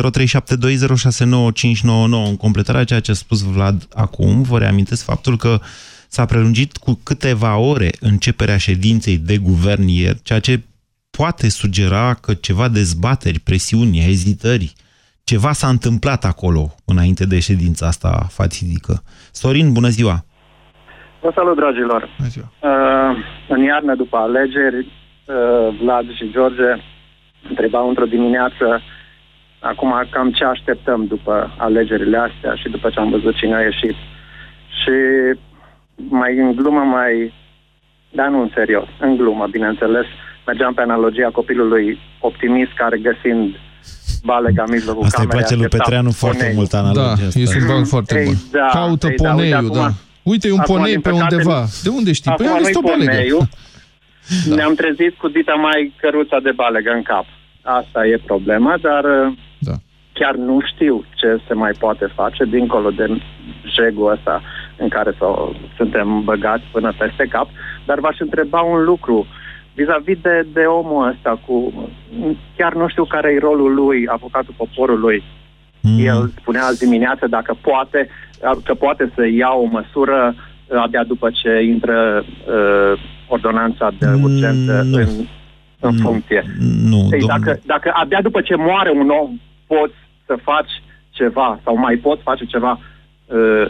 În 2.29 2.37
completarea 2.37 2.81
a 2.81 2.85
ceea 2.85 3.01
ce 3.01 3.11
a 3.11 3.15
spus 3.15 3.41
Vlad 3.41 3.89
acum, 3.95 4.43
vă 4.43 4.59
reamintesc 4.59 5.05
faptul 5.05 5.37
că 5.37 5.61
s-a 6.09 6.25
prelungit 6.25 6.77
cu 6.77 7.01
câteva 7.03 7.57
ore 7.57 7.91
începerea 8.01 8.57
ședinței 8.57 9.17
de 9.17 9.39
guvern 9.39 9.87
ieri, 9.87 10.21
ceea 10.23 10.41
ce 10.41 10.63
poate 11.11 11.49
sugera 11.49 12.15
că 12.15 12.35
ceva 12.35 12.69
dezbateri, 12.69 13.39
presiuni, 13.39 14.09
ezitări, 14.09 14.73
ceva 15.25 15.53
s-a 15.53 15.69
întâmplat 15.69 16.25
acolo 16.25 16.75
înainte 16.85 17.25
de 17.25 17.41
ședința 17.41 17.87
asta 17.87 18.29
fatidică. 18.31 19.03
Sorin, 19.33 19.73
bună 19.73 19.89
ziua! 19.89 20.25
Vă 21.23 21.31
salut, 21.35 21.57
dragilor! 21.57 22.03
Uh, 22.03 23.11
în 23.49 23.63
iarnă, 23.63 23.95
după 23.95 24.17
alegeri, 24.17 24.79
uh, 24.79 25.77
Vlad 25.83 26.07
și 26.15 26.31
George 26.31 26.71
întrebau 27.49 27.89
într-o 27.89 28.05
dimineață 28.05 28.83
acum 29.59 29.93
cam 30.11 30.31
ce 30.31 30.45
așteptăm 30.45 31.07
după 31.07 31.55
alegerile 31.59 32.19
astea 32.19 32.55
și 32.55 32.69
după 32.69 32.89
ce 32.91 33.01
am 33.01 33.11
văzut 33.11 33.35
cine 33.37 33.55
a 33.55 33.61
ieșit. 33.61 33.97
Și 34.81 34.97
mai 36.09 36.39
în 36.39 36.55
glumă, 36.55 36.81
mai... 36.81 37.33
Dar 38.11 38.29
nu 38.29 38.41
în 38.41 38.51
serios, 38.55 38.89
în 39.01 39.17
glumă, 39.17 39.47
bineînțeles. 39.51 40.07
Mergeam 40.47 40.75
pe 40.75 40.81
analogia 40.81 41.31
copilului 41.33 41.99
optimist 42.21 42.73
care 42.77 42.99
găsind 42.99 43.55
balega 44.25 44.63
în 44.67 44.73
mijlocul 44.73 45.05
Asta 45.05 45.23
îi 45.23 45.29
place 45.29 45.55
lui 45.55 45.69
Petreanu 45.69 46.11
foarte 46.11 46.53
mult 46.55 46.73
analogia 46.73 47.17
da, 47.17 47.27
asta. 47.27 47.41
e 47.41 47.61
un 47.61 47.67
banc 47.67 47.87
foarte 47.87 48.23
bun. 48.25 48.35
Da, 48.51 48.69
Caută 48.73 49.07
ei, 49.07 49.15
poneiul, 49.15 49.51
da. 49.51 49.59
Uite, 49.61 49.79
da. 49.79 49.91
Uite, 50.23 50.49
e 50.49 50.53
un 50.53 50.59
Acum, 50.59 50.77
ponei 50.77 50.99
pe 50.99 51.11
undeva. 51.11 51.65
De 51.83 51.89
unde 51.89 52.13
știi? 52.13 52.33
Păi 52.37 52.47
am 52.47 52.59
văzut 52.59 52.75
o 52.75 52.81
balegă. 52.81 53.49
Da. 54.49 54.55
Ne-am 54.55 54.75
trezit 54.75 55.15
cu 55.17 55.29
dita 55.29 55.55
mai 55.55 55.93
căruța 56.01 56.41
de 56.41 56.51
balegă 56.51 56.91
în 56.91 57.03
cap. 57.03 57.25
Asta 57.63 58.07
e 58.07 58.19
problema, 58.27 58.75
dar 58.81 59.05
da. 59.59 59.73
chiar 60.13 60.35
nu 60.35 60.61
știu 60.75 61.05
ce 61.15 61.41
se 61.47 61.55
mai 61.55 61.73
poate 61.79 62.07
face 62.15 62.45
dincolo 62.45 62.91
de 62.91 63.07
jegul 63.75 64.11
ăsta 64.11 64.43
în 64.77 64.89
care 64.89 65.11
s 65.11 65.23
suntem 65.77 66.23
băgați 66.25 66.65
până 66.73 66.95
peste 66.99 67.27
cap. 67.31 67.49
Dar 67.87 68.01
v-aș 68.01 68.19
întreba 68.19 68.61
un 68.61 68.85
lucru. 68.85 69.27
vis-a-vis 69.75 70.19
de, 70.23 70.47
de 70.53 70.61
omul 70.61 71.09
ăsta 71.09 71.41
cu... 71.47 71.73
Chiar 72.57 72.75
nu 72.75 72.89
știu 72.89 73.05
care 73.05 73.33
e 73.33 73.39
rolul 73.39 73.75
lui, 73.75 74.05
avocatul 74.09 74.55
poporului. 74.57 75.23
Mm. 75.81 76.07
El 76.07 76.33
spunea 76.41 76.65
azi 76.65 76.85
dimineață 76.85 77.27
dacă 77.27 77.57
poate, 77.61 78.09
că 78.65 78.75
poate 78.75 79.13
să 79.15 79.27
ia 79.27 79.51
o 79.63 79.65
măsură 79.65 80.35
abia 80.75 81.05
după 81.05 81.31
ce 81.31 81.63
intră 81.63 82.25
uh, 82.25 83.01
ordonanța 83.29 83.93
de 83.99 84.07
urgență 84.23 84.83
mm. 84.85 84.95
în, 84.95 85.09
în 85.81 85.97
funcție. 85.97 86.45
Nu, 86.83 87.09
Ei, 87.13 87.27
dacă, 87.27 87.61
dacă 87.65 87.91
abia 87.95 88.21
după 88.23 88.41
ce 88.41 88.55
moare 88.57 88.91
un 88.91 89.09
om 89.09 89.41
poți 89.67 89.95
să 90.27 90.35
faci 90.43 90.73
ceva 91.11 91.61
sau 91.65 91.77
mai 91.77 91.97
poți 91.97 92.23
face 92.23 92.45
ceva, 92.45 92.79
uh, 93.27 93.67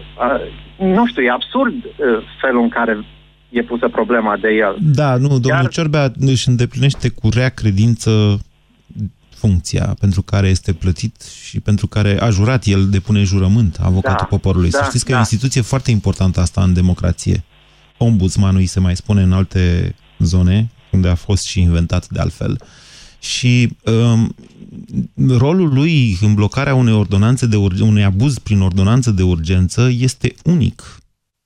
uh, 0.78 0.86
nu 0.96 1.06
știu, 1.06 1.22
e 1.22 1.30
absurd 1.30 1.74
uh, 1.74 1.94
felul 2.40 2.62
în 2.62 2.68
care 2.68 3.04
e 3.48 3.62
pusă 3.62 3.88
problema 3.88 4.36
de 4.36 4.48
el. 4.48 4.76
Da, 4.80 5.16
nu, 5.16 5.28
domnul 5.28 5.62
Iar... 5.62 5.68
Ciorbea 5.68 6.12
își 6.18 6.48
îndeplinește 6.48 7.08
cu 7.08 7.28
rea 7.34 7.48
credință 7.48 8.10
funcția 9.42 9.96
pentru 10.00 10.22
care 10.22 10.48
este 10.48 10.72
plătit 10.72 11.22
și 11.44 11.60
pentru 11.60 11.86
care 11.86 12.20
a 12.20 12.30
jurat, 12.30 12.64
el 12.66 12.88
depune 12.88 13.22
jurământ, 13.22 13.78
avocatul 13.80 14.16
da, 14.18 14.24
poporului. 14.24 14.70
Da, 14.70 14.78
Să 14.78 14.84
știți 14.88 15.04
că 15.04 15.10
da. 15.10 15.16
e 15.16 15.18
o 15.18 15.22
instituție 15.22 15.60
foarte 15.60 15.90
importantă 15.90 16.40
asta 16.40 16.62
în 16.62 16.72
democrație. 16.72 17.44
Ombudsmanul 17.98 18.60
îi 18.60 18.66
se 18.66 18.80
mai 18.80 18.96
spune 18.96 19.22
în 19.22 19.32
alte 19.32 19.94
zone, 20.18 20.70
unde 20.92 21.08
a 21.08 21.14
fost 21.14 21.44
și 21.44 21.60
inventat 21.60 22.08
de 22.08 22.18
altfel. 22.20 22.60
Și 23.18 23.76
um, 23.84 24.34
rolul 25.28 25.72
lui 25.72 26.18
în 26.20 26.34
blocarea 26.34 26.74
unei 26.74 26.94
ordonanțe 26.94 27.46
de 27.46 27.56
urgență, 27.56 27.84
unui 27.84 28.04
abuz 28.04 28.38
prin 28.38 28.60
ordonanță 28.60 29.10
de 29.10 29.22
urgență 29.22 29.90
este 29.98 30.34
unic 30.44 31.02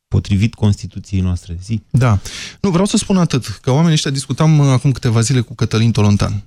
potrivit 0.09 0.55
Constituției 0.55 1.21
noastre. 1.21 1.59
Zi. 1.63 1.83
Da. 1.91 2.19
Nu, 2.61 2.71
vreau 2.71 2.87
să 2.87 2.97
spun 2.97 3.17
atât, 3.17 3.47
că 3.47 3.71
oamenii 3.71 3.93
ăștia 3.93 4.11
discutam 4.11 4.59
uh, 4.59 4.67
acum 4.67 4.93
câteva 4.93 5.21
zile 5.21 5.41
cu 5.41 5.55
Cătălin 5.55 5.93
Tolontan. 5.93 6.43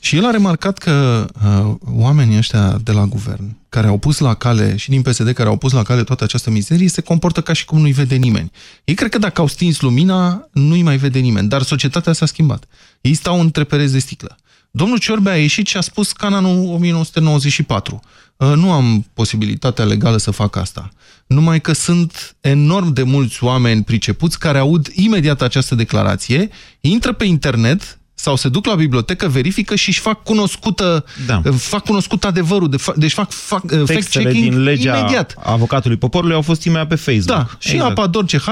Și 0.00 0.16
el 0.16 0.24
a 0.24 0.30
remarcat 0.30 0.78
că 0.78 1.26
uh, 1.44 1.74
oamenii 1.94 2.36
ăștia 2.36 2.78
de 2.82 2.92
la 2.92 3.04
guvern, 3.04 3.56
care 3.68 3.86
au 3.86 3.98
pus 3.98 4.18
la 4.18 4.34
cale, 4.34 4.76
și 4.76 4.90
din 4.90 5.02
PSD, 5.02 5.32
care 5.32 5.48
au 5.48 5.56
pus 5.56 5.72
la 5.72 5.82
cale 5.82 6.02
toată 6.02 6.24
această 6.24 6.50
mizerie, 6.50 6.88
se 6.88 7.00
comportă 7.00 7.40
ca 7.40 7.52
și 7.52 7.64
cum 7.64 7.80
nu-i 7.80 7.92
vede 7.92 8.14
nimeni. 8.14 8.50
Ei 8.84 8.94
cred 8.94 9.10
că 9.10 9.18
dacă 9.18 9.40
au 9.40 9.46
stins 9.46 9.80
lumina, 9.80 10.48
nu-i 10.52 10.82
mai 10.82 10.96
vede 10.96 11.18
nimeni. 11.18 11.48
Dar 11.48 11.62
societatea 11.62 12.12
s-a 12.12 12.26
schimbat. 12.26 12.64
Ei 13.00 13.14
stau 13.14 13.40
între 13.40 13.64
pereți 13.64 13.92
de 13.92 13.98
sticlă. 13.98 14.36
Domnul 14.70 14.98
Ciorbea 14.98 15.32
a 15.32 15.36
ieșit 15.36 15.66
și 15.66 15.76
a 15.76 15.80
spus 15.80 16.12
că 16.12 16.26
în 16.26 16.34
anul 16.34 16.72
1994 16.72 18.00
uh, 18.36 18.52
nu 18.54 18.72
am 18.72 19.06
posibilitatea 19.14 19.84
legală 19.84 20.16
să 20.16 20.30
fac 20.30 20.56
asta. 20.56 20.90
Numai 21.26 21.60
că 21.60 21.72
sunt 21.72 22.36
enorm 22.40 22.92
de 22.92 23.02
mulți 23.02 23.44
oameni 23.44 23.82
pricepuți 23.82 24.38
care 24.38 24.58
aud 24.58 24.88
imediat 24.92 25.42
această 25.42 25.74
declarație, 25.74 26.48
intră 26.80 27.12
pe 27.12 27.24
internet, 27.24 27.98
sau 28.20 28.36
se 28.36 28.48
duc 28.48 28.66
la 28.66 28.74
bibliotecă, 28.74 29.28
verifică 29.28 29.74
și 29.74 29.88
își 29.88 30.00
fac 30.00 30.22
cunoscută, 30.22 31.04
da. 31.26 31.42
fac 31.56 31.84
cunoscut 31.84 32.24
adevărul, 32.24 32.70
de 32.70 32.76
fa 32.76 32.92
deci 32.96 33.12
fac, 33.12 33.30
fac 33.30 33.64
uh, 33.64 33.82
fact-checking 33.84 34.32
din 34.32 34.62
legea 34.62 34.98
imediat. 34.98 35.34
avocatului 35.42 35.96
poporului 35.96 36.34
au 36.34 36.42
fost 36.42 36.64
imediat 36.64 36.88
pe 36.88 36.94
Facebook. 36.94 37.36
Da, 37.36 37.46
și 37.58 37.74
exact. 37.74 37.90
Apador 37.90 38.24
CH, 38.24 38.46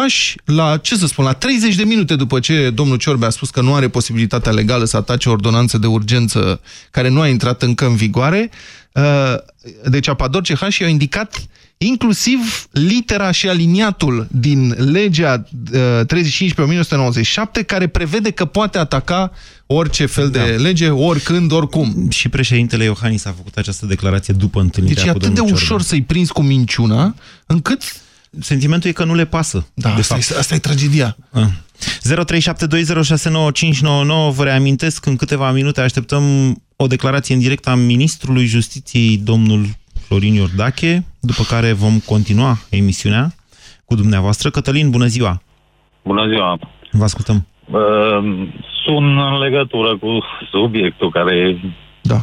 la, 0.44 0.76
ce 0.76 0.96
să 0.96 1.06
spun, 1.06 1.24
la 1.24 1.32
30 1.32 1.74
de 1.74 1.84
minute 1.84 2.16
după 2.16 2.40
ce 2.40 2.70
domnul 2.70 2.96
Ciorbe 2.96 3.26
a 3.26 3.30
spus 3.30 3.50
că 3.50 3.60
nu 3.60 3.74
are 3.74 3.88
posibilitatea 3.88 4.52
legală 4.52 4.84
să 4.84 4.96
atace 4.96 5.28
ordonanță 5.28 5.78
de 5.78 5.86
urgență 5.86 6.60
care 6.90 7.08
nu 7.08 7.20
a 7.20 7.28
intrat 7.28 7.62
încă 7.62 7.86
în 7.86 7.96
vigoare, 7.96 8.50
uh, 8.92 9.02
deci 9.84 10.08
Apador 10.08 10.42
CH 10.42 10.78
i-a 10.78 10.88
indicat 10.88 11.40
inclusiv 11.78 12.68
litera 12.70 13.30
și 13.30 13.48
aliniatul 13.48 14.28
din 14.30 14.74
legea 14.78 15.44
uh, 15.72 16.06
35 16.06 16.54
pe 16.54 16.62
1997 16.62 17.62
care 17.62 17.86
prevede 17.86 18.30
că 18.30 18.44
poate 18.44 18.78
ataca 18.78 19.32
orice 19.66 20.06
fel 20.06 20.30
da. 20.30 20.44
de 20.44 20.50
lege, 20.50 20.88
oricând, 20.88 21.52
oricum. 21.52 22.10
Și 22.10 22.28
președintele 22.28 22.84
Iohannis 22.84 23.24
a 23.24 23.34
făcut 23.36 23.56
această 23.56 23.86
declarație 23.86 24.34
după 24.34 24.60
întâlnirea 24.60 25.02
deci 25.02 25.12
cu 25.12 25.18
Deci 25.18 25.28
e 25.28 25.32
atât 25.32 25.46
de 25.46 25.52
ușor 25.52 25.82
să-i 25.82 26.02
prinzi 26.02 26.32
cu 26.32 26.42
minciuna, 26.42 27.14
încât... 27.46 27.82
Sentimentul 28.40 28.90
e 28.90 28.92
că 28.92 29.04
nu 29.04 29.14
le 29.14 29.24
pasă. 29.24 29.66
Da, 29.74 29.94
de 29.94 30.00
asta, 30.00 30.14
fapt. 30.14 30.30
E, 30.30 30.38
asta 30.38 30.54
e 30.54 30.58
tragedia. 30.58 31.16
Ah. 31.30 31.46
0372069599 32.04 32.08
Vă 34.34 34.44
reamintesc, 34.44 35.06
în 35.06 35.16
câteva 35.16 35.52
minute 35.52 35.80
așteptăm 35.80 36.56
o 36.76 36.86
declarație 36.86 37.34
în 37.34 37.40
direct 37.40 37.66
a 37.66 37.74
Ministrului 37.74 38.46
Justiției, 38.46 39.16
domnul 39.16 39.76
Florin 40.06 40.34
Iordache, 40.34 41.04
după 41.26 41.42
care 41.48 41.72
vom 41.72 41.98
continua 41.98 42.58
emisiunea 42.70 43.34
cu 43.84 43.94
dumneavoastră. 43.94 44.50
Cătălin, 44.50 44.90
bună 44.90 45.06
ziua! 45.06 45.42
Bună 46.02 46.26
ziua! 46.28 46.58
Vă 46.90 47.04
ascultăm! 47.04 47.46
Uh, 47.64 48.48
sunt 48.84 49.18
în 49.30 49.38
legătură 49.38 49.96
cu 49.96 50.22
subiectul 50.50 51.10
care 51.10 51.60
da. 52.02 52.20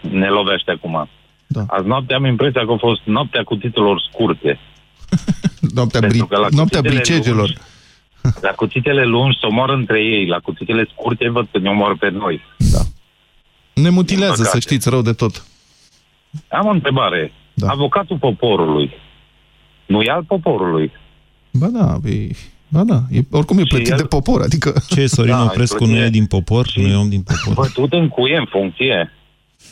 ne 0.00 0.28
lovește 0.28 0.70
acum. 0.70 1.08
Da. 1.46 1.64
Azi 1.68 1.86
noapte 1.86 2.14
am 2.14 2.24
impresia 2.24 2.64
că 2.64 2.72
a 2.72 2.76
fost 2.78 3.00
noaptea 3.04 3.42
cu 3.42 3.56
titlurilor 3.56 4.08
scurte. 4.10 4.58
noaptea 5.76 6.00
bri 6.00 6.26
noaptea 6.50 6.80
bricegelor. 6.80 7.52
la 8.46 8.50
cuțitele 8.50 9.04
lungi 9.04 9.38
se 9.40 9.46
omoară 9.46 9.72
între 9.72 10.00
ei, 10.00 10.26
la 10.26 10.38
cuțitele 10.38 10.88
scurte 10.92 11.30
văd 11.30 11.46
că 11.52 11.58
ne 11.58 11.68
omoară 11.68 11.96
pe 12.00 12.08
noi. 12.08 12.40
Da. 12.72 12.80
Ne 13.74 13.88
mutilează, 13.88 14.42
să 14.42 14.58
știți, 14.58 14.88
rău 14.88 15.02
de 15.02 15.12
tot. 15.12 15.44
Am 16.48 16.66
o 16.66 16.70
întrebare. 16.70 17.32
Da. 17.58 17.68
Avocatul 17.68 18.18
poporului 18.18 18.90
nu 19.88 20.00
e 20.02 20.10
al 20.10 20.24
poporului. 20.24 20.92
Ba 21.52 21.66
da, 21.66 21.96
e... 22.10 22.30
Ba 22.68 22.84
da, 22.84 23.02
e, 23.10 23.20
oricum 23.30 23.58
e 23.58 23.62
plătit 23.62 23.90
el... 23.90 23.96
de 23.96 24.02
popor, 24.02 24.40
adică... 24.42 24.82
Ce, 24.88 25.06
Sorin 25.06 25.32
da, 25.32 25.42
Oprescu 25.42 25.84
nu 25.84 25.96
e 25.96 26.08
din 26.08 26.26
popor? 26.26 26.66
Și... 26.66 26.80
Nu 26.80 26.88
e 26.88 26.94
om 26.94 27.08
din 27.08 27.22
popor? 27.22 27.64
Bătut 27.64 27.92
în 27.92 28.08
cuie 28.08 28.36
în 28.36 28.46
funcție. 28.50 29.12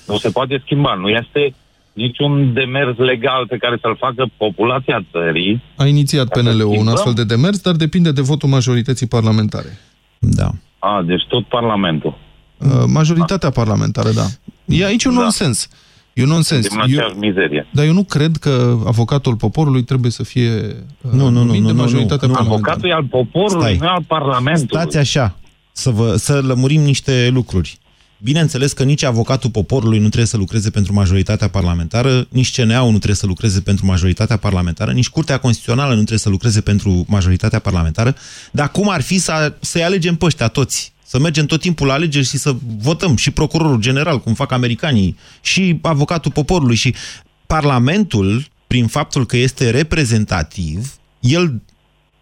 Nu 0.06 0.16
se 0.16 0.30
poate 0.30 0.60
schimba. 0.64 0.94
Nu 0.94 1.08
este 1.08 1.54
niciun 1.92 2.52
demers 2.52 2.96
legal 2.96 3.46
pe 3.46 3.56
care 3.56 3.78
să-l 3.80 3.96
facă 3.96 4.30
populația 4.36 5.06
țării. 5.12 5.62
A 5.76 5.86
inițiat 5.86 6.28
PNL-ul 6.28 6.76
un 6.78 6.88
astfel 6.88 7.12
de 7.12 7.24
demers, 7.24 7.60
dar 7.60 7.74
depinde 7.74 8.12
de 8.12 8.20
votul 8.20 8.48
majorității 8.48 9.06
parlamentare. 9.06 9.78
Da. 10.18 10.50
A, 10.78 11.02
deci 11.06 11.22
tot 11.28 11.46
Parlamentul. 11.46 12.18
Uh, 12.58 12.68
majoritatea 12.86 13.48
da. 13.48 13.60
parlamentară, 13.60 14.10
da. 14.10 14.26
E 14.64 14.84
aici 14.84 15.04
un 15.04 15.14
da. 15.14 15.20
nonsens. 15.20 15.68
E 16.16 16.22
un 16.22 16.28
nonsens. 16.28 16.66
Eu, 16.88 17.14
mizerie. 17.18 17.66
Dar 17.70 17.84
eu 17.84 17.92
nu 17.92 18.04
cred 18.04 18.36
că 18.36 18.78
avocatul 18.86 19.36
poporului 19.36 19.82
trebuie 19.82 20.10
să 20.10 20.22
fie 20.22 20.52
uh, 21.00 21.12
nu, 21.12 21.28
nu, 21.28 21.42
nu, 21.44 21.58
nu, 21.58 21.74
majoritatea 21.74 22.28
nu, 22.28 22.34
nu. 22.34 22.40
Avocatul 22.40 22.88
e 22.88 22.92
al 22.92 23.04
poporului, 23.04 23.74
Stai. 23.74 23.76
nu 23.76 23.86
al 23.86 24.02
Parlamentului. 24.06 24.80
Stați 24.80 24.96
așa, 24.96 25.38
să, 25.72 25.90
vă, 25.90 26.16
să 26.16 26.40
lămurim 26.40 26.80
niște 26.80 27.28
lucruri. 27.32 27.78
Bineînțeles 28.18 28.72
că 28.72 28.82
nici 28.82 29.02
avocatul 29.02 29.50
poporului 29.50 29.98
nu 29.98 30.06
trebuie 30.06 30.26
să 30.26 30.36
lucreze 30.36 30.70
pentru 30.70 30.92
majoritatea 30.92 31.48
parlamentară, 31.48 32.26
nici 32.28 32.60
CNA-ul 32.60 32.90
nu 32.90 32.96
trebuie 32.96 33.16
să 33.16 33.26
lucreze 33.26 33.60
pentru 33.60 33.86
majoritatea 33.86 34.36
parlamentară, 34.36 34.92
nici 34.92 35.08
Curtea 35.08 35.38
Constituțională 35.38 35.88
nu 35.88 35.96
trebuie 35.96 36.18
să 36.18 36.28
lucreze 36.28 36.60
pentru 36.60 37.04
majoritatea 37.08 37.58
parlamentară, 37.58 38.14
dar 38.50 38.70
cum 38.70 38.88
ar 38.88 39.02
fi 39.02 39.18
să, 39.18 39.54
să-i 39.60 39.84
alegem 39.84 40.14
pe 40.14 40.24
ăștia 40.24 40.48
toți? 40.48 40.94
Să 41.06 41.18
mergem 41.18 41.46
tot 41.46 41.60
timpul 41.60 41.86
la 41.86 41.92
alegeri 41.92 42.26
și 42.26 42.38
să 42.38 42.54
votăm 42.78 43.16
și 43.16 43.30
procurorul 43.30 43.80
general, 43.80 44.20
cum 44.20 44.34
fac 44.34 44.52
americanii, 44.52 45.16
și 45.40 45.78
avocatul 45.82 46.30
poporului 46.30 46.76
și 46.76 46.94
Parlamentul, 47.46 48.46
prin 48.66 48.86
faptul 48.86 49.26
că 49.26 49.36
este 49.36 49.70
reprezentativ, 49.70 50.94
el 51.20 51.60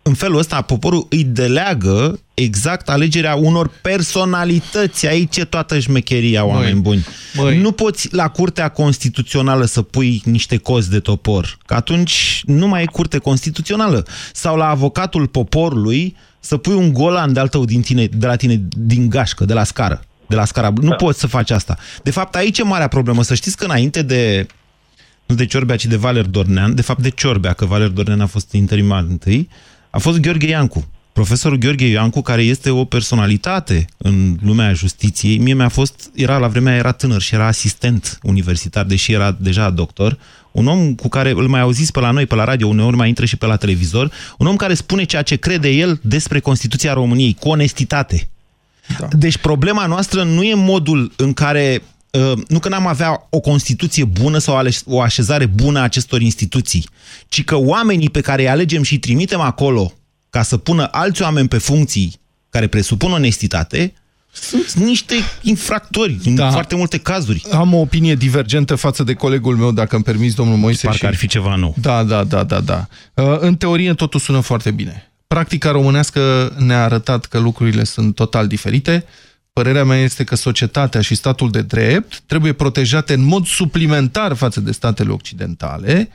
în 0.07 0.15
felul 0.15 0.39
ăsta 0.39 0.61
poporul 0.61 1.07
îi 1.11 1.25
deleagă 1.25 2.21
exact 2.35 2.89
alegerea 2.89 3.35
unor 3.35 3.71
personalități. 3.83 5.07
Aici 5.07 5.37
e 5.37 5.45
toată 5.45 5.79
șmecheria, 5.79 6.45
oameni 6.45 6.81
buni. 6.81 7.07
Băi. 7.37 7.61
Nu 7.61 7.73
poți 7.73 8.15
la 8.15 8.29
Curtea 8.29 8.69
Constituțională 8.69 9.65
să 9.65 9.83
pui 9.83 10.23
niște 10.25 10.57
cozi 10.57 10.91
de 10.91 11.01
topor, 11.01 11.59
că 11.67 11.75
atunci 11.75 12.43
nu 12.47 12.69
mai 12.69 12.83
e 12.83 12.87
Curte 12.87 13.19
Constituțională. 13.19 14.07
Sau 14.33 14.57
la 14.57 14.69
avocatul 14.69 15.27
poporului 15.27 16.17
să 16.45 16.57
pui 16.57 16.75
un 16.75 16.93
golan 16.93 17.33
de 17.33 17.41
altă 17.41 17.59
din 17.65 17.81
tine, 17.81 18.07
de 18.07 18.27
la 18.27 18.37
tine 18.37 18.63
din 18.69 19.09
gașcă, 19.09 19.45
de 19.45 19.53
la 19.53 19.65
scară. 19.65 20.05
De 20.27 20.35
la 20.35 20.45
scara. 20.45 20.73
Nu 20.81 20.89
da. 20.89 20.95
poți 20.95 21.21
să 21.21 21.27
faci 21.27 21.51
asta. 21.51 21.79
De 22.03 22.11
fapt, 22.11 22.35
aici 22.35 22.59
e 22.59 22.63
marea 22.63 22.89
problemă. 22.89 23.23
Să 23.23 23.35
știți 23.35 23.57
că 23.57 23.65
înainte 23.65 24.03
de 24.03 24.47
nu 25.27 25.35
de 25.35 25.47
Ciorbea, 25.47 25.77
ci 25.77 25.87
de 25.87 25.97
Valer 25.97 26.25
Dornean, 26.25 26.75
de 26.75 26.83
fapt 26.83 27.03
de 27.03 27.09
Ciorbea, 27.09 27.53
că 27.53 27.65
Valer 27.65 27.89
Dornean 27.89 28.21
a 28.21 28.27
fost 28.27 28.53
interimar 28.53 29.05
întâi, 29.09 29.49
a 29.91 29.99
fost 29.99 30.19
Gheorghe 30.19 30.47
Iancu. 30.47 30.89
Profesorul 31.15 31.59
Gheorghe 31.59 31.87
Iancu, 31.87 32.23
care 32.23 32.43
este 32.43 32.71
o 32.71 32.85
personalitate 32.85 33.85
în 33.97 34.37
lumea 34.43 34.73
justiției, 34.73 35.39
mie 35.39 35.55
mi-a 35.55 35.69
fost, 35.69 36.11
era 36.15 36.39
la 36.39 36.49
vremea, 36.49 36.77
era 36.77 36.93
tânăr 36.93 37.21
și 37.21 37.35
era 37.35 37.47
asistent 37.47 38.19
universitar, 38.23 38.85
deși 38.85 39.13
era 39.13 39.37
deja 39.41 39.71
doctor, 39.71 40.19
un 40.53 40.67
om 40.67 40.95
cu 40.95 41.09
care 41.09 41.31
îl 41.31 41.49
mai 41.49 41.61
auziți 41.61 41.93
pe 41.93 42.01
la 42.01 42.11
noi, 42.11 42.27
pe 42.27 42.35
la 42.35 42.45
radio, 42.45 42.67
uneori 42.67 42.97
mai 42.97 43.09
intră 43.09 43.25
și 43.25 43.37
pe 43.37 43.47
la 43.47 43.57
televizor, 43.57 44.13
un 44.39 44.47
om 44.47 44.57
care 44.57 44.75
spune 44.75 45.05
ceea 45.05 45.23
ce 45.23 45.37
crede 45.37 45.69
el 45.69 46.01
despre 46.03 46.41
Constituția 46.41 46.93
României, 46.93 47.37
cu 47.41 47.49
onestitate. 47.49 48.29
Da. 48.99 49.09
Deci 49.13 49.37
problema 49.37 49.87
noastră 49.87 50.23
nu 50.23 50.43
e 50.43 50.55
modul 50.55 51.13
în 51.17 51.33
care 51.33 51.83
uh, 52.11 52.33
nu 52.49 52.59
că 52.59 52.69
n-am 52.69 52.87
avea 52.87 53.27
o 53.31 53.41
Constituție 53.41 54.05
bună 54.05 54.39
sau 54.39 54.67
o 54.85 55.01
așezare 55.01 55.47
bună 55.47 55.79
a 55.79 55.83
acestor 55.83 56.21
instituții, 56.21 56.89
ci 57.29 57.45
că 57.45 57.57
oamenii 57.57 58.11
pe 58.11 58.21
care 58.21 58.43
îi 58.43 58.49
alegem 58.49 58.83
și 58.83 58.93
îi 58.93 58.99
trimitem 58.99 59.41
acolo 59.41 59.93
ca 60.35 60.43
să 60.43 60.57
pună 60.57 60.89
alți 60.91 61.23
oameni 61.23 61.49
pe 61.49 61.59
funcții 61.59 62.21
care 62.51 62.67
presupun 62.67 63.13
onestitate, 63.13 63.95
sunt 64.33 64.73
niște 64.73 65.15
infractori 65.43 66.19
da. 66.25 66.47
în 66.47 66.53
foarte 66.53 66.75
multe 66.75 66.99
cazuri. 66.99 67.45
Am 67.53 67.75
o 67.75 67.77
opinie 67.79 68.15
divergentă 68.15 68.75
față 68.75 69.03
de 69.03 69.15
colegul 69.15 69.57
meu, 69.57 69.73
dacă 69.73 69.95
îmi 69.95 70.05
permis, 70.05 70.35
domnul 70.35 70.57
Moise. 70.57 70.87
Parcă 70.87 70.99
și... 70.99 71.07
ar 71.07 71.15
fi 71.15 71.27
ceva 71.27 71.55
nou. 71.55 71.75
Da, 71.81 72.03
da, 72.03 72.25
da, 72.25 72.45
da, 72.45 72.61
da. 72.61 72.87
Uh, 73.15 73.37
în 73.39 73.57
teorie 73.57 73.95
totul 73.95 74.21
sună 74.21 74.41
foarte 74.41 74.71
bine. 74.71 75.13
Practica 75.27 75.71
românească 75.71 76.53
ne-a 76.59 76.85
arătat 76.85 77.25
că 77.25 77.39
lucrurile 77.39 77.85
sunt 77.85 78.15
total 78.15 78.47
diferite. 78.47 79.05
Părerea 79.53 79.85
mea 79.85 79.99
este 79.99 80.25
că 80.25 80.37
societatea 80.37 81.01
și 81.01 81.15
statul 81.15 81.51
de 81.51 81.63
drept 81.63 82.21
trebuie 82.27 82.53
protejate 82.53 83.13
în 83.13 83.25
mod 83.25 83.47
suplimentar 83.47 84.35
față 84.35 84.61
de 84.61 84.73
statele 84.73 85.11
occidentale, 85.11 86.09
um, 86.09 86.15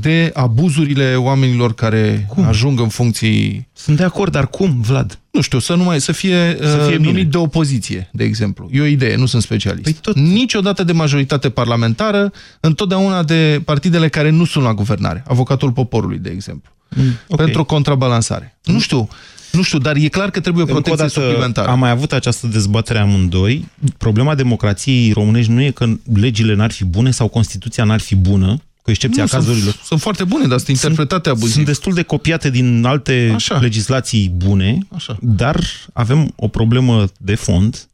de 0.00 0.30
abuzurile 0.34 1.14
oamenilor 1.14 1.74
care 1.74 2.26
cum? 2.28 2.44
ajung 2.44 2.80
în 2.80 2.88
funcții... 2.88 3.68
Sunt 3.72 3.96
de 3.96 4.04
acord, 4.04 4.32
dar 4.32 4.48
cum, 4.48 4.80
Vlad? 4.80 5.18
Nu 5.30 5.40
știu, 5.40 5.58
să, 5.58 5.74
nu 5.74 5.82
mai, 5.82 6.00
să 6.00 6.12
fie, 6.12 6.56
să 6.60 6.84
fie 6.86 6.96
uh, 6.96 7.04
numit 7.04 7.30
de 7.30 7.36
opoziție, 7.36 8.08
de 8.12 8.24
exemplu. 8.24 8.68
E 8.72 8.80
o 8.80 8.84
idee, 8.84 9.16
nu 9.16 9.26
sunt 9.26 9.42
specialist. 9.42 9.82
Păi 9.82 9.92
tot... 9.92 10.16
Niciodată 10.16 10.84
de 10.84 10.92
majoritate 10.92 11.50
parlamentară, 11.50 12.32
întotdeauna 12.60 13.22
de 13.22 13.62
partidele 13.64 14.08
care 14.08 14.30
nu 14.30 14.44
sunt 14.44 14.64
la 14.64 14.74
guvernare. 14.74 15.24
Avocatul 15.26 15.72
poporului, 15.72 16.18
de 16.18 16.30
exemplu. 16.30 16.72
Mm, 16.88 17.04
okay. 17.28 17.44
Pentru 17.44 17.64
contrabalansare. 17.64 18.58
Mm. 18.64 18.74
Nu 18.74 18.80
știu, 18.80 19.08
nu 19.52 19.62
știu, 19.62 19.78
dar 19.78 19.96
e 19.96 20.08
clar 20.08 20.30
că 20.30 20.40
trebuie 20.40 20.62
o 20.64 20.66
protecție 20.66 21.06
dată, 21.06 21.20
suplimentară. 21.20 21.68
Am 21.68 21.78
mai 21.78 21.90
avut 21.90 22.12
această 22.12 22.46
dezbatere 22.46 22.98
amândoi. 22.98 23.68
Problema 23.98 24.34
democrației 24.34 25.12
românești 25.12 25.52
nu 25.52 25.62
e 25.62 25.70
că 25.70 25.86
legile 26.14 26.54
n-ar 26.54 26.70
fi 26.70 26.84
bune 26.84 27.10
sau 27.10 27.28
Constituția 27.28 27.84
n-ar 27.84 28.00
fi 28.00 28.16
bună, 28.16 28.62
cu 28.88 28.94
excepția 28.94 29.22
nu, 29.22 29.28
cazurilor. 29.28 29.72
Sunt, 29.72 29.84
sunt 29.84 30.00
foarte 30.00 30.24
bune, 30.24 30.46
dar 30.46 30.58
sunt 30.58 30.68
interpretate 30.68 31.28
abuziv. 31.28 31.52
Sunt 31.52 31.66
destul 31.66 31.94
de 31.94 32.02
copiate 32.02 32.50
din 32.50 32.84
alte 32.84 33.30
Așa. 33.34 33.58
legislații 33.58 34.28
bune, 34.28 34.78
Așa. 34.94 35.18
dar 35.20 35.60
avem 35.92 36.32
o 36.36 36.48
problemă 36.48 37.08
de 37.18 37.34
fond, 37.34 37.88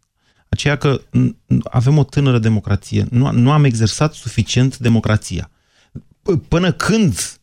aceea 0.49 0.76
că 0.76 1.01
avem 1.70 1.99
o 1.99 2.05
tânără 2.05 2.38
democrație. 2.38 3.07
Nu, 3.11 3.32
nu 3.32 3.51
am 3.51 3.64
exersat 3.64 4.14
suficient 4.14 4.78
democrația. 4.78 5.51
Până 6.49 6.72
când, 6.72 7.38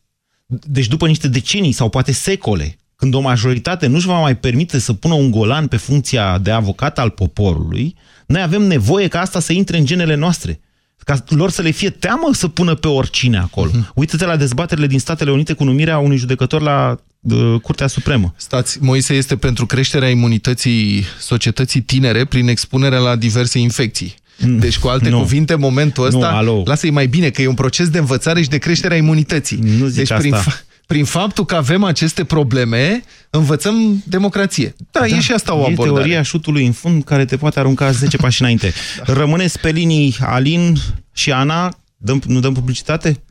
deci 0.46 0.88
după 0.88 1.06
niște 1.06 1.28
decenii 1.28 1.72
sau 1.72 1.88
poate 1.88 2.12
secole, 2.12 2.76
când 2.96 3.14
o 3.14 3.20
majoritate 3.20 3.86
nu-și 3.86 4.06
va 4.06 4.20
mai 4.20 4.36
permite 4.36 4.78
să 4.78 4.92
pună 4.92 5.14
un 5.14 5.30
golan 5.30 5.66
pe 5.66 5.76
funcția 5.76 6.38
de 6.38 6.50
avocat 6.50 6.98
al 6.98 7.10
poporului, 7.10 7.96
noi 8.26 8.42
avem 8.42 8.62
nevoie 8.62 9.08
ca 9.08 9.20
asta 9.20 9.40
să 9.40 9.52
intre 9.52 9.78
în 9.78 9.84
genele 9.84 10.14
noastre 10.14 10.60
ca 11.04 11.24
lor 11.28 11.50
să 11.50 11.62
le 11.62 11.70
fie 11.70 11.90
teamă 11.90 12.28
să 12.32 12.48
pună 12.48 12.74
pe 12.74 12.88
oricine 12.88 13.38
acolo. 13.38 13.70
Uh-huh. 13.70 13.94
Uită-te 13.94 14.26
la 14.26 14.36
dezbaterile 14.36 14.86
din 14.86 14.98
Statele 14.98 15.30
Unite 15.30 15.52
cu 15.52 15.64
numirea 15.64 15.98
unui 15.98 16.16
judecător 16.16 16.60
la 16.60 16.96
uh, 17.20 17.60
Curtea 17.62 17.86
Supremă. 17.86 18.34
Stați, 18.36 18.78
Moise 18.80 19.14
este 19.14 19.36
pentru 19.36 19.66
creșterea 19.66 20.08
imunității 20.08 21.04
societății 21.18 21.80
tinere 21.80 22.24
prin 22.24 22.48
expunerea 22.48 22.98
la 22.98 23.16
diverse 23.16 23.58
infecții. 23.58 24.14
Mm. 24.38 24.58
Deci, 24.58 24.78
cu 24.78 24.88
alte 24.88 25.08
no. 25.08 25.18
cuvinte, 25.18 25.54
momentul 25.54 26.06
ăsta, 26.06 26.62
lasă-i 26.64 26.90
mai 26.90 27.06
bine, 27.06 27.30
că 27.30 27.42
e 27.42 27.46
un 27.46 27.54
proces 27.54 27.88
de 27.88 27.98
învățare 27.98 28.42
și 28.42 28.48
de 28.48 28.58
creștere 28.58 28.94
a 28.94 28.96
imunității. 28.96 29.58
Nu 29.78 29.86
zic 29.86 29.96
deci, 29.96 30.10
asta. 30.10 30.16
prin, 30.16 30.34
prin 30.92 31.04
faptul 31.04 31.44
că 31.44 31.54
avem 31.54 31.84
aceste 31.84 32.24
probleme, 32.24 33.02
învățăm 33.30 34.02
democrație. 34.06 34.74
Da, 34.90 35.00
da 35.00 35.06
e 35.06 35.20
și 35.20 35.32
asta 35.32 35.54
o 35.54 35.64
abordare. 35.64 35.90
E 35.90 35.92
teoria 35.92 36.22
șutului 36.22 36.66
în 36.66 36.72
fund 36.72 37.04
care 37.04 37.24
te 37.24 37.36
poate 37.36 37.58
arunca 37.58 37.90
10 37.90 38.16
pași 38.16 38.42
înainte. 38.42 38.72
Da. 39.04 39.12
Rămâneți 39.12 39.60
pe 39.60 39.70
linii 39.70 40.16
Alin 40.20 40.74
și 41.14 41.32
Ana, 41.32 41.68
dăm, 41.96 42.20
nu 42.26 42.40
dăm 42.40 42.52
publicitate? 42.52 43.22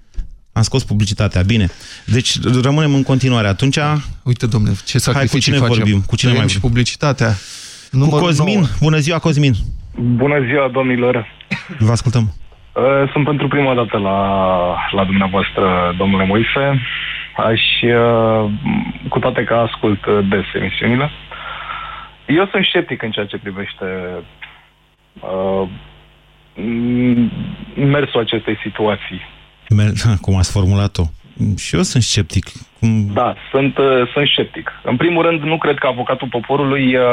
Am 0.52 0.62
scos 0.62 0.84
publicitatea, 0.84 1.42
bine. 1.42 1.68
Deci 2.06 2.42
rămânem 2.62 2.94
în 2.94 3.04
continuare. 3.04 3.48
Atunci... 3.48 3.78
Uite, 4.24 4.46
domnule, 4.46 4.76
ce 4.86 4.98
sacrificii 4.98 5.18
Hai, 5.18 5.28
cu 5.28 5.38
cine 5.38 5.58
facem? 5.58 5.76
vorbim? 5.76 6.02
Cu 6.08 6.16
cine 6.16 6.34
mai 6.34 6.48
și 6.48 6.60
publicitatea. 6.60 7.32
Cu 8.00 8.10
Cosmin. 8.10 8.60
9. 8.60 8.66
Bună 8.80 8.98
ziua, 8.98 9.20
Cosmin. 9.20 9.54
Bună 9.96 10.36
ziua, 10.48 10.70
domnilor. 10.74 11.28
Vă 11.80 11.92
ascultăm. 11.92 12.34
Uh, 12.74 13.12
sunt 13.12 13.26
pentru 13.26 13.48
prima 13.48 13.74
dată 13.76 13.98
la, 13.98 14.18
la 14.92 15.04
dumneavoastră, 15.04 15.96
domnule 15.98 16.26
Moise. 16.26 16.82
Aș, 17.36 17.62
uh, 17.82 18.52
cu 19.10 19.20
toate 19.20 19.44
că 19.44 19.54
ascult 19.54 20.06
uh, 20.06 20.20
des 20.30 20.46
emisiunile, 20.54 21.10
eu 22.28 22.48
sunt 22.52 22.66
sceptic 22.66 23.02
în 23.02 23.12
ceea 23.12 23.26
ce 23.26 23.38
privește 23.38 23.86
uh, 25.20 25.68
mersul 27.76 28.20
acestei 28.20 28.58
situații. 28.64 29.22
Cum 30.22 30.36
ați 30.38 30.52
formulat-o? 30.52 31.04
Și 31.58 31.76
eu 31.76 31.82
sunt 31.82 32.04
sceptic. 32.04 32.46
Cum... 32.80 33.08
Da, 33.14 33.36
sunt, 33.52 33.78
uh, 33.78 34.10
sunt 34.14 34.28
sceptic. 34.28 34.72
În 34.84 34.98
primul 34.98 35.24
rând, 35.24 35.42
nu 35.42 35.58
cred 35.58 35.78
că 35.78 35.88
avocatul 35.88 36.28
poporului 36.28 36.96
uh, 36.96 37.04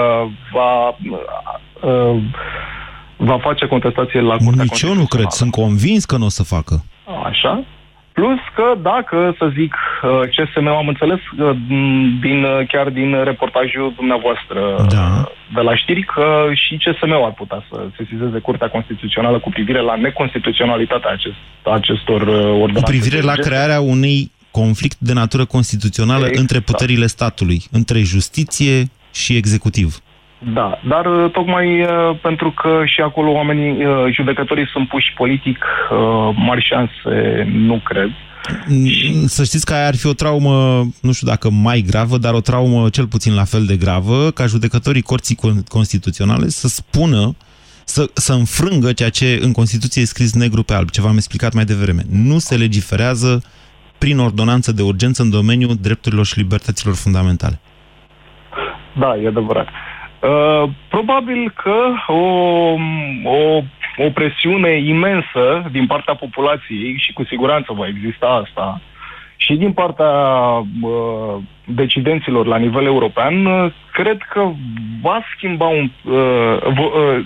va... 0.52 0.96
Uh, 1.80 2.22
va 3.20 3.38
face 3.38 3.66
contestație 3.66 4.20
la 4.20 4.36
Curtea 4.36 4.62
Nici 4.62 4.82
eu 4.82 4.94
nu 4.94 5.06
cred, 5.06 5.28
sunt 5.28 5.50
convins 5.50 6.04
că 6.04 6.16
nu 6.16 6.24
o 6.24 6.28
să 6.28 6.42
facă. 6.42 6.84
Așa. 7.24 7.64
Plus 8.18 8.40
că 8.54 8.66
dacă, 8.92 9.34
să 9.38 9.46
zic, 9.58 9.74
uh, 9.74 10.10
CSM, 10.34 10.66
am 10.66 10.88
înțeles 10.88 11.18
uh, 11.18 11.56
din, 12.24 12.38
uh, 12.44 12.66
chiar 12.72 12.88
din 12.88 13.24
reportajul 13.24 13.92
dumneavoastră 13.96 14.60
da. 14.88 15.08
de 15.54 15.60
la 15.60 15.74
știri 15.76 16.02
că 16.02 16.26
și 16.52 16.76
CSM 16.76 17.12
ar 17.28 17.34
putea 17.42 17.64
să 17.70 17.76
sesizeze 17.96 18.38
Curtea 18.38 18.68
Constituțională 18.68 19.38
cu 19.38 19.50
privire 19.50 19.80
la 19.80 19.94
neconstituționalitatea 19.96 21.10
acest, 21.10 21.40
acestor 21.62 22.20
ordonanțe. 22.64 22.80
Cu 22.80 22.90
privire 22.96 23.20
la 23.20 23.34
crearea 23.34 23.80
unei 23.80 24.30
conflict 24.50 24.98
de 24.98 25.12
natură 25.12 25.44
constituțională 25.44 26.24
exact. 26.26 26.38
între 26.38 26.60
puterile 26.60 27.06
statului, 27.06 27.62
între 27.70 27.98
justiție 28.02 28.90
și 29.12 29.36
executiv. 29.36 29.98
Da, 30.38 30.80
dar 30.88 31.06
uh, 31.06 31.30
tocmai 31.30 31.80
uh, 31.80 31.88
pentru 32.22 32.50
că 32.50 32.82
și 32.84 33.00
acolo 33.00 33.30
oamenii, 33.30 33.86
uh, 33.86 34.12
judecătorii 34.12 34.68
sunt 34.68 34.88
puși 34.88 35.12
politic, 35.16 35.64
mari 36.34 36.66
șanse 36.68 37.46
nu 37.52 37.80
cred. 37.84 38.10
Mm, 38.66 39.26
să 39.26 39.44
știți 39.44 39.66
că 39.66 39.74
aia 39.74 39.86
ar 39.86 39.96
fi 39.96 40.06
o 40.06 40.12
traumă, 40.12 40.86
nu 41.02 41.12
știu 41.12 41.26
dacă 41.26 41.50
mai 41.50 41.84
gravă, 41.90 42.18
dar 42.18 42.34
o 42.34 42.40
traumă 42.40 42.88
cel 42.88 43.06
puțin 43.06 43.34
la 43.34 43.44
fel 43.44 43.64
de 43.64 43.76
gravă, 43.76 44.30
ca 44.30 44.46
judecătorii 44.46 45.02
Corții 45.02 45.38
Constituționale 45.68 46.48
să 46.48 46.68
spună, 46.68 47.36
să, 47.84 48.10
să 48.12 48.32
înfrângă 48.32 48.92
ceea 48.92 49.08
ce 49.08 49.38
în 49.42 49.52
Constituție 49.52 50.02
e 50.02 50.04
scris 50.04 50.34
negru 50.34 50.62
pe 50.62 50.74
alb, 50.74 50.90
ce 50.90 51.00
v-am 51.00 51.16
explicat 51.16 51.52
mai 51.52 51.64
devreme. 51.64 52.02
Nu 52.10 52.38
se 52.38 52.56
legiferează 52.56 53.42
prin 53.98 54.18
ordonanță 54.18 54.72
de 54.72 54.82
urgență 54.82 55.22
în 55.22 55.30
domeniul 55.30 55.76
drepturilor 55.80 56.26
și 56.26 56.38
libertăților 56.38 56.94
fundamentale. 56.94 57.60
Da, 58.98 59.16
e 59.16 59.26
adevărat. 59.26 59.66
Uh, 59.66 59.97
probabil 60.88 61.52
că 61.62 61.76
o, 62.06 62.22
o, 63.24 63.62
o 63.96 64.10
presiune 64.14 64.78
imensă 64.78 65.68
din 65.70 65.86
partea 65.86 66.14
populației 66.14 66.96
și 66.98 67.12
cu 67.12 67.24
siguranță 67.24 67.72
va 67.72 67.86
exista 67.86 68.26
asta 68.44 68.80
și 69.40 69.54
din 69.54 69.72
partea 69.72 70.06
uh, 70.82 71.42
decidenților 71.64 72.46
la 72.46 72.56
nivel 72.56 72.84
european, 72.84 73.46
uh, 73.46 73.72
cred 73.92 74.18
că 74.32 74.52
va 75.02 75.20
schimba 75.36 75.66
un, 75.66 75.90
uh, 76.04 76.66
uh, 76.66 77.24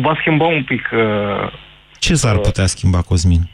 va 0.00 0.16
schimba 0.20 0.44
un 0.44 0.64
pic... 0.64 0.90
Uh, 0.92 1.52
Ce 1.98 2.14
s-ar 2.14 2.38
putea 2.38 2.66
schimba, 2.66 3.02
Cosmin? 3.02 3.48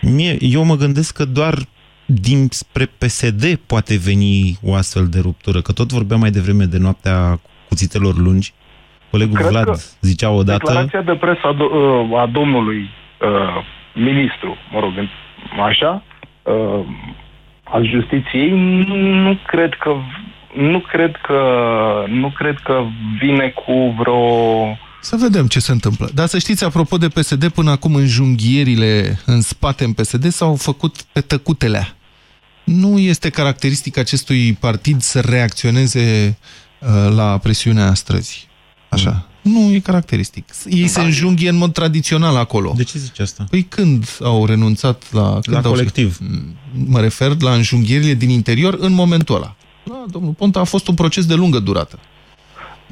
Mie, 0.00 0.36
eu 0.40 0.64
mă 0.64 0.74
gândesc 0.74 1.16
că 1.16 1.24
doar 1.24 1.54
din 2.04 2.46
spre 2.50 2.84
PSD 2.98 3.54
poate 3.66 3.98
veni 4.04 4.58
o 4.62 4.74
astfel 4.74 5.06
de 5.06 5.18
ruptură, 5.20 5.60
că 5.60 5.72
tot 5.72 5.92
vorbeam 5.92 6.20
mai 6.20 6.30
devreme 6.30 6.64
de 6.64 6.78
noaptea 6.78 7.40
cuțitelor 7.72 8.14
lungi. 8.16 8.52
Colegul 9.10 9.36
Cred 9.36 9.48
Vlad 9.48 9.68
zicea 10.00 10.30
odată... 10.30 10.64
Declarația 10.64 11.02
de 11.02 11.14
presă 11.14 11.40
a, 11.42 11.52
do 11.52 11.64
uh, 11.64 12.20
a 12.20 12.26
domnului 12.26 12.80
uh, 12.80 13.64
ministru, 13.94 14.56
mă 14.72 14.80
rog, 14.80 14.92
așa, 15.68 16.02
uh, 16.42 16.84
al 17.64 17.88
justiției, 17.88 18.50
nu, 18.88 18.96
nu 18.96 19.38
cred 19.46 19.74
că 19.74 19.92
nu 20.54 20.80
cred 20.80 21.16
că 21.26 21.38
nu 22.08 22.30
cred 22.30 22.58
că 22.58 22.82
vine 23.20 23.48
cu 23.48 23.94
vreo 23.98 24.20
să 25.00 25.16
vedem 25.20 25.46
ce 25.46 25.60
se 25.60 25.72
întâmplă. 25.72 26.08
Dar 26.14 26.26
să 26.26 26.38
știți, 26.38 26.64
apropo 26.64 26.96
de 26.96 27.08
PSD, 27.08 27.48
până 27.48 27.70
acum 27.70 27.94
în 27.94 28.06
junghierile 28.06 29.18
în 29.26 29.40
spate 29.40 29.84
în 29.84 29.92
PSD 29.92 30.24
s-au 30.28 30.54
făcut 30.54 31.02
pe 31.02 31.20
tăcutelea. 31.20 31.88
Nu 32.64 32.98
este 32.98 33.30
caracteristic 33.30 33.98
acestui 33.98 34.52
partid 34.60 35.00
să 35.00 35.20
reacționeze 35.20 36.36
Uh, 36.40 36.71
la 37.14 37.38
presiunea 37.38 37.94
străzii. 37.94 38.48
Așa. 38.88 39.10
Mm. 39.10 39.52
Nu 39.52 39.74
e 39.74 39.78
caracteristic. 39.78 40.44
Ei 40.68 40.80
da. 40.80 40.86
se 40.86 41.00
înjunghie 41.00 41.48
în 41.48 41.56
mod 41.56 41.72
tradițional 41.72 42.36
acolo. 42.36 42.72
De 42.76 42.84
ce 42.84 42.98
zici 42.98 43.18
asta? 43.18 43.46
Păi 43.50 43.62
când 43.62 44.18
au 44.22 44.46
renunțat 44.46 45.12
la... 45.12 45.38
Când 45.42 45.56
la 45.56 45.62
au, 45.62 45.70
colectiv. 45.70 46.18
Mă 46.86 47.00
refer 47.00 47.40
la 47.40 47.52
înjunghierile 47.52 48.14
din 48.14 48.28
interior 48.28 48.76
în 48.78 48.92
momentul 48.92 49.34
ăla. 49.34 49.54
Da, 49.84 50.04
domnul 50.10 50.32
Ponta 50.32 50.60
a 50.60 50.64
fost 50.64 50.88
un 50.88 50.94
proces 50.94 51.26
de 51.26 51.34
lungă 51.34 51.58
durată. 51.58 51.98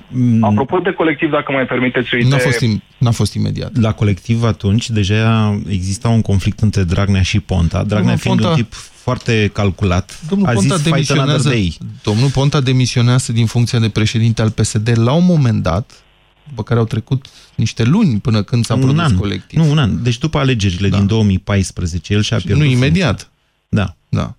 Mm. 0.08 0.44
Apropo 0.44 0.78
de 0.78 0.92
colectiv, 0.92 1.30
dacă 1.30 1.52
mai 1.52 1.64
permiteți 1.64 2.14
o 2.14 2.16
idee... 2.16 2.30
N-a 2.30 2.38
fost, 2.38 2.60
im 2.60 2.82
fost 3.10 3.34
imediat. 3.34 3.76
La 3.76 3.92
colectiv 3.92 4.44
atunci 4.44 4.90
deja 4.90 5.60
exista 5.68 6.08
un 6.08 6.22
conflict 6.22 6.60
între 6.60 6.82
Dragnea 6.82 7.22
și 7.22 7.40
Ponta. 7.40 7.82
Dragnea 7.82 8.16
fiind 8.16 8.40
Ponta... 8.40 8.56
un 8.56 8.62
tip 8.62 8.74
foarte 9.02 9.50
calculat. 9.52 10.20
Domnul 10.28 10.48
a 10.48 10.52
Ponta, 10.52 10.74
zis 10.76 10.82
fight 10.92 11.10
another 11.10 11.40
demisionează, 11.40 11.48
day. 11.48 11.78
domnul 12.02 12.30
Ponta 12.30 12.60
demisionează 12.60 13.32
din 13.32 13.46
funcția 13.46 13.78
de 13.78 13.88
președinte 13.88 14.42
al 14.42 14.50
PSD 14.50 14.92
la 14.98 15.12
un 15.12 15.24
moment 15.24 15.62
dat, 15.62 16.04
după 16.48 16.62
care 16.62 16.78
au 16.80 16.86
trecut 16.86 17.26
niște 17.54 17.84
luni 17.84 18.20
până 18.20 18.42
când 18.42 18.64
s-a 18.64 18.74
Un 18.74 18.80
produs 18.80 19.02
an. 19.02 19.16
colectiv. 19.16 19.58
Nu, 19.58 19.70
un 19.70 19.78
an. 19.78 20.02
Deci 20.02 20.18
după 20.18 20.38
alegerile 20.38 20.88
din 20.88 21.06
2014, 21.06 22.12
el 22.14 22.22
și-a 22.22 22.38
Și 22.38 22.44
pierdut 22.46 22.64
nu 22.64 22.70
funcția. 22.70 22.88
imediat. 22.88 23.30
Da. 23.68 23.94
Da. 24.08 24.34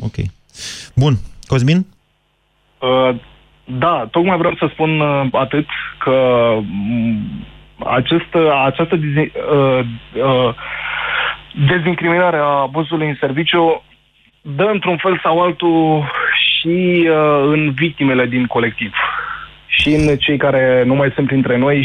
Ok. 0.00 0.14
Bun. 0.94 1.18
Cosmin? 1.46 1.86
Uh, 2.78 3.20
da, 3.78 4.08
tocmai 4.10 4.36
vreau 4.38 4.54
să 4.58 4.68
spun 4.72 5.00
uh, 5.00 5.28
atât 5.32 5.66
că 6.04 6.14
m, 6.60 7.46
acest, 7.86 8.30
această 8.66 8.96
dizi, 8.96 9.18
uh, 9.18 9.80
uh, 10.14 10.54
dezincriminare 11.66 12.36
a 12.36 12.60
abuzului 12.66 13.08
în 13.08 13.16
serviciu 13.20 13.82
dă 14.40 14.62
într-un 14.72 14.96
fel 14.96 15.20
sau 15.22 15.40
altul 15.40 16.04
și 16.34 17.08
uh, 17.08 17.42
în 17.44 17.72
victimele 17.72 18.26
din 18.26 18.46
colectiv. 18.46 18.92
Și 19.66 19.88
în 19.88 20.16
cei 20.16 20.36
care 20.36 20.82
nu 20.86 20.94
mai 20.94 21.12
sunt 21.14 21.26
printre 21.26 21.56
noi 21.56 21.76